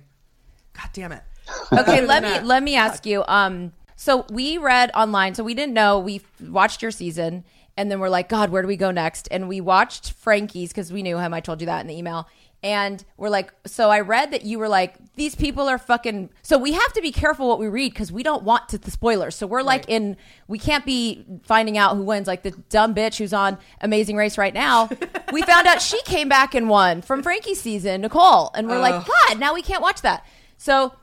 [0.73, 1.23] God damn it.
[1.71, 3.23] Okay, let me let me ask you.
[3.27, 5.99] Um, so we read online, so we didn't know.
[5.99, 7.43] We watched your season,
[7.75, 9.27] and then we're like, God, where do we go next?
[9.31, 11.33] And we watched Frankie's because we knew him.
[11.33, 12.27] I told you that in the email.
[12.63, 16.31] And we're like, so I read that you were like, these people are fucking.
[16.41, 18.89] So we have to be careful what we read because we don't want to the
[18.89, 19.35] spoilers.
[19.35, 20.17] So we're like in,
[20.47, 22.25] we can't be finding out who wins.
[22.25, 24.89] Like the dumb bitch who's on Amazing Race right now.
[25.31, 28.49] we found out she came back and won from Frankie's season, Nicole.
[28.55, 30.25] And we're like, God, now we can't watch that.
[30.57, 30.93] So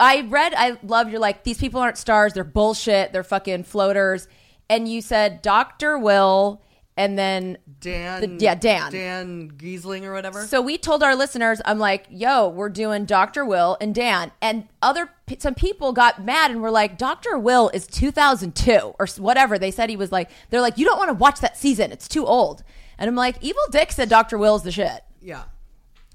[0.00, 2.32] I read, I love you're like, these people aren't stars.
[2.32, 3.12] They're bullshit.
[3.12, 4.28] They're fucking floaters.
[4.68, 5.98] And you said Dr.
[5.98, 6.60] Will
[6.96, 8.20] and then Dan.
[8.38, 8.92] The- yeah, Dan.
[8.92, 10.46] Dan Gheesling or whatever.
[10.46, 13.44] So we told our listeners, I'm like, yo, we're doing Dr.
[13.44, 14.30] Will and Dan.
[14.40, 17.36] And other, some people got mad and were like, Dr.
[17.38, 19.58] Will is 2002 or whatever.
[19.58, 21.92] They said he was like, they're like, you don't want to watch that season.
[21.92, 22.62] It's too old.
[22.98, 24.38] And I'm like, Evel Dick said Dr.
[24.38, 25.02] Will's the shit.
[25.20, 25.44] yeah.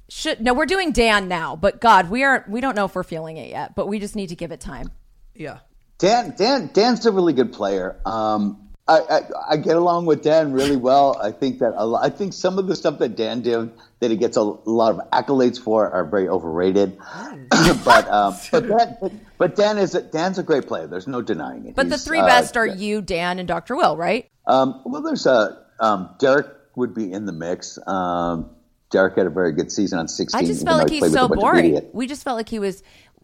[0.10, 3.03] Should, no, we're doing Dan now, but God, we aren't, we don't know if we're
[3.03, 4.91] feeling it yet, but we just need to give it time.
[5.36, 5.60] Yeah.
[5.99, 7.99] Dan, Dan, Dan's a really good player.
[8.06, 9.22] Um, I, I,
[9.52, 11.15] I get along with Dan really well.
[11.22, 14.10] I think that a lot, I think some of the stuff that Dan did that
[14.10, 16.98] he gets a lot of accolades for are very overrated.
[17.86, 20.88] but um, but, Dan, but, but Dan is a, Dan's a great player.
[20.88, 21.76] There's no denying it.
[21.76, 23.76] But the He's, three uh, best are you, Dan, and Dr.
[23.76, 24.27] Will, right?
[24.48, 27.77] Um, well, there's a um, Derek would be in the mix.
[27.86, 28.49] Um,
[28.91, 30.39] Derek had a very good season on 16.
[30.39, 31.89] I just felt like he he's played with a so boring.
[31.93, 32.81] We just felt like he was,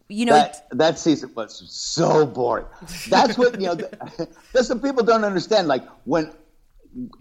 [0.08, 2.66] you know, That that season was so boring.
[3.08, 3.74] That's what you know.
[4.52, 5.66] That's what people don't understand.
[5.68, 6.32] Like when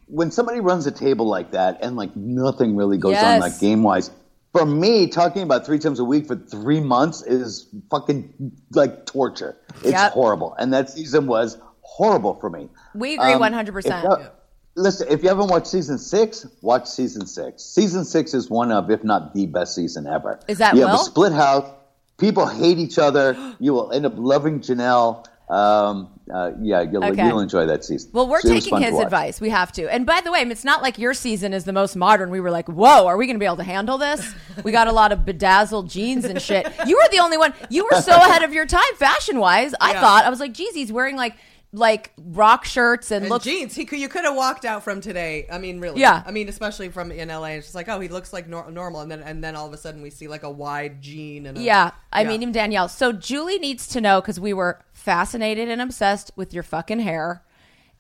[0.08, 3.84] when somebody runs a table like that, and like nothing really goes on like game
[3.84, 4.12] wise.
[4.54, 9.58] For me, talking about three times a week for three months is fucking like torture.
[9.82, 10.14] It's Yep.
[10.14, 12.70] horrible, and that season was horrible for me.
[12.94, 14.32] we agree Um, 100%.
[14.76, 17.64] If you- Listen, if you haven't watched season six, watch season six.
[17.64, 20.40] Season six is one of, if not the best season ever.
[20.48, 21.70] Is that you have a split house?
[22.18, 23.36] People hate each other.
[23.60, 25.26] You will end up loving Janelle.
[25.50, 27.28] Um, uh, yeah, you'll, Okay.
[27.28, 28.10] you'll enjoy that season.
[28.14, 29.40] Well, we're So taking his advice.
[29.40, 29.88] We have to.
[29.94, 32.32] And by the way, it's not like your season is the most modern.
[32.32, 34.34] We were like, whoa, are we going to be able to handle this?
[34.64, 36.66] We got a lot of bedazzled jeans and shit.
[36.88, 37.54] You were the only one.
[37.70, 39.76] You were so ahead of your time fashion wise.
[39.80, 40.02] I Yeah.
[40.02, 41.36] thought I was like, geez, he's wearing like
[41.76, 43.44] like rock shirts and, And look.
[43.44, 43.76] jeans.
[43.76, 44.00] He could.
[44.00, 45.46] You could have walked out from today.
[45.52, 46.00] I mean, really.
[46.02, 46.24] Yeah.
[46.26, 47.48] I mean, especially from in LA.
[47.50, 49.74] It's just like, oh, he looks like nor- normal, and then and then all of
[49.74, 52.30] a sudden we see like a wide jean and a, Yeah, I Yeah.
[52.30, 52.88] mean, even Danielle.
[52.88, 57.44] So Julie needs to know because we were fascinated and obsessed with your fucking hair.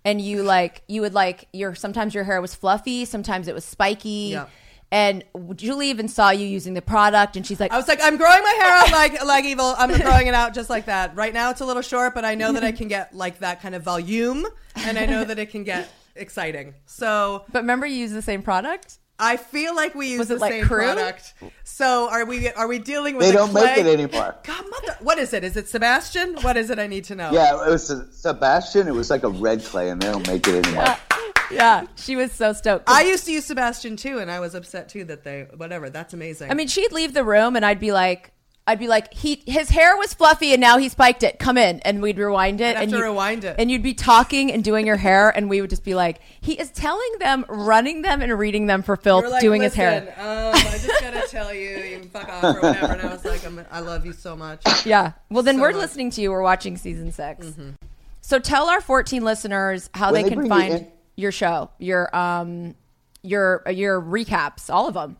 [0.03, 3.65] And you like, you would like your, sometimes your hair was fluffy, sometimes it was
[3.65, 4.29] spiky.
[4.33, 4.45] Yeah.
[4.95, 5.25] And
[5.57, 8.41] Julie even saw you using the product and she's like, I was like, I'm growing
[8.41, 9.75] my hair out like like Evel.
[9.77, 11.13] I'm growing it out just like that.
[11.17, 13.61] Right now it's a little short, but I know that I can get like that
[13.61, 16.75] kind of volume, and I know that it can get exciting.
[16.85, 18.99] So but remember you use the same product?
[19.19, 20.85] I feel like we use the like same Crew?
[20.85, 21.33] product.
[21.65, 24.35] So are we are we dealing with They the don't make it anymore.
[24.43, 25.43] God, mother, what is it?
[25.43, 26.35] Is it Sebastian?
[26.35, 26.79] What is it?
[26.79, 27.33] I need to know.
[27.33, 28.87] Yeah, it was Sebastian.
[28.87, 30.85] It was like a red clay, and they don't make it anymore.
[30.85, 30.99] Yeah.
[31.51, 32.89] Yeah, she was so stoked.
[32.89, 35.89] I used to use Sebastian too, and I was upset too that they whatever.
[35.89, 36.51] That's amazing.
[36.51, 38.31] I mean, she'd leave the room and I'd be like,
[38.67, 41.37] I'd be like, he his hair was fluffy and now he spiked it.
[41.37, 42.69] Come in, and we'd rewind it.
[42.69, 43.55] I'd have and to you'd- rewind it.
[43.59, 46.53] and you'd be talking and doing your hair, and we would just be like, he
[46.53, 50.01] is telling them, running them, and reading them for filth, like, doing his hair.
[50.17, 52.93] Um, I just gotta tell you, you can fuck off or whatever.
[52.93, 54.63] And I was like, I'm, I love you so much.
[54.83, 55.11] Yeah.
[55.29, 55.73] Well, then So we're much.
[55.73, 55.79] Mm-hmm.
[55.81, 56.31] listening to you.
[56.31, 57.53] We're watching season 6
[58.21, 61.31] So tell our 14 listeners how When they they can bring you find in- your
[61.31, 62.75] show, your um,
[63.23, 65.17] your your recaps, all of them.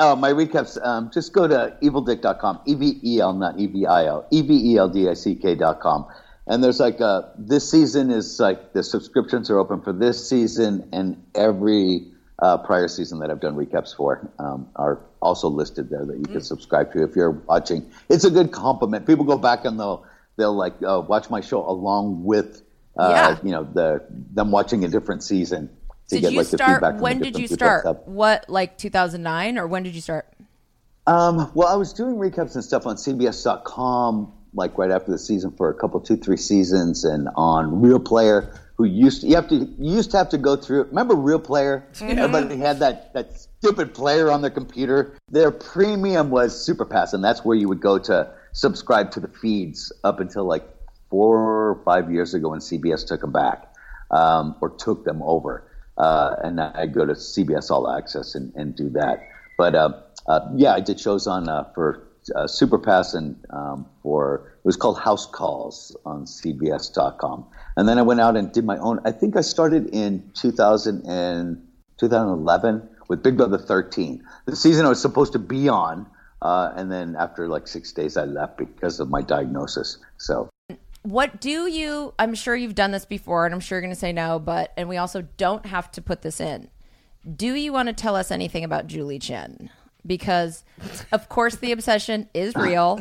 [0.00, 0.78] Oh, my recaps.
[0.86, 2.60] Um, just go to eveldick.com.
[2.66, 4.26] E V E L, not E V I L.
[4.30, 6.06] E V E L D I C K.com.
[6.46, 10.88] And there's like uh this season is like the subscriptions are open for this season
[10.92, 12.06] and every
[12.40, 16.22] uh, prior season that I've done recaps for um, are also listed there that you
[16.22, 16.32] Mm.
[16.32, 17.90] can subscribe to if you're watching.
[18.08, 19.04] It's a good compliment.
[19.06, 20.06] People go back and they'll
[20.36, 22.62] they'll like uh, watch my show along with
[22.98, 23.38] uh, Yeah.
[23.42, 25.70] you know the them watching a different season
[26.08, 27.00] to Did get you like the feedback.
[27.00, 28.06] When did you start?
[28.06, 30.26] What, like 2009, or when did you start?
[31.06, 35.50] Um, well, I was doing recaps and stuff on CBS.com, like right after the season
[35.52, 39.48] for a couple, two, three seasons, and on Real Player, who used to, you have
[39.48, 40.84] to you used to have to go through.
[40.84, 41.86] Remember Real Player?
[42.00, 45.14] Everybody had that that stupid player on their computer.
[45.30, 49.28] Their premium was Super Pass, and that's where you would go to subscribe to the
[49.28, 50.66] feeds up until like
[51.10, 53.72] four or five years ago when CBS took them back
[54.10, 55.64] um, or took them over.
[55.96, 59.28] Uh, and I go to CBS All Access and, and do that.
[59.56, 62.06] But uh, uh, yeah, I did shows on uh, for
[62.36, 67.46] uh, Superpass and um, for it was called House Calls on CBS.com.
[67.76, 69.00] And then I went out and did my own.
[69.04, 71.66] I think I started in 2000 and
[71.98, 76.06] 2011 with Big Brother 13, the season I was supposed to be on.
[76.40, 79.98] Uh, and then after like six days, I left because of my diagnosis.
[80.18, 80.48] So
[81.08, 82.12] what do you?
[82.18, 84.72] I'm sure you've done this before, and I'm sure you're going to say no, but
[84.76, 86.68] and we also don't have to put this in.
[87.36, 89.70] Do you want to tell us anything about Julie Chen?
[90.06, 90.64] Because,
[91.12, 93.00] of course, the obsession is real.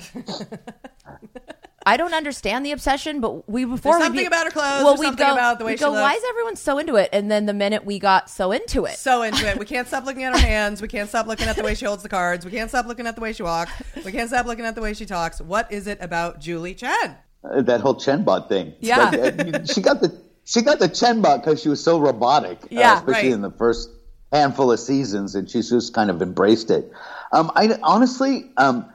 [1.85, 4.97] I don't understand the obsession, but we before There's something be- about her clothes, Well,
[4.97, 7.09] something go, about the way she go, Why is everyone so into it?
[7.13, 9.57] And then the minute we got so into it, so into it.
[9.57, 10.81] We can't stop looking at her hands.
[10.81, 12.45] We can't stop looking at the way she holds the cards.
[12.45, 13.71] We can't stop looking at the way she walks.
[14.03, 15.39] We can't stop looking at the way she talks.
[15.39, 17.15] What is it about Julie Chen?
[17.52, 18.74] Uh, that whole Chenbot thing.
[18.80, 19.10] Yeah.
[19.10, 20.15] Like, uh, she got the
[20.45, 22.64] she got the Chenbot because she was so robotic.
[22.64, 23.34] uh, Yeah, especially right.
[23.34, 23.90] in the first
[24.32, 26.91] handful of seasons, and she's just kind of embraced it.
[27.32, 28.86] Um, I honestly, um,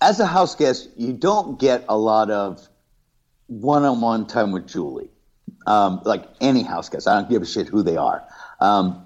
[0.00, 2.66] as a house guest, you don't get a lot of
[3.48, 5.10] one-on-one time with Julie.
[5.66, 8.24] Um, like any house guest, I don't give a shit who they are.
[8.60, 9.04] Um,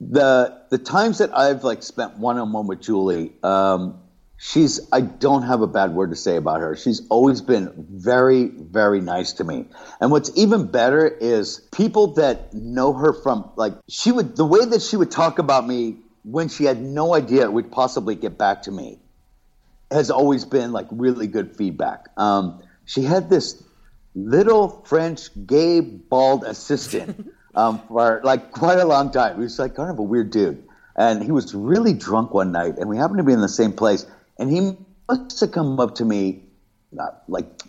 [0.00, 3.98] the the times that I've like spent one on one with Julie, um,
[4.38, 6.76] she's I don't have a bad word to say about her.
[6.76, 9.66] She's always been very very nice to me.
[10.00, 14.64] And what's even better is people that know her from like she would the way
[14.64, 18.38] that she would talk about me when she had no idea it would possibly get
[18.38, 18.98] back to me
[19.90, 22.08] has always been like really good feedback.
[22.16, 23.62] Um, she had this
[24.14, 29.36] little French gay bald assistant um, for like quite a long time.
[29.36, 30.64] He was like kind of a weird dude,
[30.96, 33.72] and he was really drunk one night, and we happened to be in the same
[33.72, 34.06] place,
[34.38, 34.76] and he
[35.08, 36.42] must have come up to me
[36.98, 37.62] uh, like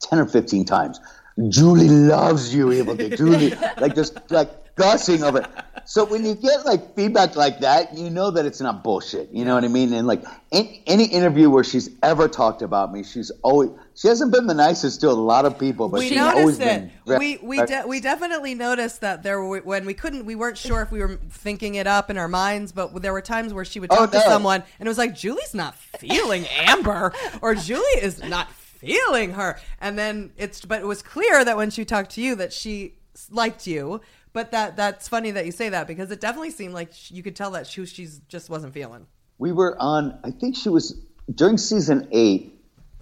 [0.00, 1.00] ten or fifteen times.
[1.48, 3.16] Julie loves you, Evel Dick.
[3.18, 5.46] Julie, like just like gushing over it.
[5.84, 9.30] So when you get like feedback like that, you know that it's not bullshit.
[9.30, 9.92] You know what I mean?
[9.92, 10.22] And like
[10.52, 14.54] any, any interview where she's ever talked about me, she's always she hasn't been the
[14.54, 16.90] nicest to a lot of people, but we she's always noticed it.
[17.06, 17.18] been.
[17.18, 20.82] we we de- we definitely noticed that there were when we couldn't we weren't sure
[20.82, 23.80] if we were thinking it up in our minds, but there were times where she
[23.80, 27.84] would Oh, talk to someone and it was like Julie's not feeling Amber or Julie
[28.02, 32.10] is not feeling her, and then it's but it was clear that when she talked
[32.12, 32.94] to you that she
[33.30, 34.00] liked you.
[34.36, 37.34] But that that's funny that you say that because it definitely seemed like you could
[37.34, 39.06] tell that she she's just wasn't feeling.
[39.38, 40.94] we were on i think she was
[41.34, 42.42] during season eight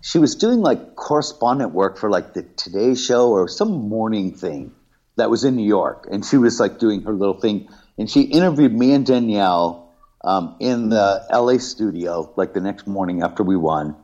[0.01, 4.71] she was doing like correspondent work for like the today show or some morning thing
[5.17, 6.07] that was in new york.
[6.09, 7.69] And she was like doing her little thing.
[7.99, 9.93] And she interviewed me and danielle
[10.23, 13.97] um, in the la studio like the next morning after we won.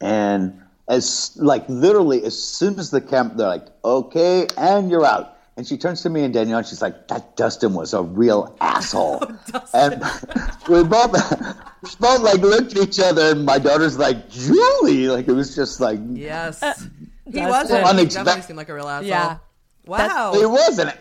[0.00, 5.36] And as like literally as soon as the camp, they're like okay and you're out
[5.60, 8.56] and she turns to me and Danielle and she's like, that Dustin was a real
[8.62, 9.20] asshole.
[9.52, 10.02] Oh, and
[10.68, 11.12] we both,
[11.82, 15.08] we both like looked at each other and my daughter's like, Julie.
[15.08, 16.72] Like it was just like, Yes, uh,
[17.26, 17.48] he Dustin.
[17.50, 17.68] was.
[17.68, 19.08] He Unexpect- definitely seemed like a real asshole.
[19.08, 19.36] Yeah.
[19.84, 20.32] Wow.
[20.34, 20.96] he wasn't.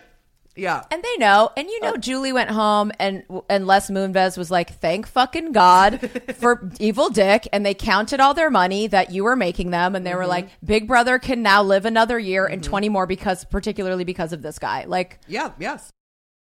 [0.59, 0.83] Yeah.
[0.91, 4.79] and they know, and you know, Julie went home, and and Les Moonves was like,
[4.79, 5.99] "Thank fucking God
[6.35, 10.05] for Evel Dick," and they counted all their money that you were making them, and
[10.05, 14.03] they were like, "Big Brother can now live another year and twenty more because, particularly
[14.03, 15.51] because of this guy." Like, Yeah.
[15.59, 15.89] Yes.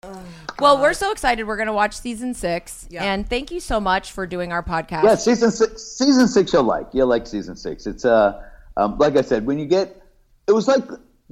[0.59, 1.45] well, we're so excited.
[1.47, 3.03] We're gonna watch season six, Yeah.
[3.03, 5.03] and thank you so much for doing our podcast.
[5.03, 5.81] Yeah, season six.
[5.81, 6.87] Season six, you'll like.
[6.93, 7.87] You'll like season six.
[7.87, 8.41] It's uh,
[8.77, 10.01] um, like I said, when you get,
[10.47, 10.83] it was like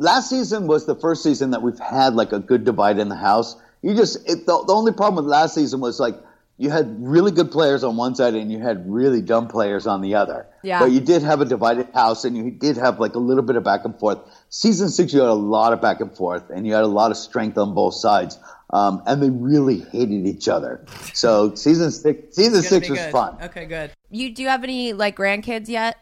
[0.02, 3.16] last season was the first season that we've had like a good divide in the
[3.16, 3.56] house.
[3.82, 6.16] You just it, the, the only problem with last season was like
[6.58, 10.02] you had really good players on one side and you had really dumb players on
[10.02, 10.46] the other.
[10.64, 10.80] Yeah.
[10.80, 13.56] But you did have a divided house and you did have like a little bit
[13.56, 14.20] of back and forth.
[14.50, 17.10] Season six, you had a lot of back and forth and you had a lot
[17.10, 18.38] of strength on both sides.
[18.70, 20.86] Um, and they really hated each other.
[21.14, 23.12] So season six, season six was good.
[23.12, 23.38] fun.
[23.42, 23.66] Okay.
[23.66, 23.92] Good.
[24.10, 25.98] You do you have any like grandkids yet?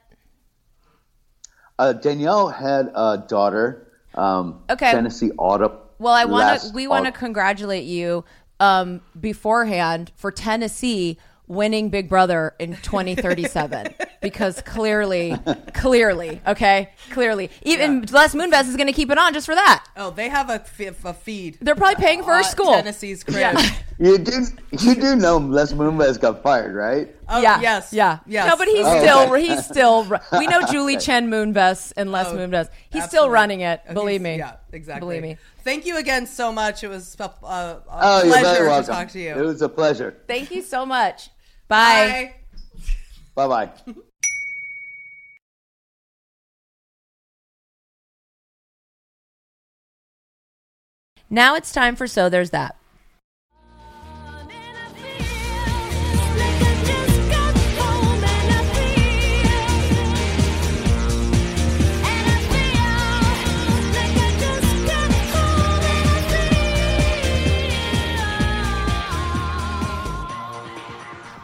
[1.79, 4.91] Uh, Danielle had a daughter, um, Okay.
[4.91, 5.71] Tennessee Autumn.
[5.99, 6.71] Well, I want to.
[6.73, 8.23] We want to congratulate you
[8.59, 11.17] um, beforehand for Tennessee
[11.47, 13.87] winning Big Brother in 2037
[14.21, 15.35] because clearly,
[15.73, 19.83] clearly, okay, clearly, even Les Moonves is going to keep it on just for that.
[19.97, 21.57] Oh, they have a, f- a feed.
[21.59, 22.73] They're probably paying for her Uh, school.
[22.73, 23.57] Tennessee's crib.
[23.97, 24.45] You do,
[24.79, 27.13] you do know Les Moonves got fired, right?
[27.31, 27.61] Oh, yeah.
[27.61, 27.93] yes.
[27.93, 28.19] Yeah.
[28.25, 28.47] Yes.
[28.49, 29.45] No, but he's Oh, still okay.
[29.47, 30.03] he's still
[30.37, 32.69] we know Julie Chen Moonves and Les Oh, Moonves.
[32.89, 33.81] He's still running it.
[33.87, 34.37] Oh, Believe me.
[34.37, 35.01] Yeah, exactly.
[35.19, 35.37] Believe me.
[35.63, 36.83] Thank you again so much.
[36.83, 38.93] It was a, a, uh, a Oh, pleasure to welcome.
[38.93, 39.29] talk to you.
[39.35, 40.17] It was a pleasure.
[40.27, 41.29] Thank you so much.
[41.67, 42.33] Bye.
[43.35, 43.47] Bye.
[43.47, 43.93] Bye bye.
[51.29, 52.75] Now it's time for So There's That.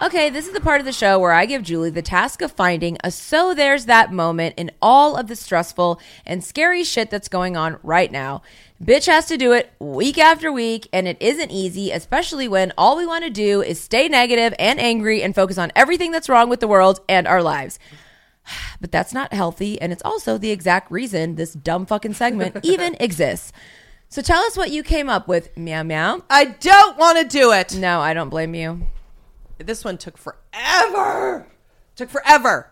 [0.02, 2.52] Okay, this is the part of the show where I give Julie the task of
[2.52, 7.30] finding a so there's that moment in all of the stressful and scary shit that's
[7.30, 8.42] going on right now.
[8.84, 12.98] Bitch has to do it week after week, and it isn't easy, especially when all
[12.98, 16.50] we want to do is stay negative and angry and focus on everything that's wrong
[16.50, 17.80] with the world and our lives.
[18.82, 22.98] But that's not healthy, and it's also the exact reason this dumb fucking segment even
[23.00, 23.54] exists.
[24.10, 26.22] So tell us what you came up with, meow meow.
[26.30, 27.76] I don't want to do it.
[27.76, 28.86] No, I don't blame you.
[29.57, 31.48] This one took forever.
[31.95, 32.72] Took forever.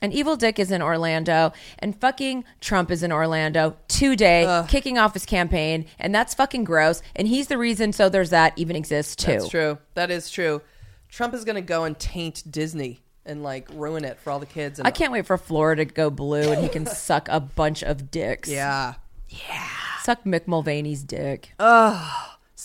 [0.00, 5.14] And Evel Dick is in Orlando, and fucking Trump is in Orlando today, kicking off
[5.14, 7.02] his campaign, and that's fucking gross.
[7.14, 9.32] And he's the reason So There's That even exists too.
[9.32, 9.78] That's true.
[9.94, 10.60] That is true.
[11.08, 14.46] Trump is going to go and taint Disney and like ruin it for all the
[14.46, 14.78] kids.
[14.78, 17.82] And I can't wait for Florida to go blue and he can suck a bunch
[17.82, 18.48] of dicks.
[18.48, 18.94] Yeah.
[19.28, 19.68] Yeah.
[20.02, 21.52] Suck Mick Mulvaney's dick.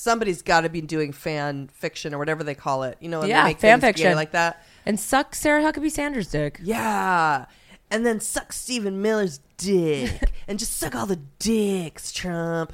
[0.08, 2.98] Somebody's got to be doing fan fiction or whatever they call it.
[3.02, 4.16] You know, when Yeah, they make fan fiction.
[4.16, 4.64] like that.
[4.86, 6.62] And suck Sarah Huckabee Sanders' dick.
[6.64, 7.46] Yeah.
[7.92, 12.72] And then suck Stephen Miller's dick and just suck all the dicks, Trump.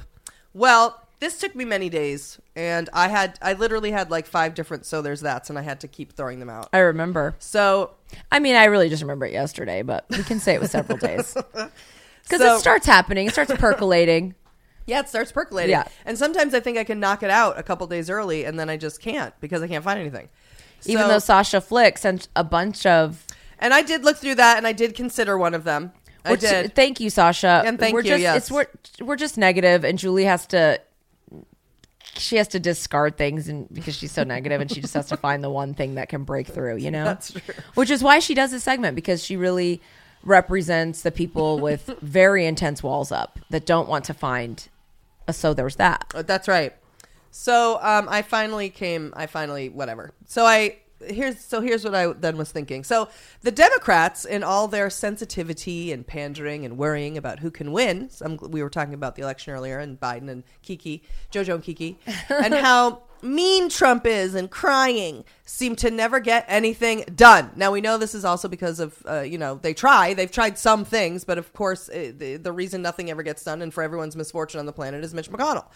[0.52, 4.86] Well, this took me many days and I had I literally had like five different
[4.86, 6.68] so there's that's and I had to keep throwing them out.
[6.72, 7.34] I remember.
[7.40, 7.94] So,
[8.30, 10.98] I mean, I really just remember it yesterday, but we can say it was several
[10.98, 11.36] days.
[12.24, 14.34] Because So- it starts happening, it starts percolating.
[14.86, 15.70] Yeah, it starts percolating.
[15.70, 15.84] Yeah.
[16.04, 18.68] And sometimes I think I can knock it out a couple days early and then
[18.68, 20.28] I just can't because I can't find anything.
[20.86, 23.26] Even So- though Sasha Flick sent a bunch of.
[23.58, 25.92] And I did look through that and I did consider one of them.
[26.24, 26.74] I did.
[26.74, 27.62] Thank you, Sasha.
[27.64, 28.36] And thank we're you, Just, yes.
[28.36, 28.66] It's we're,
[29.00, 30.80] we're just negative, and Julie has to.
[32.16, 35.16] She has to discard things, and because she's so negative, and she just has to
[35.16, 36.76] find the one thing that can break through.
[36.76, 37.54] You know, That's true.
[37.74, 39.82] Which is why she does this segment because she really
[40.22, 44.68] represents the people with very intense walls up that don't want to find
[45.30, 46.06] so there's that.
[46.14, 46.74] Uh, That's right.
[47.30, 49.12] So um, I finally came.
[49.16, 50.12] I finally whatever.
[50.26, 50.76] So I
[51.08, 52.84] here's so here's what I then was thinking.
[52.84, 53.08] So
[53.42, 58.38] the Democrats, in all their sensitivity and pandering and worrying about who can win, some,
[58.42, 61.02] we were talking about the election earlier and Biden and Kiki,
[61.32, 61.98] JoJo and Kiki,
[62.28, 67.50] and how mean Trump is and crying, seem to never get anything done.
[67.56, 70.58] Now we know this is also because of uh, you know they try, they've tried
[70.58, 73.82] some things, but of course uh, the, the reason nothing ever gets done, and for
[73.82, 75.66] everyone's misfortune on the planet, is Mitch McConnell.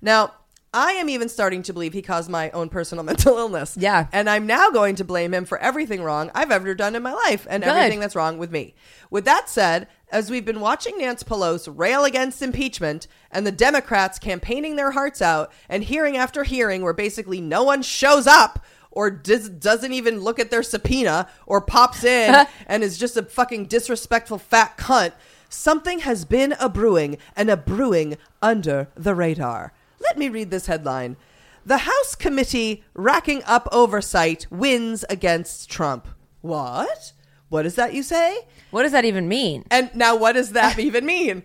[0.00, 0.32] Now.
[0.74, 3.76] I am even starting to believe he caused my own personal mental illness.
[3.78, 4.06] Yeah.
[4.12, 7.12] And I'm now going to blame him for everything wrong I've ever done in my
[7.12, 7.70] life and Good.
[7.70, 8.74] everything that's wrong with me.
[9.10, 14.18] With that said, as we've been watching Nance Pelosi rail against impeachment and the Democrats
[14.18, 19.10] campaigning their hearts out and hearing after hearing where basically no one shows up or
[19.10, 23.66] does, doesn't even look at their subpoena or pops in and is just a fucking
[23.66, 25.12] disrespectful fat cunt,
[25.48, 29.72] something has been a brewing and a brewing under the radar.
[30.02, 31.16] Let me read this headline.
[31.64, 36.08] The House committee racking up oversight wins against Trump.
[36.40, 37.12] What?
[37.48, 38.46] What is that you say?
[38.70, 39.64] What does that even mean?
[39.70, 41.44] And now, what does that even mean?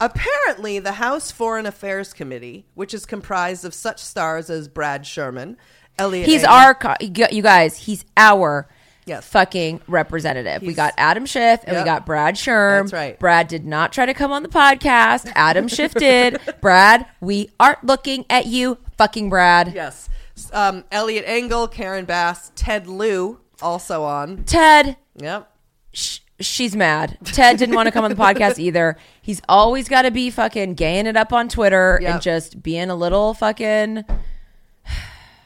[0.00, 5.56] Apparently, the House Foreign Affairs Committee, which is comprised of such stars as Brad Sherman,
[5.98, 6.28] Eliot.
[6.28, 8.68] He's our, you guys, he's our
[9.06, 9.26] Yes.
[9.26, 10.62] fucking representative.
[10.62, 11.82] we got Adam Schiff and Yep.
[11.82, 12.82] we got Brad Sherm.
[12.84, 13.18] That's right.
[13.18, 15.30] Brad did not try to come on the podcast.
[15.34, 16.38] Adam Schiff did.
[16.60, 19.72] Brad, we aren't looking at you, fucking Brad.
[19.74, 20.08] Yes.
[20.52, 24.44] Um, Eliot Engel, Karen Bass, Ted Lieu, also on.
[24.44, 25.48] Ted, Yep.
[25.92, 27.18] sh- she's mad.
[27.24, 28.96] Ted didn't want to come on the podcast either.
[29.22, 32.12] He's always got to be fucking gaying it up on Twitter Yep.
[32.12, 34.04] and just being a little fucking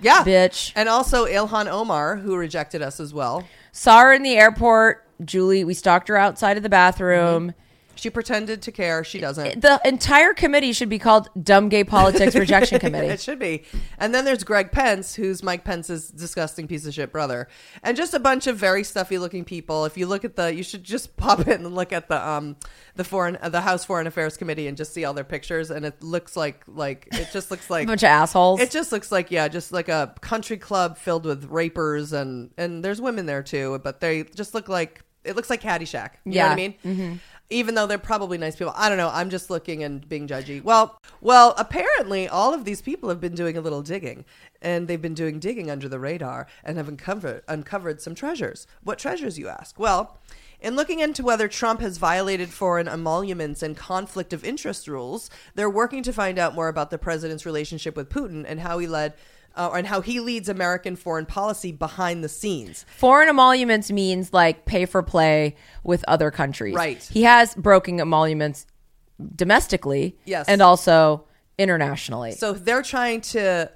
[0.01, 0.25] Yeah.
[0.25, 0.73] bitch.
[0.75, 3.49] And also Ilhan Omar, who rejected us as well.
[3.73, 5.05] Saw her in the airport.
[5.25, 7.51] Julie, we stalked her outside of the bathroom.
[7.51, 7.61] Mm-hmm.
[7.99, 9.03] She pretended to care.
[9.03, 9.61] She doesn't.
[9.61, 13.09] The entire committee should be called Dumb Gay Politics Rejection Committee.
[13.09, 13.65] it should be.
[13.99, 17.49] And then there's Greg Pence, who's Mike Pence's disgusting piece of shit brother,
[17.83, 19.85] and just a bunch of very stuffy looking people.
[19.85, 22.55] If you look at the, you should just pop in and look at the um
[22.95, 25.85] the foreign uh, the House Foreign Affairs Committee and just see all their pictures, and
[25.85, 28.61] it looks like like it just looks like A bunch of assholes.
[28.61, 32.85] It just looks like yeah, just like a country club filled with rapers and and
[32.85, 36.11] there's women there too, but they just look like it looks like Caddyshack.
[36.25, 36.75] You know what I mean?
[36.85, 37.15] Mm-hmm.
[37.51, 39.11] Even though they're probably nice people, I don't know.
[39.13, 40.63] I'm just looking and being judgy.
[40.63, 44.27] Well, well, apparently all of these people have been doing a little digging,
[44.61, 48.67] and they've been doing digging under the radar and have uncovered uncovered some treasures.
[48.83, 49.79] What treasures, you ask?
[49.79, 50.19] Well.
[50.61, 55.71] In looking into whether Trump has violated foreign emoluments and conflict of interest rules, they're
[55.71, 59.15] working to find out more about the president's relationship with Putin and how he led
[59.59, 62.87] uh, and how he leads American foreign policy behind the scenes.
[62.97, 66.75] Foreign emoluments means like pay for play with other countries.
[66.75, 67.03] Right.
[67.13, 68.67] He has broken emoluments
[69.35, 70.17] domestically.
[70.25, 70.49] Yes.
[70.49, 71.25] And also
[71.59, 72.33] internationally.
[72.33, 73.71] So they're trying to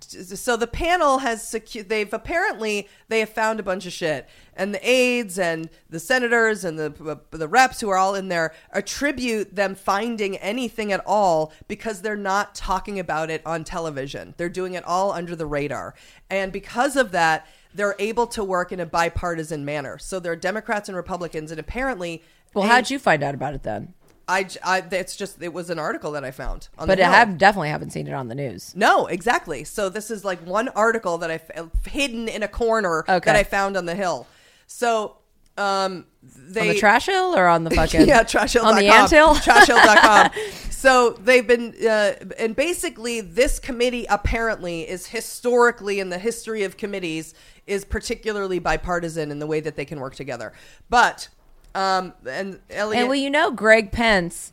[0.00, 4.28] so the panel has secu- they've apparently they have found a bunch of shit.
[4.54, 8.54] And the aides and the senators and the the reps who are all in there
[8.72, 14.34] attribute them finding anything at all because they're not talking about it on television.
[14.36, 15.94] They're doing it all under the radar.
[16.30, 19.98] And because of that they're able to work in a bipartisan manner.
[19.98, 22.22] So there are democrats and republicans and apparently
[22.52, 23.94] Well, how'd you find out about it then?
[24.26, 27.36] I, I it's just it was an article that I found on But I have
[27.36, 28.74] definitely haven't seen it on the news.
[28.74, 29.64] No, exactly.
[29.64, 33.24] So this is like one article that I f- hidden in a corner Okay.
[33.26, 34.26] that I found on the hill.
[34.66, 35.16] So
[35.56, 38.66] um they on the trash hill or on the fucking yeah, trashhill.com.
[38.66, 39.34] on the anthill.
[39.34, 40.30] Trashhill.com.
[40.70, 46.76] so they've been, uh, and basically, this committee apparently is historically in the history of
[46.76, 47.34] committees
[47.66, 50.52] is particularly bipartisan in the way that they can work together.
[50.88, 51.28] But,
[51.74, 54.52] um, and Eliot, And well, you know, Greg Pence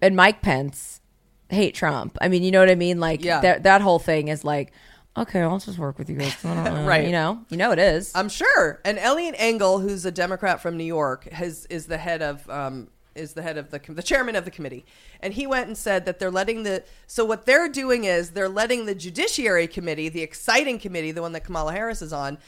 [0.00, 1.00] and Mike Pence
[1.50, 2.16] hate Trump.
[2.20, 3.00] I mean, you know what I mean?
[3.00, 3.40] Like Yeah.
[3.40, 4.72] that that whole thing is like,
[5.16, 6.36] okay, I'll just work with you guys.
[6.44, 7.04] Right.
[7.06, 8.12] You know, you know it is.
[8.14, 8.80] I'm sure.
[8.84, 12.88] And Eliot Engel, who's a Democrat from New York, has is the head of um,
[13.14, 14.86] is the head of the com- the chairman of the committee,
[15.20, 18.48] and he went and said that they're letting the so what they're doing is they're
[18.48, 22.38] letting the Judiciary Committee, the exciting committee, the one that Kamala Harris is on,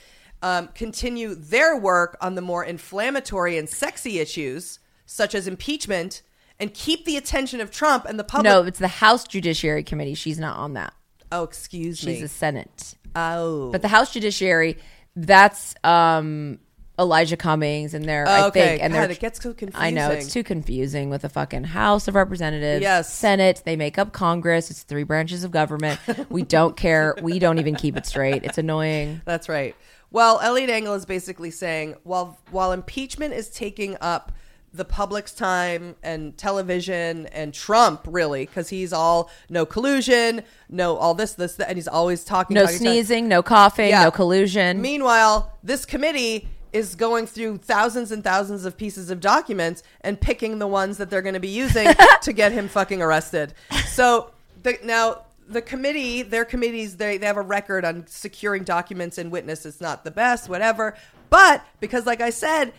[0.42, 6.22] um, continue their work on the more inflammatory and sexy issues such as impeachment,
[6.60, 8.44] and keep the attention of Trump and the public.
[8.44, 10.14] no, it's the House Judiciary Committee.
[10.14, 10.92] She's not on that.
[11.32, 12.12] oh, excuse She's me.
[12.14, 12.94] She's the Senate.
[13.16, 14.78] oh, But the House Judiciary,
[15.16, 16.58] that's um
[16.98, 18.60] Elijah Cummings and they're I Oh, Okay.
[18.60, 19.86] think and God, they're it gets so confusing.
[19.86, 23.12] I know it's too confusing with the fucking House of Representatives, Yes.
[23.12, 23.62] Senate.
[23.64, 24.70] They make up Congress.
[24.70, 25.98] It's three branches of government.
[26.28, 27.16] we don't care.
[27.22, 28.44] We don't even keep it straight.
[28.44, 29.22] It's annoying.
[29.24, 29.74] That's right.
[30.10, 34.32] Well, Eliot Engel is basically saying while while impeachment is taking up
[34.72, 41.14] the public's time and television and Trump really because he's all no collusion, no all
[41.14, 42.86] this this that, and he's always talking No talking, talking.
[42.92, 44.04] sneezing, no coughing, Yeah.
[44.04, 44.80] no collusion.
[44.80, 50.60] Meanwhile, this committee is going through thousands and thousands of pieces of documents and picking
[50.60, 51.88] the ones that they're going to be using
[52.22, 53.54] to get him fucking arrested.
[53.88, 54.30] So
[54.62, 59.30] the, now the committee, their committees, they, they have a record on securing documents and
[59.32, 59.66] witness.
[59.66, 60.96] It's not the best, whatever.
[61.28, 62.72] But because, like I said,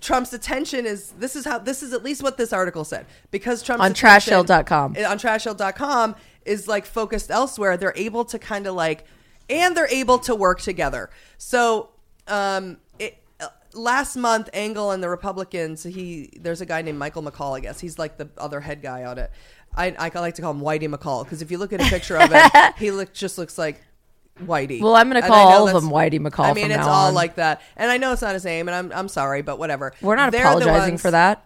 [0.00, 3.62] Trump's attention is this is how this is at least what this article said because
[3.62, 4.96] Trump's On trashhill.com.
[4.98, 6.14] on trashhill.com
[6.44, 7.76] is like focused elsewhere.
[7.76, 9.04] They're able to kind of like,
[9.48, 11.08] and they're able to work together.
[11.38, 11.90] So,
[12.26, 17.22] um, it, uh, last month, Engel and the Republicans, he there's a guy named Michael
[17.22, 17.56] McCaul.
[17.56, 19.30] I guess he's like the other head guy on it.
[19.76, 22.16] I, I like to call him Whitey McCall because if you look at a picture
[22.16, 23.80] of it, he look just looks like
[24.40, 24.80] Whitey.
[24.80, 27.14] Well, I'm gonna call all of them Whitey McCall I mean, it's all on.
[27.14, 29.92] like that, and I know it's not his name, and I'm I'm sorry, but whatever.
[30.00, 31.44] We're not They're the apologizing ones- for that.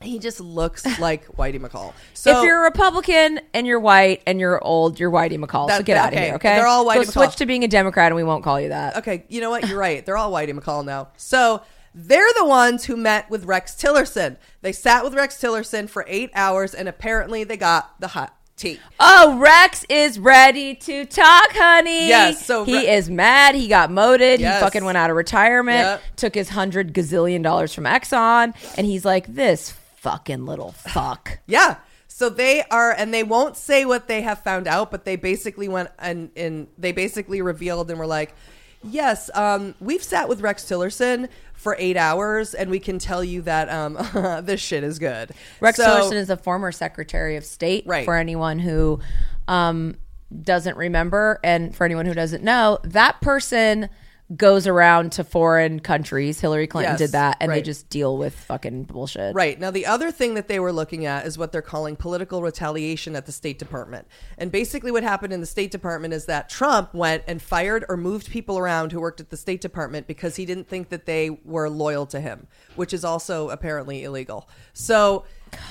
[0.00, 1.92] He just looks like Whitey McCall.
[2.12, 5.68] So if you're a Republican and you're white and you're old, you're Whitey McCall.
[5.70, 6.56] so get that- out of here, okay?
[6.56, 8.96] They're all Whitey so switch to being a Democrat and we won't call you that.
[8.96, 9.68] Okay, you know what?
[9.68, 10.04] You're right.
[10.04, 11.10] They're all Whitey McCall now.
[11.16, 11.62] So
[11.94, 14.36] they're the ones who met with Rex Tillerson.
[14.60, 18.80] They sat with Rex Tillerson for eight hours, and apparently they got the hot tea.
[18.98, 22.08] Oh, Rex is ready to talk, honey.
[22.08, 23.54] Yes, so he Re- is mad.
[23.54, 24.40] He got moted.
[24.40, 24.56] Yes.
[24.58, 25.80] He fucking went out of retirement.
[25.80, 26.02] Yep.
[26.16, 31.76] Took his hundred gazillion dollars from Exxon, and he's like, "This fucking little fuck." Yeah.
[32.08, 35.66] So they are, and they won't say what they have found out, but they basically
[35.66, 38.34] went and, and they basically revealed and were like,
[38.84, 41.28] yes, um, we've sat with Rex Tillerson
[41.62, 43.94] for eight hours, and we can tell you that um,
[44.44, 45.30] this shit is good.
[45.60, 47.84] Rex So- Tillerson is a former Secretary of State.
[47.86, 48.04] Right.
[48.04, 48.98] For anyone who
[49.46, 49.94] um,
[50.42, 53.88] doesn't remember, and for anyone who doesn't know, that person
[54.36, 56.40] goes around to foreign countries.
[56.40, 59.34] Hillary Clinton Yes, did that, and they just deal with fucking bullshit.
[59.34, 59.58] Right.
[59.58, 63.14] Now, the other thing that they were looking at is what they're calling political retaliation
[63.16, 64.06] at the State Department.
[64.38, 67.96] And basically, what happened in the State Department is that Trump went and fired or
[67.96, 71.30] moved people around who worked at the State Department because he didn't think that they
[71.44, 72.46] were loyal to him,
[72.76, 74.48] which is also apparently illegal.
[74.72, 75.24] So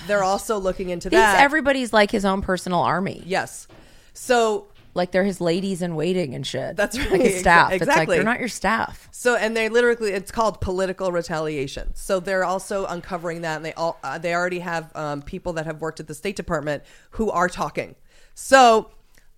[0.07, 1.41] they're also looking into Thinks that.
[1.41, 3.23] everybody's like his own personal army.
[3.25, 3.67] yes.
[4.13, 6.75] So Like they're his ladies in waiting and shit.
[6.75, 7.11] That's right.
[7.11, 7.71] Like his staff.
[7.71, 8.15] It's like Exactly.
[8.17, 9.07] they're not your staff.
[9.11, 11.93] So and they literally it's called political retaliation.
[11.95, 15.65] So they're also uncovering that, and they all uh, they already have um, people that
[15.65, 17.95] have worked at the State Department who are talking.
[18.33, 18.91] So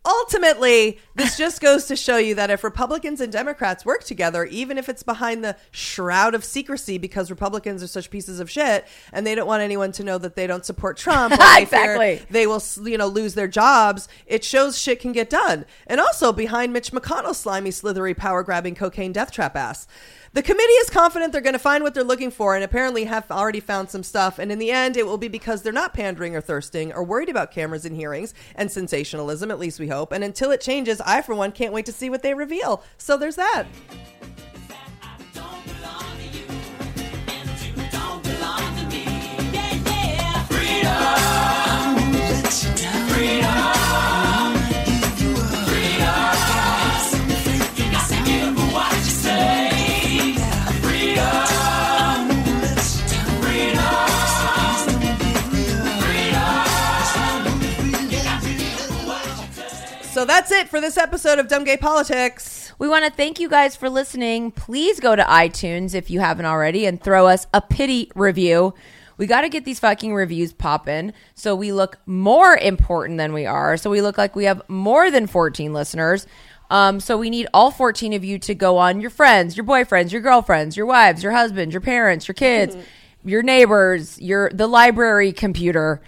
[0.05, 4.77] ultimately, this just goes to show you that if Republicans and Democrats work together, even
[4.77, 9.25] if it's behind the shroud of secrecy, because Republicans are such pieces of shit, and
[9.25, 12.21] they don't want anyone to know that they don't support Trump, or they Exactly.
[12.29, 16.31] they will you know lose their jobs it shows shit can get done and also
[16.31, 19.87] behind mitch mcconnell's slimy slithery power grabbing cocaine death trap ass
[20.33, 23.29] the committee is confident they're going to find what they're looking for and apparently have
[23.31, 26.35] already found some stuff and in the end it will be because they're not pandering
[26.35, 29.92] or thirsting or worried about cameras and hearings and sensationalism at least we hope.
[30.11, 32.83] And until it changes, I, for one, can't wait to see what they reveal.
[32.97, 33.65] So there's that.
[60.23, 62.71] So that's it for this episode of Dumb Gay Politics.
[62.79, 64.51] We want to thank you guys for listening.
[64.51, 68.73] Please go to iTunes if you haven't already and throw us a pity review.
[69.17, 73.45] We got to get these fucking reviews popping so we look more important than we
[73.45, 73.75] are.
[73.75, 76.25] So we look like we have more than 14 listeners.
[76.69, 80.13] Um, so we need all 14 of you to go on your friends, your boyfriends,
[80.13, 82.77] your girlfriends, your wives, your husbands, your parents, your kids,
[83.25, 86.01] your neighbors, your the library computer.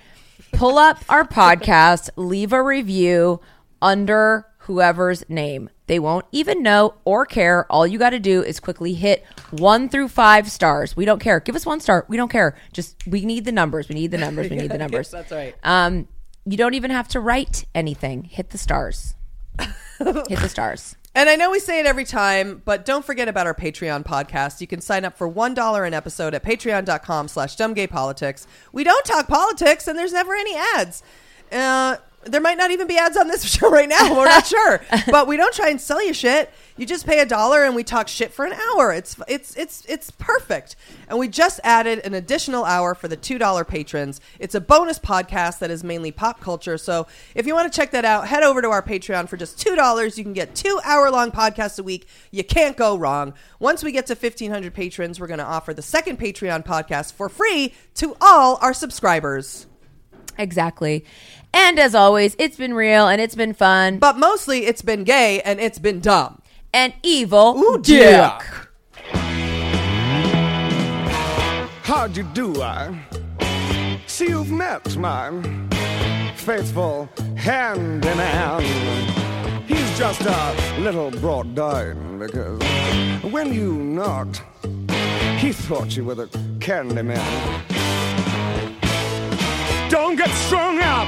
[0.53, 3.41] Pull up our podcast, leave a review
[3.85, 5.69] under whoever's name.
[5.85, 7.71] They won't even know or care.
[7.71, 10.97] All you got to do is quickly hit one through five stars.
[10.97, 11.39] We don't care.
[11.39, 12.03] Give us one star.
[12.09, 12.57] We don't care.
[12.73, 13.87] Just we need the numbers.
[13.87, 14.49] We need the numbers.
[14.49, 15.11] We need the numbers.
[15.11, 15.55] That's right.
[15.63, 16.07] Um,
[16.45, 18.23] you don't even have to write anything.
[18.23, 19.13] Hit the stars.
[19.99, 20.95] hit the stars.
[21.13, 24.61] And I know we say it every time, but don't forget about our Patreon podcast.
[24.61, 28.47] You can sign up for $1 an episode at patreon.com slash dumbgaypolitics.
[28.73, 31.03] We don't talk politics, and there's never any ads.
[31.51, 34.15] Uh, there might not even be ads on this show right now.
[34.15, 36.51] We're not sure, but we don't try and sell you shit.
[36.77, 38.91] You just pay a dollar and we talk shit for an hour.
[38.91, 40.75] It's it's it's it's perfect.
[41.07, 44.19] And we just added an additional hour for the two dollar patrons.
[44.39, 46.77] It's a bonus podcast that is mainly pop culture.
[46.77, 49.57] So if you want to check that out, head over to our Patreon for just
[49.59, 50.17] two dollars.
[50.17, 52.07] You can get two hour long podcasts a week.
[52.31, 53.33] You can't go wrong.
[53.59, 57.13] Once we get to fifteen hundred patrons, we're going to offer the second Patreon podcast
[57.13, 59.67] for free to all our subscribers.
[60.37, 61.05] Exactly.
[61.55, 65.41] And as always, it's been real and it's been fun But mostly, it's been gay
[65.41, 66.41] and it's been dumb.
[66.73, 67.55] and Evel.
[67.55, 68.43] Ooh, dick.
[71.83, 72.99] How'd you do, I?
[74.07, 75.31] See, you've met my
[76.35, 77.07] faithful
[77.37, 78.61] handyman.
[79.65, 82.61] He's just a little brought down because
[83.31, 84.43] when you knocked,
[85.37, 86.27] he thought you were the
[86.59, 87.63] candy man.
[89.89, 91.07] Don't get strung up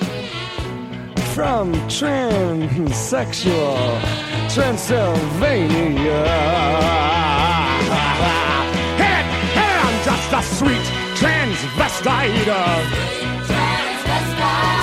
[1.33, 4.01] from transsexual
[4.53, 6.25] Transylvania.
[8.97, 9.23] Hey,
[9.55, 12.45] hey, I'm just a sweet transvestite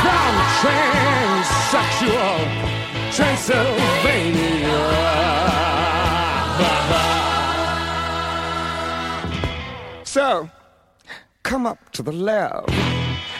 [0.02, 2.38] from transsexual
[3.12, 4.78] Transylvania.
[10.04, 10.48] So,
[11.42, 12.70] come up to the lab